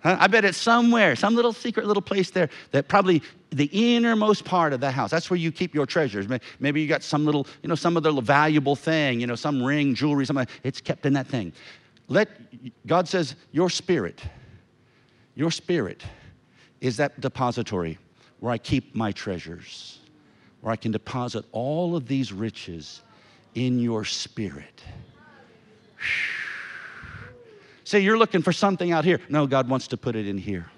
Huh? 0.03 0.17
I 0.19 0.27
bet 0.27 0.45
it's 0.45 0.57
somewhere, 0.57 1.15
some 1.15 1.35
little 1.35 1.53
secret 1.53 1.87
little 1.87 2.01
place 2.01 2.29
there 2.29 2.49
that 2.71 2.87
probably 2.87 3.21
the 3.49 3.69
innermost 3.71 4.45
part 4.45 4.73
of 4.73 4.79
the 4.79 4.91
house. 4.91 5.09
That's 5.09 5.29
where 5.29 5.37
you 5.37 5.51
keep 5.51 5.73
your 5.73 5.85
treasures. 5.85 6.27
Maybe 6.59 6.81
you 6.81 6.87
got 6.87 7.03
some 7.03 7.25
little, 7.25 7.47
you 7.63 7.69
know, 7.69 7.75
some 7.75 7.97
other 7.97 8.11
valuable 8.21 8.75
thing, 8.75 9.19
you 9.19 9.27
know, 9.27 9.35
some 9.35 9.63
ring, 9.63 9.95
jewelry, 9.95 10.25
something. 10.25 10.47
It's 10.63 10.81
kept 10.81 11.05
in 11.05 11.13
that 11.13 11.27
thing. 11.27 11.53
Let 12.07 12.29
God 12.85 13.07
says 13.07 13.35
your 13.51 13.69
spirit, 13.69 14.21
your 15.35 15.51
spirit 15.51 16.03
is 16.79 16.97
that 16.97 17.19
depository 17.19 17.97
where 18.39 18.53
I 18.53 18.57
keep 18.57 18.95
my 18.95 19.11
treasures, 19.11 19.99
where 20.61 20.71
I 20.71 20.75
can 20.75 20.91
deposit 20.91 21.43
all 21.51 21.95
of 21.95 22.07
these 22.07 22.31
riches 22.31 23.01
in 23.55 23.79
your 23.79 24.05
spirit. 24.05 24.83
Say 27.87 28.01
you're 28.01 28.17
looking 28.17 28.41
for 28.41 28.51
something 28.51 28.91
out 28.91 29.05
here. 29.05 29.21
No, 29.29 29.47
God 29.47 29.69
wants 29.69 29.87
to 29.87 29.95
put 29.95 30.17
it 30.17 30.27
in 30.27 30.37
here. 30.37 30.69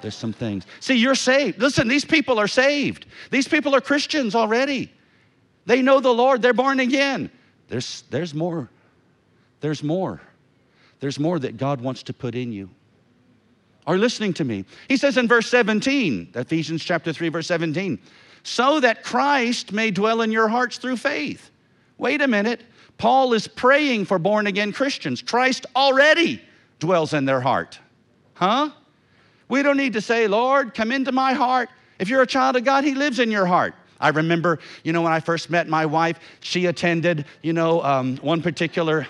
There's 0.00 0.14
some 0.14 0.32
things. 0.32 0.64
See, 0.78 0.94
you're 0.94 1.16
saved. 1.16 1.58
Listen, 1.58 1.88
these 1.88 2.04
people 2.04 2.38
are 2.38 2.46
saved. 2.46 3.06
These 3.32 3.48
people 3.48 3.74
are 3.74 3.80
Christians 3.80 4.36
already. 4.36 4.92
They 5.66 5.82
know 5.82 5.98
the 5.98 6.14
Lord, 6.14 6.40
they're 6.40 6.52
born 6.54 6.78
again. 6.78 7.32
There's, 7.66 8.04
there's 8.10 8.32
more. 8.32 8.70
There's 9.58 9.82
more. 9.82 10.20
There's 11.00 11.18
more 11.18 11.40
that 11.40 11.56
God 11.56 11.80
wants 11.80 12.04
to 12.04 12.12
put 12.12 12.36
in 12.36 12.52
you. 12.52 12.70
Are 13.84 13.96
you 13.96 14.00
listening 14.00 14.32
to 14.34 14.44
me? 14.44 14.64
He 14.86 14.96
says 14.96 15.16
in 15.16 15.26
verse 15.26 15.48
17, 15.48 16.30
Ephesians 16.36 16.84
chapter 16.84 17.12
3, 17.12 17.28
verse 17.30 17.48
17, 17.48 17.98
so 18.44 18.78
that 18.78 19.02
Christ 19.02 19.72
may 19.72 19.90
dwell 19.90 20.20
in 20.22 20.30
your 20.30 20.46
hearts 20.46 20.78
through 20.78 20.98
faith. 20.98 21.50
Wait 21.98 22.22
a 22.22 22.28
minute. 22.28 22.62
Paul 23.00 23.32
is 23.32 23.48
praying 23.48 24.04
for 24.04 24.18
born 24.18 24.46
again 24.46 24.72
Christians. 24.72 25.22
Christ 25.22 25.64
already 25.74 26.42
dwells 26.80 27.14
in 27.14 27.24
their 27.24 27.40
heart. 27.40 27.78
Huh? 28.34 28.72
We 29.48 29.62
don't 29.62 29.78
need 29.78 29.94
to 29.94 30.02
say, 30.02 30.28
Lord, 30.28 30.74
come 30.74 30.92
into 30.92 31.10
my 31.10 31.32
heart. 31.32 31.70
If 31.98 32.10
you're 32.10 32.20
a 32.20 32.26
child 32.26 32.56
of 32.56 32.64
God, 32.64 32.84
He 32.84 32.94
lives 32.94 33.18
in 33.18 33.30
your 33.30 33.46
heart. 33.46 33.74
I 34.00 34.10
remember, 34.10 34.58
you 34.84 34.92
know, 34.92 35.00
when 35.00 35.14
I 35.14 35.20
first 35.20 35.48
met 35.48 35.66
my 35.66 35.86
wife, 35.86 36.20
she 36.40 36.66
attended, 36.66 37.24
you 37.40 37.54
know, 37.54 37.82
um, 37.82 38.18
one 38.18 38.42
particular 38.42 39.06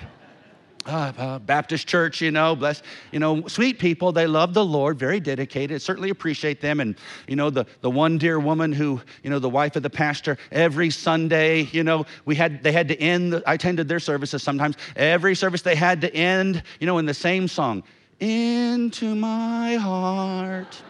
uh, 0.87 1.13
uh, 1.17 1.39
Baptist 1.41 1.87
church, 1.87 2.21
you 2.21 2.31
know, 2.31 2.57
bless, 2.57 2.83
you 3.13 3.19
know, 3.19 3.47
sweet 3.47 3.79
people. 3.79 4.13
They 4.13 4.27
love 4.27 4.55
the 4.55 4.65
Lord, 4.65 4.99
very 4.99 5.21
dedicated. 5.21 5.83
Certainly 5.83 6.11
appreciate 6.11 6.61
them. 6.61 6.81
And, 6.81 6.97
you 7.29 7.37
know, 7.37 7.51
the, 7.51 7.67
the 7.81 7.91
one 7.91 8.19
dear 8.19 8.41
woman 8.41 8.73
who, 8.73 9.01
you 9.23 9.31
know, 9.31 9.39
the 9.39 9.51
wife 9.51 9.77
of 9.77 9.83
the 9.83 9.91
pastor, 9.91 10.39
every 10.51 10.91
Sunday, 10.91 11.63
you 11.73 11.85
know, 11.85 12.07
we 12.25 12.35
had, 12.35 12.63
they 12.63 12.73
had 12.73 12.89
to 12.89 12.99
end, 12.99 13.33
the, 13.33 13.43
I 13.47 13.55
attended 13.55 13.89
their 13.89 14.01
services 14.01 14.43
sometimes. 14.43 14.77
Every 14.97 15.35
service 15.35 15.63
they 15.63 15.77
had 15.77 16.01
to 16.01 16.15
end, 16.15 16.63
you 16.81 16.87
know, 16.87 16.99
in 16.99 17.07
the 17.07 17.15
same 17.15 17.47
song 17.47 17.83
into 18.21 19.15
my 19.15 19.77
heart, 19.77 20.83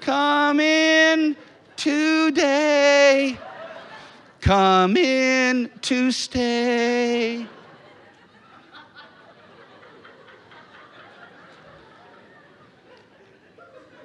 Come 0.00 0.60
in 0.60 1.36
today. 1.76 3.38
Come 4.40 4.96
in 4.96 5.70
to 5.82 6.10
stay. 6.10 7.46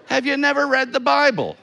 Have 0.06 0.26
you 0.26 0.38
never 0.38 0.68
read 0.68 0.93
the 0.93 1.00
Bible? 1.00 1.58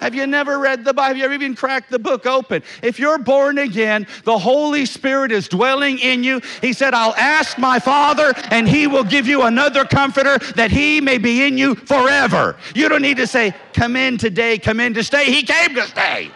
Have 0.00 0.14
you 0.14 0.26
never 0.26 0.58
read 0.58 0.84
the 0.84 0.92
Bible? 0.92 1.06
Have 1.08 1.16
you 1.16 1.24
ever 1.24 1.34
even 1.34 1.54
cracked 1.54 1.90
the 1.90 1.98
book 1.98 2.26
open? 2.26 2.62
If 2.82 2.98
you're 2.98 3.18
born 3.18 3.58
again, 3.58 4.06
the 4.24 4.38
Holy 4.38 4.86
Spirit 4.86 5.32
is 5.32 5.48
dwelling 5.48 5.98
in 5.98 6.22
you. 6.22 6.40
He 6.60 6.72
said, 6.72 6.94
I'll 6.94 7.14
ask 7.14 7.58
my 7.58 7.78
Father, 7.78 8.32
and 8.50 8.68
He 8.68 8.86
will 8.86 9.04
give 9.04 9.26
you 9.26 9.42
another 9.42 9.84
comforter 9.84 10.38
that 10.54 10.70
He 10.70 11.00
may 11.00 11.18
be 11.18 11.46
in 11.46 11.56
you 11.56 11.74
forever. 11.74 12.56
You 12.74 12.88
don't 12.88 13.02
need 13.02 13.16
to 13.18 13.26
say, 13.26 13.54
Come 13.72 13.96
in 13.96 14.18
today, 14.18 14.58
come 14.58 14.80
in 14.80 14.94
to 14.94 15.04
stay. 15.04 15.26
He 15.26 15.42
came 15.42 15.74
to 15.74 15.82
stay. 15.82 16.30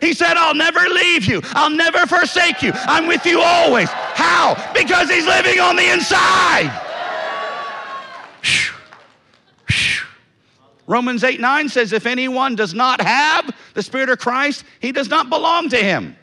He 0.00 0.12
said, 0.12 0.36
I'll 0.36 0.54
never 0.54 0.80
leave 0.80 1.24
you. 1.24 1.40
I'll 1.54 1.70
never 1.70 2.06
forsake 2.06 2.62
you. 2.62 2.72
I'm 2.74 3.06
with 3.06 3.26
you 3.26 3.40
always. 3.40 3.88
How? 3.90 4.54
Because 4.72 5.10
He's 5.10 5.26
living 5.26 5.58
on 5.60 5.76
the 5.76 5.92
inside. 5.92 6.87
Romans 10.88 11.22
8 11.22 11.38
9 11.38 11.68
says, 11.68 11.92
If 11.92 12.06
anyone 12.06 12.56
does 12.56 12.74
not 12.74 13.00
have 13.00 13.54
the 13.74 13.82
Spirit 13.82 14.08
of 14.08 14.18
Christ, 14.18 14.64
he 14.80 14.90
does 14.90 15.08
not 15.08 15.28
belong 15.28 15.68
to 15.68 15.76
him. 15.76 16.16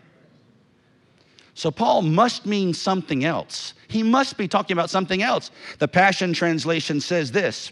So 1.54 1.72
Paul 1.72 2.02
must 2.02 2.46
mean 2.46 2.74
something 2.74 3.24
else. 3.24 3.76
He 3.88 4.04
must 4.04 4.38
be 4.38 4.48
talking 4.48 4.74
about 4.74 4.90
something 4.90 5.22
else. 5.22 5.52
The 5.78 5.88
Passion 5.88 6.34
Translation 6.34 7.00
says 7.00 7.32
this 7.32 7.72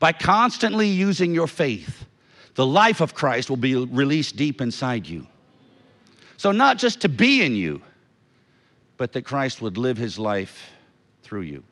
By 0.00 0.12
constantly 0.12 0.88
using 0.88 1.34
your 1.34 1.46
faith, 1.46 2.06
the 2.54 2.66
life 2.66 3.02
of 3.02 3.14
Christ 3.14 3.50
will 3.50 3.58
be 3.58 3.76
released 3.76 4.36
deep 4.36 4.62
inside 4.62 5.06
you. 5.06 5.26
So, 6.38 6.50
not 6.50 6.78
just 6.78 7.02
to 7.02 7.10
be 7.10 7.44
in 7.44 7.54
you, 7.54 7.82
but 8.96 9.12
that 9.12 9.22
Christ 9.22 9.60
would 9.60 9.76
live 9.76 9.98
his 9.98 10.18
life 10.18 10.70
through 11.22 11.42
you. 11.42 11.62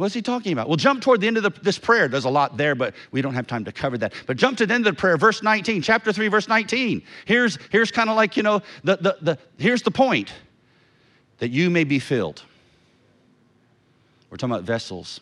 What's 0.00 0.14
he 0.14 0.22
talking 0.22 0.54
about? 0.54 0.66
Well, 0.66 0.78
jump 0.78 1.02
toward 1.02 1.20
the 1.20 1.26
end 1.26 1.36
of 1.36 1.42
the, 1.42 1.50
this 1.60 1.78
prayer. 1.78 2.08
There's 2.08 2.24
a 2.24 2.30
lot 2.30 2.56
there, 2.56 2.74
but 2.74 2.94
we 3.10 3.20
don't 3.20 3.34
have 3.34 3.46
time 3.46 3.66
to 3.66 3.72
cover 3.72 3.98
that. 3.98 4.14
But 4.26 4.38
jump 4.38 4.56
to 4.56 4.66
the 4.66 4.72
end 4.72 4.86
of 4.86 4.94
the 4.94 4.98
prayer, 4.98 5.18
verse 5.18 5.42
19, 5.42 5.82
chapter 5.82 6.10
3, 6.10 6.28
verse 6.28 6.48
19. 6.48 7.02
Here's, 7.26 7.58
here's 7.70 7.90
kind 7.90 8.08
of 8.08 8.16
like, 8.16 8.34
you 8.34 8.42
know, 8.42 8.62
the, 8.82 8.96
the, 8.96 9.16
the, 9.20 9.38
here's 9.58 9.82
the 9.82 9.90
point 9.90 10.32
that 11.36 11.50
you 11.50 11.68
may 11.68 11.84
be 11.84 11.98
filled. 11.98 12.42
We're 14.30 14.38
talking 14.38 14.54
about 14.54 14.64
vessels. 14.64 15.20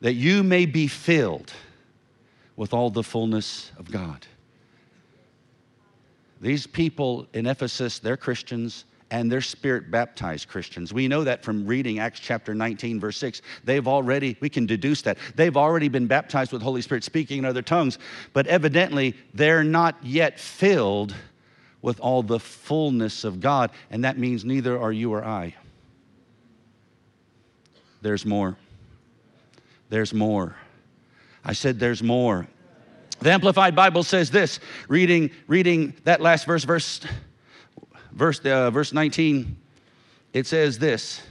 That 0.00 0.14
you 0.14 0.42
may 0.42 0.66
be 0.66 0.88
filled 0.88 1.52
with 2.56 2.74
all 2.74 2.90
the 2.90 3.04
fullness 3.04 3.70
of 3.78 3.92
God. 3.92 4.26
These 6.40 6.66
people 6.66 7.28
in 7.32 7.46
Ephesus, 7.46 8.00
they're 8.00 8.16
Christians 8.16 8.84
and 9.10 9.30
they're 9.30 9.40
spirit 9.40 9.90
baptized 9.90 10.48
Christians. 10.48 10.92
We 10.92 11.06
know 11.06 11.24
that 11.24 11.44
from 11.44 11.66
reading 11.66 11.98
Acts 12.00 12.18
chapter 12.18 12.54
19, 12.54 12.98
verse 12.98 13.16
6. 13.18 13.40
They've 13.64 13.86
already, 13.86 14.36
we 14.40 14.48
can 14.48 14.66
deduce 14.66 15.02
that. 15.02 15.18
They've 15.36 15.56
already 15.56 15.88
been 15.88 16.06
baptized 16.06 16.52
with 16.52 16.62
Holy 16.62 16.82
Spirit, 16.82 17.04
speaking 17.04 17.38
in 17.38 17.44
other 17.44 17.62
tongues, 17.62 17.98
but 18.32 18.46
evidently 18.46 19.14
they're 19.32 19.64
not 19.64 19.96
yet 20.02 20.40
filled 20.40 21.14
with 21.82 22.00
all 22.00 22.22
the 22.22 22.40
fullness 22.40 23.22
of 23.22 23.40
God, 23.40 23.70
and 23.90 24.04
that 24.04 24.18
means 24.18 24.44
neither 24.44 24.80
are 24.80 24.92
you 24.92 25.12
or 25.12 25.24
I. 25.24 25.54
There's 28.02 28.26
more. 28.26 28.56
There's 29.88 30.12
more. 30.12 30.56
I 31.44 31.52
said 31.52 31.78
there's 31.78 32.02
more. 32.02 32.48
The 33.20 33.30
Amplified 33.30 33.76
Bible 33.76 34.02
says 34.02 34.30
this, 34.30 34.58
reading, 34.88 35.30
reading 35.46 35.94
that 36.04 36.20
last 36.20 36.44
verse, 36.44 36.64
verse 36.64 37.00
verse, 38.16 38.40
uh, 38.44 38.70
verse 38.70 38.92
19, 38.92 39.56
it 40.32 40.46
says 40.46 40.78
this 40.78 41.22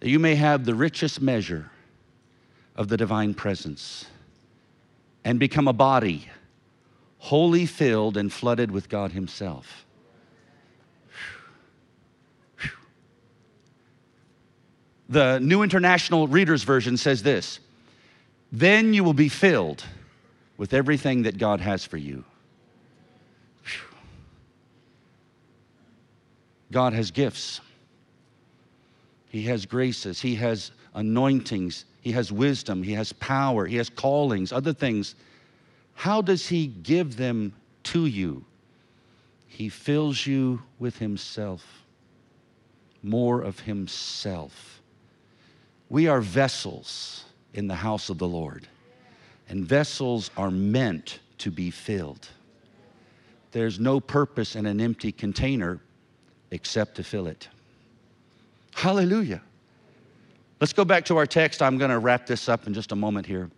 that 0.00 0.08
you 0.08 0.18
may 0.18 0.34
have 0.34 0.64
the 0.64 0.74
richest 0.74 1.20
measure 1.20 1.70
of 2.74 2.88
the 2.88 2.96
divine 2.96 3.34
presence 3.34 4.06
and 5.24 5.38
become 5.38 5.68
a 5.68 5.72
body 5.72 6.28
wholly 7.18 7.66
filled 7.66 8.16
and 8.16 8.32
flooded 8.32 8.70
with 8.70 8.88
God 8.88 9.12
Himself. 9.12 9.86
The 15.08 15.38
New 15.38 15.62
International 15.62 16.26
Reader's 16.26 16.64
Version 16.64 16.96
says 16.96 17.22
this 17.22 17.60
Then 18.50 18.92
you 18.92 19.04
will 19.04 19.14
be 19.14 19.28
filled 19.28 19.84
with 20.56 20.74
everything 20.74 21.22
that 21.22 21.38
God 21.38 21.60
has 21.60 21.84
for 21.84 21.96
you. 21.96 22.24
God 26.72 26.94
has 26.94 27.10
gifts, 27.10 27.60
He 29.28 29.42
has 29.42 29.66
graces, 29.66 30.20
He 30.20 30.34
has 30.36 30.72
anointings, 30.94 31.84
He 32.00 32.12
has 32.12 32.32
wisdom, 32.32 32.82
He 32.82 32.92
has 32.94 33.12
power, 33.12 33.66
He 33.66 33.76
has 33.76 33.88
callings, 33.88 34.52
other 34.52 34.72
things. 34.72 35.14
How 35.94 36.22
does 36.22 36.48
He 36.48 36.66
give 36.66 37.16
them 37.16 37.52
to 37.84 38.06
you? 38.06 38.44
He 39.46 39.68
fills 39.68 40.26
you 40.26 40.62
with 40.78 40.98
Himself, 40.98 41.84
more 43.02 43.42
of 43.42 43.60
Himself. 43.60 44.80
We 45.90 46.08
are 46.08 46.22
vessels 46.22 47.26
in 47.52 47.68
the 47.68 47.74
house 47.74 48.08
of 48.08 48.16
the 48.16 48.26
Lord, 48.26 48.66
and 49.50 49.62
vessels 49.62 50.30
are 50.38 50.50
meant 50.50 51.20
to 51.36 51.50
be 51.50 51.70
filled. 51.70 52.28
There's 53.50 53.78
no 53.78 54.00
purpose 54.00 54.56
in 54.56 54.64
an 54.64 54.80
empty 54.80 55.12
container 55.12 55.80
except 56.52 56.94
to 56.96 57.02
fill 57.02 57.26
it. 57.26 57.48
Hallelujah. 58.74 59.40
Let's 60.60 60.72
go 60.72 60.84
back 60.84 61.04
to 61.06 61.16
our 61.16 61.26
text. 61.26 61.60
I'm 61.60 61.78
going 61.78 61.90
to 61.90 61.98
wrap 61.98 62.26
this 62.26 62.48
up 62.48 62.68
in 62.68 62.74
just 62.74 62.92
a 62.92 62.96
moment 62.96 63.26
here. 63.26 63.50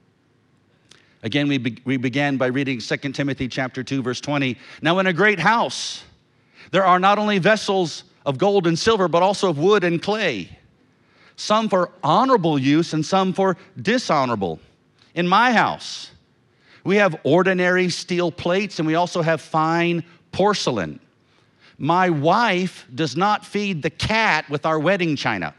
Again, 1.22 1.48
we, 1.48 1.58
be, 1.58 1.78
we 1.84 1.96
began 1.96 2.36
by 2.36 2.46
reading 2.46 2.78
2 2.78 2.96
Timothy 3.12 3.48
chapter 3.48 3.82
2, 3.82 4.02
verse 4.02 4.20
20. 4.20 4.56
Now, 4.80 4.98
in 5.00 5.06
a 5.06 5.12
great 5.12 5.38
house, 5.38 6.04
there 6.70 6.86
are 6.86 6.98
not 6.98 7.18
only 7.18 7.38
vessels 7.38 8.04
of 8.24 8.38
gold 8.38 8.66
and 8.66 8.78
silver, 8.78 9.08
but 9.08 9.22
also 9.22 9.50
of 9.50 9.58
wood 9.58 9.84
and 9.84 10.02
clay, 10.02 10.58
some 11.36 11.68
for 11.68 11.90
honorable 12.02 12.58
use 12.58 12.92
and 12.92 13.04
some 13.04 13.32
for 13.32 13.56
dishonorable. 13.80 14.60
In 15.14 15.26
my 15.26 15.52
house, 15.52 16.10
we 16.84 16.96
have 16.96 17.18
ordinary 17.24 17.88
steel 17.88 18.30
plates 18.30 18.78
and 18.78 18.86
we 18.86 18.94
also 18.94 19.20
have 19.20 19.40
fine 19.40 20.04
porcelain. 20.32 21.00
My 21.78 22.10
wife 22.10 22.86
does 22.94 23.16
not 23.16 23.44
feed 23.44 23.82
the 23.82 23.90
cat 23.90 24.48
with 24.48 24.64
our 24.64 24.78
wedding 24.78 25.16
china. 25.16 25.54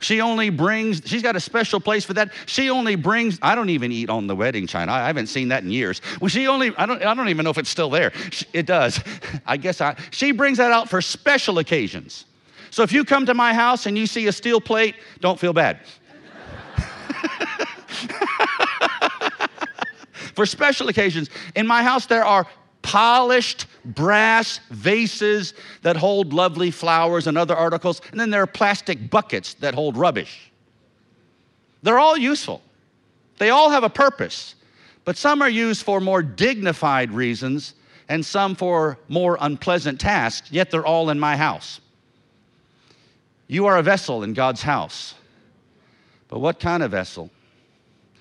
She 0.00 0.22
only 0.22 0.48
brings, 0.48 1.02
she's 1.04 1.22
got 1.22 1.36
a 1.36 1.40
special 1.40 1.78
place 1.78 2.06
for 2.06 2.14
that. 2.14 2.32
She 2.46 2.70
only 2.70 2.96
brings, 2.96 3.38
I 3.42 3.54
don't 3.54 3.68
even 3.68 3.92
eat 3.92 4.08
on 4.08 4.26
the 4.26 4.34
wedding 4.34 4.66
china. 4.66 4.92
I 4.92 5.06
haven't 5.06 5.26
seen 5.26 5.48
that 5.48 5.62
in 5.62 5.70
years. 5.70 6.00
Well, 6.20 6.28
she 6.28 6.46
only, 6.46 6.74
I 6.76 6.86
don't, 6.86 7.04
I 7.04 7.12
don't 7.12 7.28
even 7.28 7.44
know 7.44 7.50
if 7.50 7.58
it's 7.58 7.68
still 7.68 7.90
there. 7.90 8.10
It 8.54 8.64
does. 8.64 8.98
I 9.46 9.58
guess 9.58 9.82
I, 9.82 9.96
she 10.10 10.32
brings 10.32 10.56
that 10.56 10.72
out 10.72 10.88
for 10.88 11.02
special 11.02 11.58
occasions. 11.58 12.24
So 12.70 12.82
if 12.82 12.92
you 12.92 13.04
come 13.04 13.26
to 13.26 13.34
my 13.34 13.52
house 13.52 13.84
and 13.84 13.98
you 13.98 14.06
see 14.06 14.26
a 14.26 14.32
steel 14.32 14.60
plate, 14.60 14.94
don't 15.20 15.38
feel 15.38 15.52
bad. 15.52 15.80
for 20.34 20.46
special 20.46 20.88
occasions. 20.88 21.28
In 21.54 21.66
my 21.66 21.82
house, 21.82 22.06
there 22.06 22.24
are 22.24 22.46
polished 22.82 23.66
brass 23.84 24.60
vases 24.70 25.54
that 25.82 25.96
hold 25.96 26.32
lovely 26.32 26.70
flowers 26.70 27.26
and 27.26 27.36
other 27.36 27.54
articles, 27.54 28.00
and 28.10 28.20
then 28.20 28.30
there 28.30 28.42
are 28.42 28.46
plastic 28.46 29.10
buckets 29.10 29.54
that 29.54 29.74
hold 29.74 29.96
rubbish. 29.96 30.50
They're 31.82 31.98
all 31.98 32.16
useful, 32.16 32.62
they 33.38 33.50
all 33.50 33.70
have 33.70 33.84
a 33.84 33.90
purpose, 33.90 34.54
but 35.04 35.16
some 35.16 35.42
are 35.42 35.48
used 35.48 35.82
for 35.82 36.00
more 36.00 36.22
dignified 36.22 37.12
reasons 37.12 37.74
and 38.08 38.26
some 38.26 38.54
for 38.56 38.98
more 39.08 39.38
unpleasant 39.40 40.00
tasks, 40.00 40.50
yet 40.50 40.70
they're 40.70 40.84
all 40.84 41.10
in 41.10 41.20
my 41.20 41.36
house. 41.36 41.80
You 43.46 43.66
are 43.66 43.78
a 43.78 43.82
vessel 43.82 44.22
in 44.22 44.32
God's 44.32 44.62
house. 44.62 45.14
But 46.28 46.38
what 46.38 46.60
kind 46.60 46.82
of 46.82 46.92
vessel? 46.92 47.30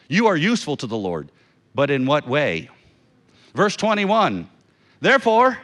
You 0.07 0.28
are 0.28 0.36
useful 0.36 0.76
to 0.78 0.88
the 0.88 0.97
Lord, 0.97 1.32
but 1.76 1.91
in 1.91 2.05
what 2.05 2.28
way? 2.28 2.70
Verse 3.54 3.76
21 3.76 4.50
Therefore, 5.02 5.58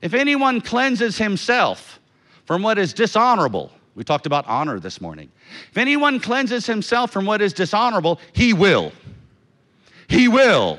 if 0.00 0.14
anyone 0.14 0.60
cleanses 0.60 1.18
himself 1.18 2.00
from 2.44 2.62
what 2.62 2.78
is 2.78 2.92
dishonorable, 2.92 3.72
we 3.94 4.04
talked 4.04 4.26
about 4.26 4.46
honor 4.46 4.80
this 4.80 5.00
morning. 5.00 5.30
If 5.70 5.76
anyone 5.76 6.18
cleanses 6.18 6.66
himself 6.66 7.12
from 7.12 7.26
what 7.26 7.42
is 7.42 7.52
dishonorable, 7.52 8.20
he 8.32 8.52
will. 8.52 8.92
He 10.08 10.28
will 10.28 10.78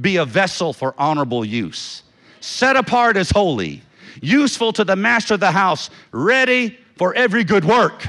be 0.00 0.16
a 0.16 0.24
vessel 0.24 0.72
for 0.72 0.94
honorable 0.98 1.44
use, 1.44 2.02
set 2.40 2.76
apart 2.76 3.16
as 3.16 3.30
holy, 3.30 3.82
useful 4.20 4.72
to 4.74 4.84
the 4.84 4.96
master 4.96 5.34
of 5.34 5.40
the 5.40 5.52
house, 5.52 5.90
ready 6.12 6.78
for 6.96 7.14
every 7.14 7.44
good 7.44 7.64
work. 7.64 8.08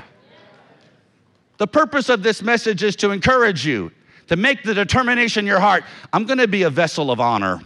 The 1.58 1.68
purpose 1.68 2.10
of 2.10 2.24
this 2.24 2.42
message 2.42 2.84
is 2.84 2.96
to 2.98 3.12
encourage 3.12 3.66
you 3.66 3.92
to 4.28 4.36
make 4.36 4.64
the 4.64 4.74
determination 4.74 5.42
in 5.42 5.48
your 5.48 5.60
heart 5.60 5.84
I'm 6.12 6.26
going 6.26 6.40
to 6.40 6.48
be 6.48 6.64
a 6.64 6.70
vessel 6.70 7.12
of 7.12 7.20
honor. 7.20 7.62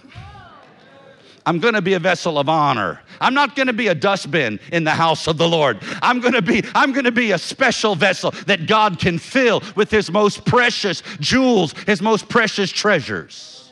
I'm 1.48 1.60
going 1.60 1.76
to 1.76 1.82
be 1.82 1.94
a 1.94 2.00
vessel 2.00 2.38
of 2.38 2.50
honor. 2.50 3.00
I'm 3.22 3.34
not 3.34 3.56
going 3.56 3.68
to 3.68 3.74
be 3.74 3.88
a 3.88 3.96
dustbin 3.96 4.60
in 4.74 4.84
the 4.84 4.92
house 4.92 5.28
of 5.28 5.38
the 5.38 5.48
Lord. 5.48 5.80
I'm 6.02 6.20
going 6.20 6.34
to 6.34 6.42
be 6.42 6.62
I'm 6.76 6.92
going 6.92 7.06
to 7.06 7.12
be 7.12 7.32
a 7.32 7.38
special 7.38 7.96
vessel 7.96 8.32
that 8.48 8.68
God 8.68 9.00
can 9.00 9.18
fill 9.18 9.64
with 9.78 9.90
his 9.90 10.12
most 10.12 10.46
precious 10.46 11.02
jewels, 11.22 11.74
his 11.86 12.02
most 12.02 12.28
precious 12.28 12.70
treasures. 12.70 13.72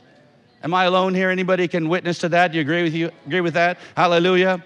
Am 0.64 0.74
I 0.74 0.86
alone 0.86 1.14
here? 1.14 1.30
Anybody 1.30 1.68
can 1.68 1.90
witness 1.90 2.18
to 2.20 2.30
that? 2.30 2.54
Do 2.54 2.58
you 2.58 2.62
agree 2.62 2.84
with 2.84 2.94
you? 2.94 3.12
Agree 3.26 3.42
with 3.42 3.56
that? 3.56 3.78
Hallelujah. 3.98 4.64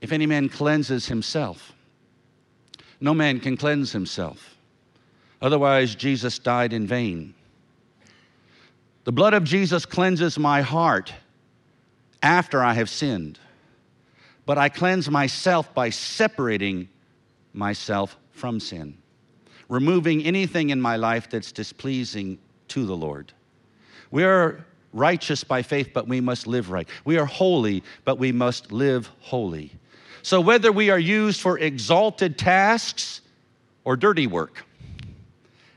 If 0.00 0.10
any 0.10 0.26
man 0.26 0.48
cleanses 0.48 1.06
himself, 1.06 1.72
no 3.00 3.14
man 3.14 3.38
can 3.38 3.56
cleanse 3.56 3.92
himself 3.92 4.53
Otherwise, 5.44 5.94
Jesus 5.94 6.38
died 6.38 6.72
in 6.72 6.86
vain. 6.86 7.34
The 9.04 9.12
blood 9.12 9.34
of 9.34 9.44
Jesus 9.44 9.84
cleanses 9.84 10.38
my 10.38 10.62
heart 10.62 11.12
after 12.22 12.62
I 12.62 12.72
have 12.72 12.88
sinned, 12.88 13.38
but 14.46 14.56
I 14.56 14.70
cleanse 14.70 15.10
myself 15.10 15.74
by 15.74 15.90
separating 15.90 16.88
myself 17.52 18.16
from 18.32 18.58
sin, 18.58 18.96
removing 19.68 20.24
anything 20.24 20.70
in 20.70 20.80
my 20.80 20.96
life 20.96 21.28
that's 21.28 21.52
displeasing 21.52 22.38
to 22.68 22.86
the 22.86 22.96
Lord. 22.96 23.34
We 24.10 24.24
are 24.24 24.64
righteous 24.94 25.44
by 25.44 25.60
faith, 25.60 25.90
but 25.92 26.08
we 26.08 26.22
must 26.22 26.46
live 26.46 26.70
right. 26.70 26.88
We 27.04 27.18
are 27.18 27.26
holy, 27.26 27.82
but 28.06 28.16
we 28.18 28.32
must 28.32 28.72
live 28.72 29.10
holy. 29.20 29.72
So, 30.22 30.40
whether 30.40 30.72
we 30.72 30.88
are 30.88 30.98
used 30.98 31.42
for 31.42 31.58
exalted 31.58 32.38
tasks 32.38 33.20
or 33.84 33.94
dirty 33.94 34.26
work, 34.26 34.64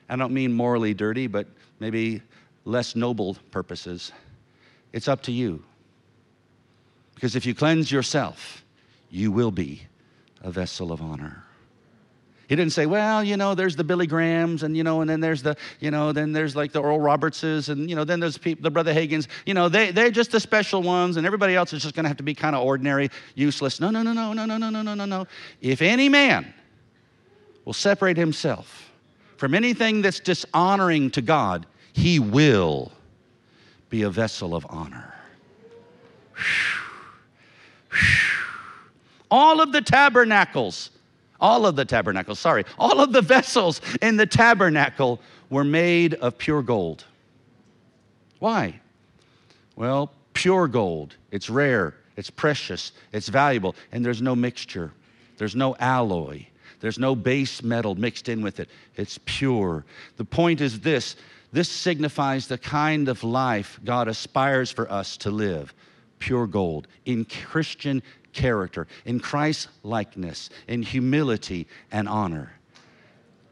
I 0.09 0.15
don't 0.15 0.33
mean 0.33 0.53
morally 0.53 0.93
dirty, 0.93 1.27
but 1.27 1.47
maybe 1.79 2.21
less 2.65 2.95
noble 2.95 3.35
purposes, 3.51 4.11
it's 4.93 5.07
up 5.07 5.21
to 5.23 5.31
you. 5.31 5.63
Because 7.15 7.35
if 7.35 7.45
you 7.45 7.55
cleanse 7.55 7.91
yourself, 7.91 8.63
you 9.09 9.31
will 9.31 9.51
be 9.51 9.81
a 10.41 10.51
vessel 10.51 10.91
of 10.91 11.01
honor. 11.01 11.43
He 12.47 12.55
didn't 12.55 12.71
say, 12.71 12.85
well, 12.85 13.23
you 13.23 13.35
know, 13.35 13.55
there's 13.55 13.75
the 13.75 13.83
Billy 13.83 14.07
Grahams, 14.07 14.63
and 14.63 14.77
you 14.77 14.83
know, 14.83 15.01
and 15.01 15.09
then 15.09 15.19
there's 15.19 15.43
the, 15.43 15.57
you 15.81 15.91
know, 15.91 16.13
then 16.13 16.31
there's 16.31 16.55
like 16.55 16.71
the 16.71 16.79
Oral 16.79 16.99
Robertses, 16.99 17.67
and 17.67 17.89
you 17.89 17.95
know, 17.95 18.05
then 18.05 18.21
there's 18.21 18.37
people, 18.37 18.63
the 18.63 18.71
Brother 18.71 18.93
Hagins. 18.93 19.27
You 19.45 19.53
know, 19.53 19.67
they 19.67 19.91
they're 19.91 20.11
just 20.11 20.31
the 20.31 20.39
special 20.39 20.81
ones, 20.81 21.17
and 21.17 21.25
everybody 21.25 21.55
else 21.55 21.73
is 21.73 21.83
just 21.83 21.93
going 21.93 22.05
to 22.05 22.07
have 22.07 22.17
to 22.17 22.23
be 22.23 22.33
kind 22.33 22.55
of 22.55 22.63
ordinary, 22.63 23.09
useless. 23.35 23.81
No, 23.81 23.89
no, 23.89 24.01
no, 24.01 24.13
no, 24.13 24.31
no, 24.31 24.45
no, 24.45 24.57
no, 24.57 24.81
no, 24.81 24.93
no, 24.93 25.05
no. 25.05 25.27
If 25.59 25.81
any 25.81 26.07
man 26.07 26.53
will 27.65 27.73
separate 27.73 28.15
himself 28.15 28.86
from 29.37 29.53
anything 29.53 30.01
that's 30.01 30.19
dishonoring 30.19 31.11
to 31.11 31.21
God, 31.21 31.65
he 31.93 32.19
will 32.19 32.91
be 33.89 34.03
a 34.03 34.09
vessel 34.09 34.55
of 34.55 34.65
honor. 34.69 35.13
All 39.31 39.61
of 39.61 39.71
the 39.71 39.81
tabernacles 39.81 40.91
all 41.39 41.65
of 41.65 41.75
the 41.75 41.85
tabernacles, 41.85 42.39
sorry, 42.39 42.65
all 42.79 42.99
of 42.99 43.11
the 43.11 43.21
vessels 43.21 43.81
in 44.01 44.17
the 44.17 44.25
tabernacle 44.25 45.19
were 45.49 45.63
made 45.63 46.15
of 46.15 46.37
pure 46.37 46.61
gold. 46.61 47.05
Why? 48.39 48.79
Well, 49.75 50.11
pure 50.33 50.67
gold. 50.67 51.15
It's 51.31 51.49
rare, 51.49 51.95
it's 52.15 52.29
precious, 52.29 52.91
it's 53.11 53.29
valuable, 53.29 53.75
and 53.91 54.03
there's 54.03 54.21
no 54.21 54.35
mixture, 54.35 54.91
there's 55.37 55.55
no 55.55 55.75
alloy, 55.79 56.45
there's 56.79 56.99
no 56.99 57.15
base 57.15 57.63
metal 57.63 57.95
mixed 57.95 58.29
in 58.29 58.41
with 58.41 58.59
it. 58.59 58.69
It's 58.95 59.19
pure. 59.25 59.85
The 60.17 60.25
point 60.25 60.61
is 60.61 60.79
this 60.79 61.15
this 61.51 61.69
signifies 61.69 62.47
the 62.47 62.57
kind 62.57 63.07
of 63.07 63.23
life 63.23 63.79
God 63.83 64.07
aspires 64.07 64.69
for 64.69 64.91
us 64.91 65.17
to 65.17 65.31
live 65.31 65.73
pure 66.19 66.47
gold 66.47 66.87
in 67.05 67.25
Christian 67.25 68.01
character, 68.33 68.87
in 69.05 69.19
Christ's 69.19 69.67
likeness, 69.83 70.49
in 70.67 70.83
humility 70.83 71.67
and 71.91 72.07
honor. 72.07 72.51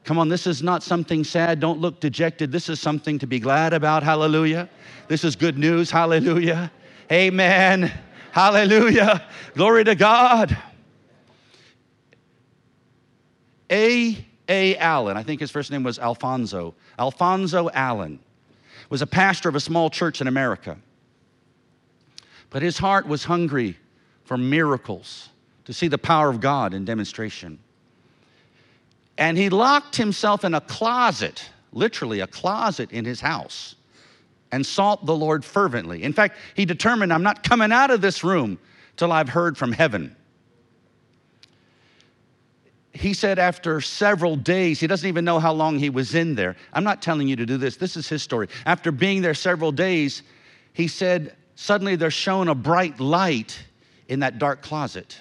Come 0.04 0.20
on, 0.20 0.30
this 0.30 0.46
is 0.46 0.62
not 0.62 0.84
something 0.84 1.24
sad. 1.24 1.60
Don't 1.60 1.80
look 1.80 2.00
dejected. 2.00 2.52
This 2.52 2.70
is 2.70 2.80
something 2.80 3.18
to 3.20 3.28
be 3.28 3.40
glad 3.40 3.74
about. 3.74 4.04
Hallelujah. 4.04 4.70
This 5.08 5.24
is 5.24 5.36
good 5.36 5.58
news. 5.58 5.90
Hallelujah. 5.90 6.72
Amen. 7.12 7.92
Hallelujah. 8.32 9.28
Glory 9.56 9.84
to 9.84 9.96
God. 9.96 10.56
A. 13.70 14.26
A. 14.48 14.78
Allen, 14.78 15.18
I 15.18 15.24
think 15.24 15.42
his 15.42 15.52
first 15.52 15.72
name 15.72 15.84
was 15.84 15.98
Alfonso. 15.98 16.76
Alfonso 17.00 17.70
Allen 17.74 18.20
was 18.90 19.02
a 19.02 19.08
pastor 19.08 19.50
of 19.50 19.56
a 19.56 19.60
small 19.60 19.90
church 19.90 20.22
in 20.22 20.28
America. 20.28 20.78
But 22.50 22.62
his 22.62 22.78
heart 22.78 23.08
was 23.08 23.24
hungry 23.24 23.78
for 24.24 24.38
miracles, 24.38 25.30
to 25.66 25.74
see 25.74 25.88
the 25.88 25.98
power 25.98 26.30
of 26.30 26.40
God 26.40 26.74
in 26.74 26.86
demonstration. 26.86 27.60
And 29.18 29.38
he 29.38 29.50
locked 29.50 29.96
himself 29.96 30.44
in 30.44 30.54
a 30.54 30.62
closet, 30.62 31.50
literally 31.72 32.20
a 32.20 32.28
closet 32.28 32.92
in 32.92 33.06
his 33.06 33.20
house, 33.20 33.76
and 34.52 34.66
sought 34.66 35.06
the 35.06 35.16
Lord 35.16 35.44
fervently. 35.44 36.04
In 36.04 36.14
fact, 36.14 36.38
he 36.56 36.66
determined, 36.66 37.12
I'm 37.12 37.24
not 37.24 37.44
coming 37.44 37.72
out 37.72 37.92
of 37.92 38.02
this 38.02 38.24
room 38.24 38.60
till 38.96 39.12
I've 39.12 39.30
heard 39.30 39.58
from 39.58 39.72
heaven. 39.72 40.16
He 42.96 43.14
said 43.14 43.40
after 43.40 43.82
several 43.82 44.38
days, 44.38 44.80
he 44.80 44.88
doesn't 44.88 45.08
even 45.08 45.26
know 45.26 45.38
how 45.38 45.52
long 45.52 45.78
he 45.78 45.90
was 45.90 46.16
in 46.16 46.34
there. 46.34 46.56
I'm 46.72 46.86
not 46.86 47.02
telling 47.02 47.28
you 47.28 47.36
to 47.36 47.46
do 47.46 47.58
this, 47.58 47.76
this 47.76 47.98
is 47.98 48.08
his 48.08 48.24
story. 48.24 48.48
After 48.66 48.90
being 48.90 49.22
there 49.22 49.34
several 49.34 49.74
days, 49.74 50.24
he 50.72 50.88
said, 50.88 51.36
Suddenly 51.56 51.98
there 51.98 52.12
shone 52.12 52.48
a 52.48 52.56
bright 52.56 53.00
light 53.00 53.62
in 54.08 54.22
that 54.22 54.40
dark 54.40 54.62
closet, 54.62 55.18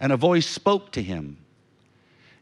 and 0.00 0.12
a 0.12 0.16
voice 0.16 0.46
spoke 0.46 0.92
to 0.92 1.02
him. 1.02 1.38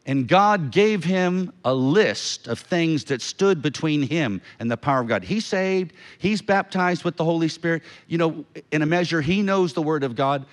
And 0.07 0.27
God 0.27 0.71
gave 0.71 1.03
him 1.03 1.51
a 1.63 1.73
list 1.73 2.47
of 2.47 2.59
things 2.59 3.05
that 3.05 3.21
stood 3.21 3.61
between 3.61 4.03
him 4.03 4.41
and 4.59 4.69
the 4.69 4.77
power 4.77 5.01
of 5.01 5.07
God. 5.07 5.23
He's 5.23 5.45
saved, 5.45 5.93
he's 6.17 6.41
baptized 6.41 7.03
with 7.03 7.17
the 7.17 7.23
Holy 7.23 7.47
Spirit. 7.47 7.83
You 8.07 8.17
know, 8.17 8.45
in 8.71 8.81
a 8.81 8.85
measure, 8.85 9.21
he 9.21 9.41
knows 9.41 9.73
the 9.73 9.81
Word 9.81 10.03
of 10.03 10.15
God, 10.15 10.45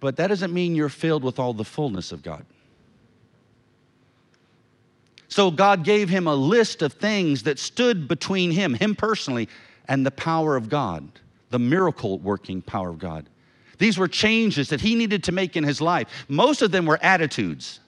but 0.00 0.16
that 0.16 0.28
doesn't 0.28 0.52
mean 0.52 0.74
you're 0.74 0.88
filled 0.88 1.22
with 1.22 1.38
all 1.38 1.52
the 1.52 1.64
fullness 1.64 2.10
of 2.10 2.22
God. 2.22 2.44
So 5.36 5.50
God 5.50 5.84
gave 5.84 6.08
him 6.08 6.26
a 6.26 6.34
list 6.34 6.80
of 6.80 6.94
things 6.94 7.42
that 7.42 7.58
stood 7.58 8.08
between 8.08 8.50
him, 8.50 8.72
him 8.72 8.94
personally, 8.94 9.50
and 9.86 10.06
the 10.06 10.10
power 10.10 10.56
of 10.56 10.70
God, 10.70 11.06
the 11.50 11.58
miracle 11.58 12.18
working 12.20 12.62
power 12.62 12.88
of 12.88 12.98
God. 12.98 13.28
These 13.76 13.98
were 13.98 14.08
changes 14.08 14.70
that 14.70 14.80
he 14.80 14.94
needed 14.94 15.22
to 15.24 15.32
make 15.32 15.54
in 15.54 15.62
his 15.62 15.82
life. 15.82 16.08
Most 16.28 16.62
of 16.62 16.70
them 16.70 16.86
were 16.86 16.98
attitudes, 17.02 17.80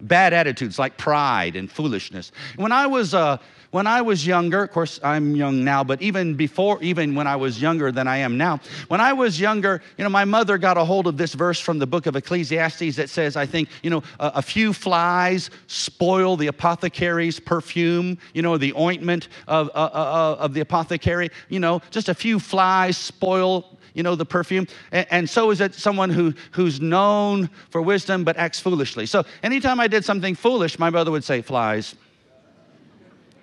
bad 0.00 0.32
attitudes 0.32 0.80
like 0.80 0.96
pride 0.96 1.54
and 1.54 1.70
foolishness. 1.70 2.32
When 2.56 2.72
I 2.72 2.88
was, 2.88 3.14
uh, 3.14 3.36
when 3.70 3.86
I 3.86 4.02
was 4.02 4.26
younger, 4.26 4.64
of 4.64 4.72
course 4.72 4.98
I'm 5.02 5.36
young 5.36 5.62
now, 5.62 5.84
but 5.84 6.02
even 6.02 6.34
before, 6.34 6.82
even 6.82 7.14
when 7.14 7.26
I 7.26 7.36
was 7.36 7.62
younger 7.62 7.92
than 7.92 8.08
I 8.08 8.18
am 8.18 8.36
now, 8.36 8.60
when 8.88 9.00
I 9.00 9.12
was 9.12 9.40
younger, 9.40 9.80
you 9.96 10.02
know, 10.02 10.10
my 10.10 10.24
mother 10.24 10.58
got 10.58 10.76
a 10.76 10.84
hold 10.84 11.06
of 11.06 11.16
this 11.16 11.34
verse 11.34 11.60
from 11.60 11.78
the 11.78 11.86
book 11.86 12.06
of 12.06 12.16
Ecclesiastes 12.16 12.96
that 12.96 13.08
says, 13.10 13.36
I 13.36 13.46
think, 13.46 13.68
you 13.82 13.90
know, 13.90 14.02
a, 14.18 14.32
a 14.36 14.42
few 14.42 14.72
flies 14.72 15.50
spoil 15.68 16.36
the 16.36 16.48
apothecary's 16.48 17.38
perfume, 17.38 18.18
you 18.34 18.42
know, 18.42 18.58
the 18.58 18.74
ointment 18.74 19.28
of, 19.46 19.68
uh, 19.68 19.72
uh, 19.72 20.36
uh 20.38 20.42
of 20.42 20.52
the 20.54 20.60
apothecary, 20.60 21.30
you 21.48 21.60
know, 21.60 21.80
just 21.90 22.08
a 22.08 22.14
few 22.14 22.40
flies 22.40 22.96
spoil 22.96 23.76
you 23.92 24.04
know, 24.04 24.14
the 24.14 24.24
perfume. 24.24 24.68
And, 24.92 25.06
and, 25.10 25.30
so 25.30 25.50
is 25.50 25.60
it 25.60 25.74
someone 25.74 26.10
who, 26.10 26.32
who's 26.52 26.80
known 26.80 27.50
for 27.70 27.82
wisdom 27.82 28.22
but 28.22 28.36
acts 28.36 28.60
foolishly. 28.60 29.04
So 29.04 29.24
anytime 29.42 29.80
I 29.80 29.88
did 29.88 30.04
something 30.04 30.36
foolish, 30.36 30.78
my 30.78 30.90
mother 30.90 31.10
would 31.10 31.24
say, 31.24 31.42
flies. 31.42 31.96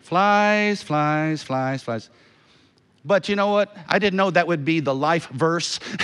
Flies, 0.07 0.81
flies, 0.81 1.43
flies, 1.43 1.83
flies. 1.83 2.09
But 3.03 3.27
you 3.27 3.35
know 3.35 3.51
what? 3.51 3.75
I 3.89 3.99
didn't 3.99 4.15
know 4.15 4.31
that 4.31 4.47
would 4.47 4.63
be 4.63 4.79
the 4.79 4.95
life 4.95 5.27
verse, 5.27 5.79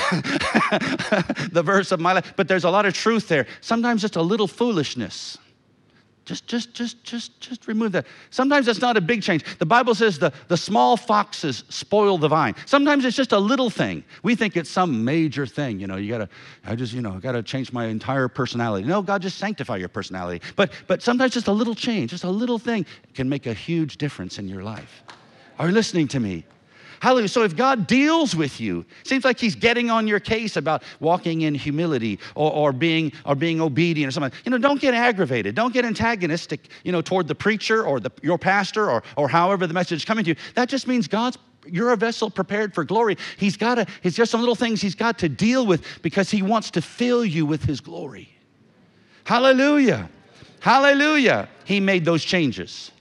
the 1.52 1.62
verse 1.64 1.94
of 1.94 2.02
my 2.02 2.12
life. 2.12 2.34
But 2.36 2.50
there's 2.50 2.66
a 2.66 2.70
lot 2.70 2.86
of 2.86 2.94
truth 2.94 3.30
there. 3.30 3.48
Sometimes 3.62 4.02
just 4.02 4.18
a 4.18 4.22
little 4.22 4.48
foolishness 4.48 5.38
just, 6.26 6.48
just, 6.48 6.74
just, 6.74 7.04
just, 7.04 7.40
just 7.42 7.68
remove 7.68 7.92
that. 7.92 8.06
Sometimes 8.30 8.68
it's 8.70 8.80
not 8.80 8.96
a 8.96 9.02
big 9.02 9.22
change. 9.22 9.44
The 9.58 9.66
Bible 9.66 9.94
says 9.94 10.20
the, 10.20 10.32
the 10.48 10.56
small 10.56 10.96
foxes 10.96 11.66
spoil 11.68 12.18
the 12.18 12.30
vine. 12.30 12.56
Sometimes 12.66 13.04
it's 13.04 13.18
just 13.18 13.34
a 13.34 13.40
little 13.40 13.70
thing. 13.70 14.06
We 14.24 14.36
think 14.36 14.56
it's 14.56 14.70
some 14.70 15.04
major 15.04 15.46
thing. 15.46 15.80
You 15.80 15.88
know, 15.88 15.98
you 15.98 16.10
gotta, 16.10 16.30
I 16.66 16.76
just, 16.76 16.94
you 16.94 17.02
know, 17.02 17.20
gotta 17.20 17.44
change 17.44 17.74
my 17.74 17.88
entire 17.88 18.30
personality. 18.30 18.88
No, 18.88 19.02
God 19.02 19.22
just 19.22 19.38
sanctify 19.38 19.76
your 19.78 19.90
personality. 19.90 20.42
But, 20.56 20.72
but 20.88 21.02
sometimes 21.02 21.34
just 21.34 21.48
a 21.48 21.52
little 21.52 21.76
change, 21.76 22.12
just 22.12 22.24
a 22.24 22.30
little 22.30 22.60
thing 22.60 22.86
can 23.14 23.28
make 23.28 23.46
a 23.46 23.54
huge 23.54 23.98
difference 23.98 24.40
in 24.40 24.48
your 24.48 24.64
life. 24.64 25.04
Are 25.60 25.68
you 25.68 25.74
listening 25.74 26.08
to 26.10 26.20
me? 26.20 26.46
Hallelujah. 27.04 27.28
So 27.28 27.44
if 27.44 27.54
God 27.58 27.86
deals 27.86 28.34
with 28.34 28.62
you, 28.62 28.86
seems 29.04 29.26
like 29.26 29.38
He's 29.38 29.56
getting 29.56 29.92
on 29.92 30.08
your 30.08 30.22
case 30.22 30.56
about 30.56 30.84
walking 31.02 31.42
in 31.42 31.54
humility 31.54 32.18
or, 32.34 32.50
or, 32.50 32.72
being, 32.72 33.12
or 33.26 33.36
being 33.36 33.60
obedient 33.60 34.08
or 34.08 34.12
something. 34.14 34.32
You 34.46 34.52
know, 34.52 34.58
don't 34.58 34.80
get 34.80 34.94
aggravated. 34.94 35.54
Don't 35.54 35.74
get 35.74 35.84
antagonistic, 35.84 36.70
you 36.86 36.94
know, 36.94 37.02
toward 37.02 37.28
the 37.28 37.36
preacher 37.36 37.86
or 37.86 38.00
the, 38.00 38.10
your 38.22 38.38
pastor 38.38 38.90
or, 38.90 39.04
or 39.18 39.28
however 39.28 39.68
the 39.68 39.74
message 39.74 39.98
is 39.98 40.06
coming 40.06 40.24
to 40.24 40.30
you. 40.30 40.36
That 40.56 40.70
just 40.70 40.88
means 40.88 41.10
God's 41.10 41.38
you're 41.66 41.92
a 41.92 41.98
vessel 41.98 42.30
prepared 42.30 42.74
for 42.74 42.86
glory. 42.86 43.18
He's 43.36 43.58
got 43.58 43.76
to, 43.76 43.86
it's 44.04 44.16
just 44.16 44.32
some 44.32 44.40
little 44.40 44.56
things 44.56 44.82
he's 44.82 44.96
got 44.96 45.20
to 45.20 45.28
deal 45.28 45.66
with 45.66 45.86
because 46.04 46.32
he 46.32 46.42
wants 46.42 46.72
to 46.72 46.82
fill 46.82 47.26
you 47.26 47.46
with 47.46 47.66
his 47.66 47.82
glory. 47.82 48.30
Hallelujah. 49.26 50.10
Hallelujah. 50.62 51.50
He 51.66 51.82
made 51.82 52.06
those 52.06 52.24
changes 52.24 52.93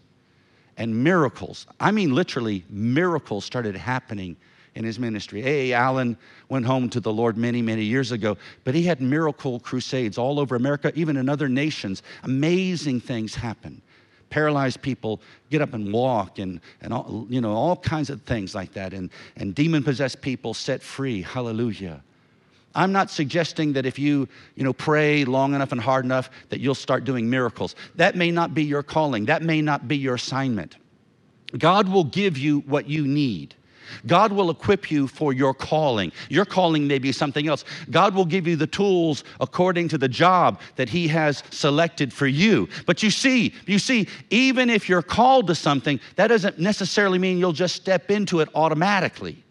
and 0.76 1.04
miracles. 1.04 1.66
I 1.78 1.90
mean, 1.90 2.14
literally, 2.14 2.64
miracles 2.68 3.44
started 3.44 3.76
happening 3.76 4.36
in 4.74 4.84
his 4.84 4.98
ministry. 4.98 5.46
A. 5.46 5.72
Allen 5.74 6.16
went 6.48 6.64
home 6.64 6.88
to 6.90 7.00
the 7.00 7.12
Lord 7.12 7.36
many, 7.36 7.60
many 7.60 7.84
years 7.84 8.10
ago, 8.10 8.38
but 8.64 8.74
he 8.74 8.82
had 8.82 9.00
miracle 9.02 9.60
crusades 9.60 10.16
all 10.16 10.40
over 10.40 10.56
America, 10.56 10.90
even 10.94 11.16
in 11.18 11.28
other 11.28 11.48
nations. 11.48 12.02
Amazing 12.22 13.00
things 13.00 13.34
happen. 13.34 13.82
paralyzed 14.32 14.80
people 14.80 15.20
get 15.50 15.60
up 15.60 15.74
and 15.74 15.92
walk 15.92 16.38
and, 16.38 16.60
and 16.80 16.92
all, 16.92 17.26
you 17.28 17.40
know, 17.40 17.52
all 17.52 17.76
kinds 17.76 18.08
of 18.08 18.22
things 18.22 18.54
like 18.54 18.72
that. 18.72 18.94
And, 18.94 19.10
and 19.36 19.54
demon 19.54 19.84
possessed 19.84 20.22
people 20.22 20.54
set 20.54 20.82
free. 20.82 21.20
Hallelujah. 21.20 22.02
I'm 22.74 22.92
not 22.92 23.10
suggesting 23.10 23.74
that 23.74 23.86
if 23.86 23.98
you, 23.98 24.28
you 24.54 24.64
know, 24.64 24.72
pray 24.72 25.24
long 25.24 25.54
enough 25.54 25.72
and 25.72 25.80
hard 25.80 26.04
enough 26.04 26.30
that 26.48 26.60
you'll 26.60 26.74
start 26.74 27.04
doing 27.04 27.28
miracles. 27.28 27.74
That 27.96 28.16
may 28.16 28.30
not 28.30 28.54
be 28.54 28.64
your 28.64 28.82
calling. 28.82 29.26
That 29.26 29.42
may 29.42 29.60
not 29.60 29.88
be 29.88 29.96
your 29.96 30.14
assignment. 30.14 30.76
God 31.58 31.88
will 31.88 32.04
give 32.04 32.38
you 32.38 32.60
what 32.60 32.88
you 32.88 33.06
need. 33.06 33.54
God 34.06 34.32
will 34.32 34.48
equip 34.50 34.90
you 34.90 35.06
for 35.06 35.32
your 35.32 35.52
calling. 35.52 36.12
Your 36.30 36.44
calling 36.44 36.86
may 36.86 36.98
be 36.98 37.12
something 37.12 37.46
else. 37.46 37.64
God 37.90 38.14
will 38.14 38.24
give 38.24 38.46
you 38.46 38.56
the 38.56 38.66
tools 38.66 39.24
according 39.40 39.88
to 39.88 39.98
the 39.98 40.08
job 40.08 40.60
that 40.76 40.88
He 40.88 41.08
has 41.08 41.42
selected 41.50 42.12
for 42.12 42.26
you. 42.26 42.68
But 42.86 43.02
you 43.02 43.10
see, 43.10 43.52
you 43.66 43.78
see, 43.78 44.08
even 44.30 44.70
if 44.70 44.88
you're 44.88 45.02
called 45.02 45.46
to 45.48 45.54
something, 45.54 46.00
that 46.16 46.28
doesn't 46.28 46.58
necessarily 46.58 47.18
mean 47.18 47.38
you'll 47.38 47.52
just 47.52 47.76
step 47.76 48.10
into 48.10 48.40
it 48.40 48.48
automatically. 48.54 49.42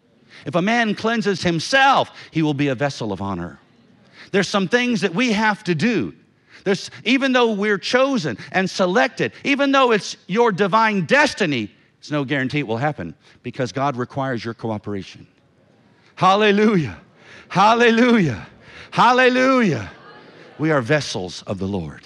If 0.45 0.55
a 0.55 0.61
man 0.61 0.95
cleanses 0.95 1.43
himself, 1.43 2.11
he 2.31 2.41
will 2.41 2.53
be 2.53 2.69
a 2.69 2.75
vessel 2.75 3.11
of 3.11 3.21
honor. 3.21 3.59
There's 4.31 4.47
some 4.47 4.67
things 4.67 5.01
that 5.01 5.13
we 5.13 5.33
have 5.33 5.63
to 5.65 5.75
do. 5.75 6.13
There's, 6.63 6.91
even 7.03 7.33
though 7.33 7.53
we're 7.53 7.77
chosen 7.77 8.37
and 8.51 8.69
selected, 8.69 9.33
even 9.43 9.71
though 9.71 9.91
it's 9.91 10.15
your 10.27 10.51
divine 10.51 11.05
destiny, 11.05 11.71
it's 11.99 12.11
no 12.11 12.23
guarantee 12.23 12.59
it 12.59 12.67
will 12.67 12.77
happen 12.77 13.15
because 13.43 13.71
God 13.71 13.95
requires 13.95 14.43
your 14.43 14.53
cooperation. 14.53 15.27
Hallelujah. 16.15 16.99
Hallelujah. 17.49 18.47
Hallelujah. 18.91 19.91
We 20.57 20.71
are 20.71 20.81
vessels 20.81 21.43
of 21.43 21.57
the 21.57 21.67
Lord. 21.67 22.01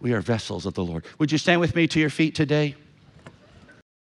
We 0.00 0.12
are 0.12 0.20
vessels 0.20 0.66
of 0.66 0.74
the 0.74 0.84
Lord. 0.84 1.04
Would 1.18 1.32
you 1.32 1.38
stand 1.38 1.60
with 1.60 1.74
me 1.74 1.86
to 1.88 2.00
your 2.00 2.10
feet 2.10 2.34
today? 2.34 2.76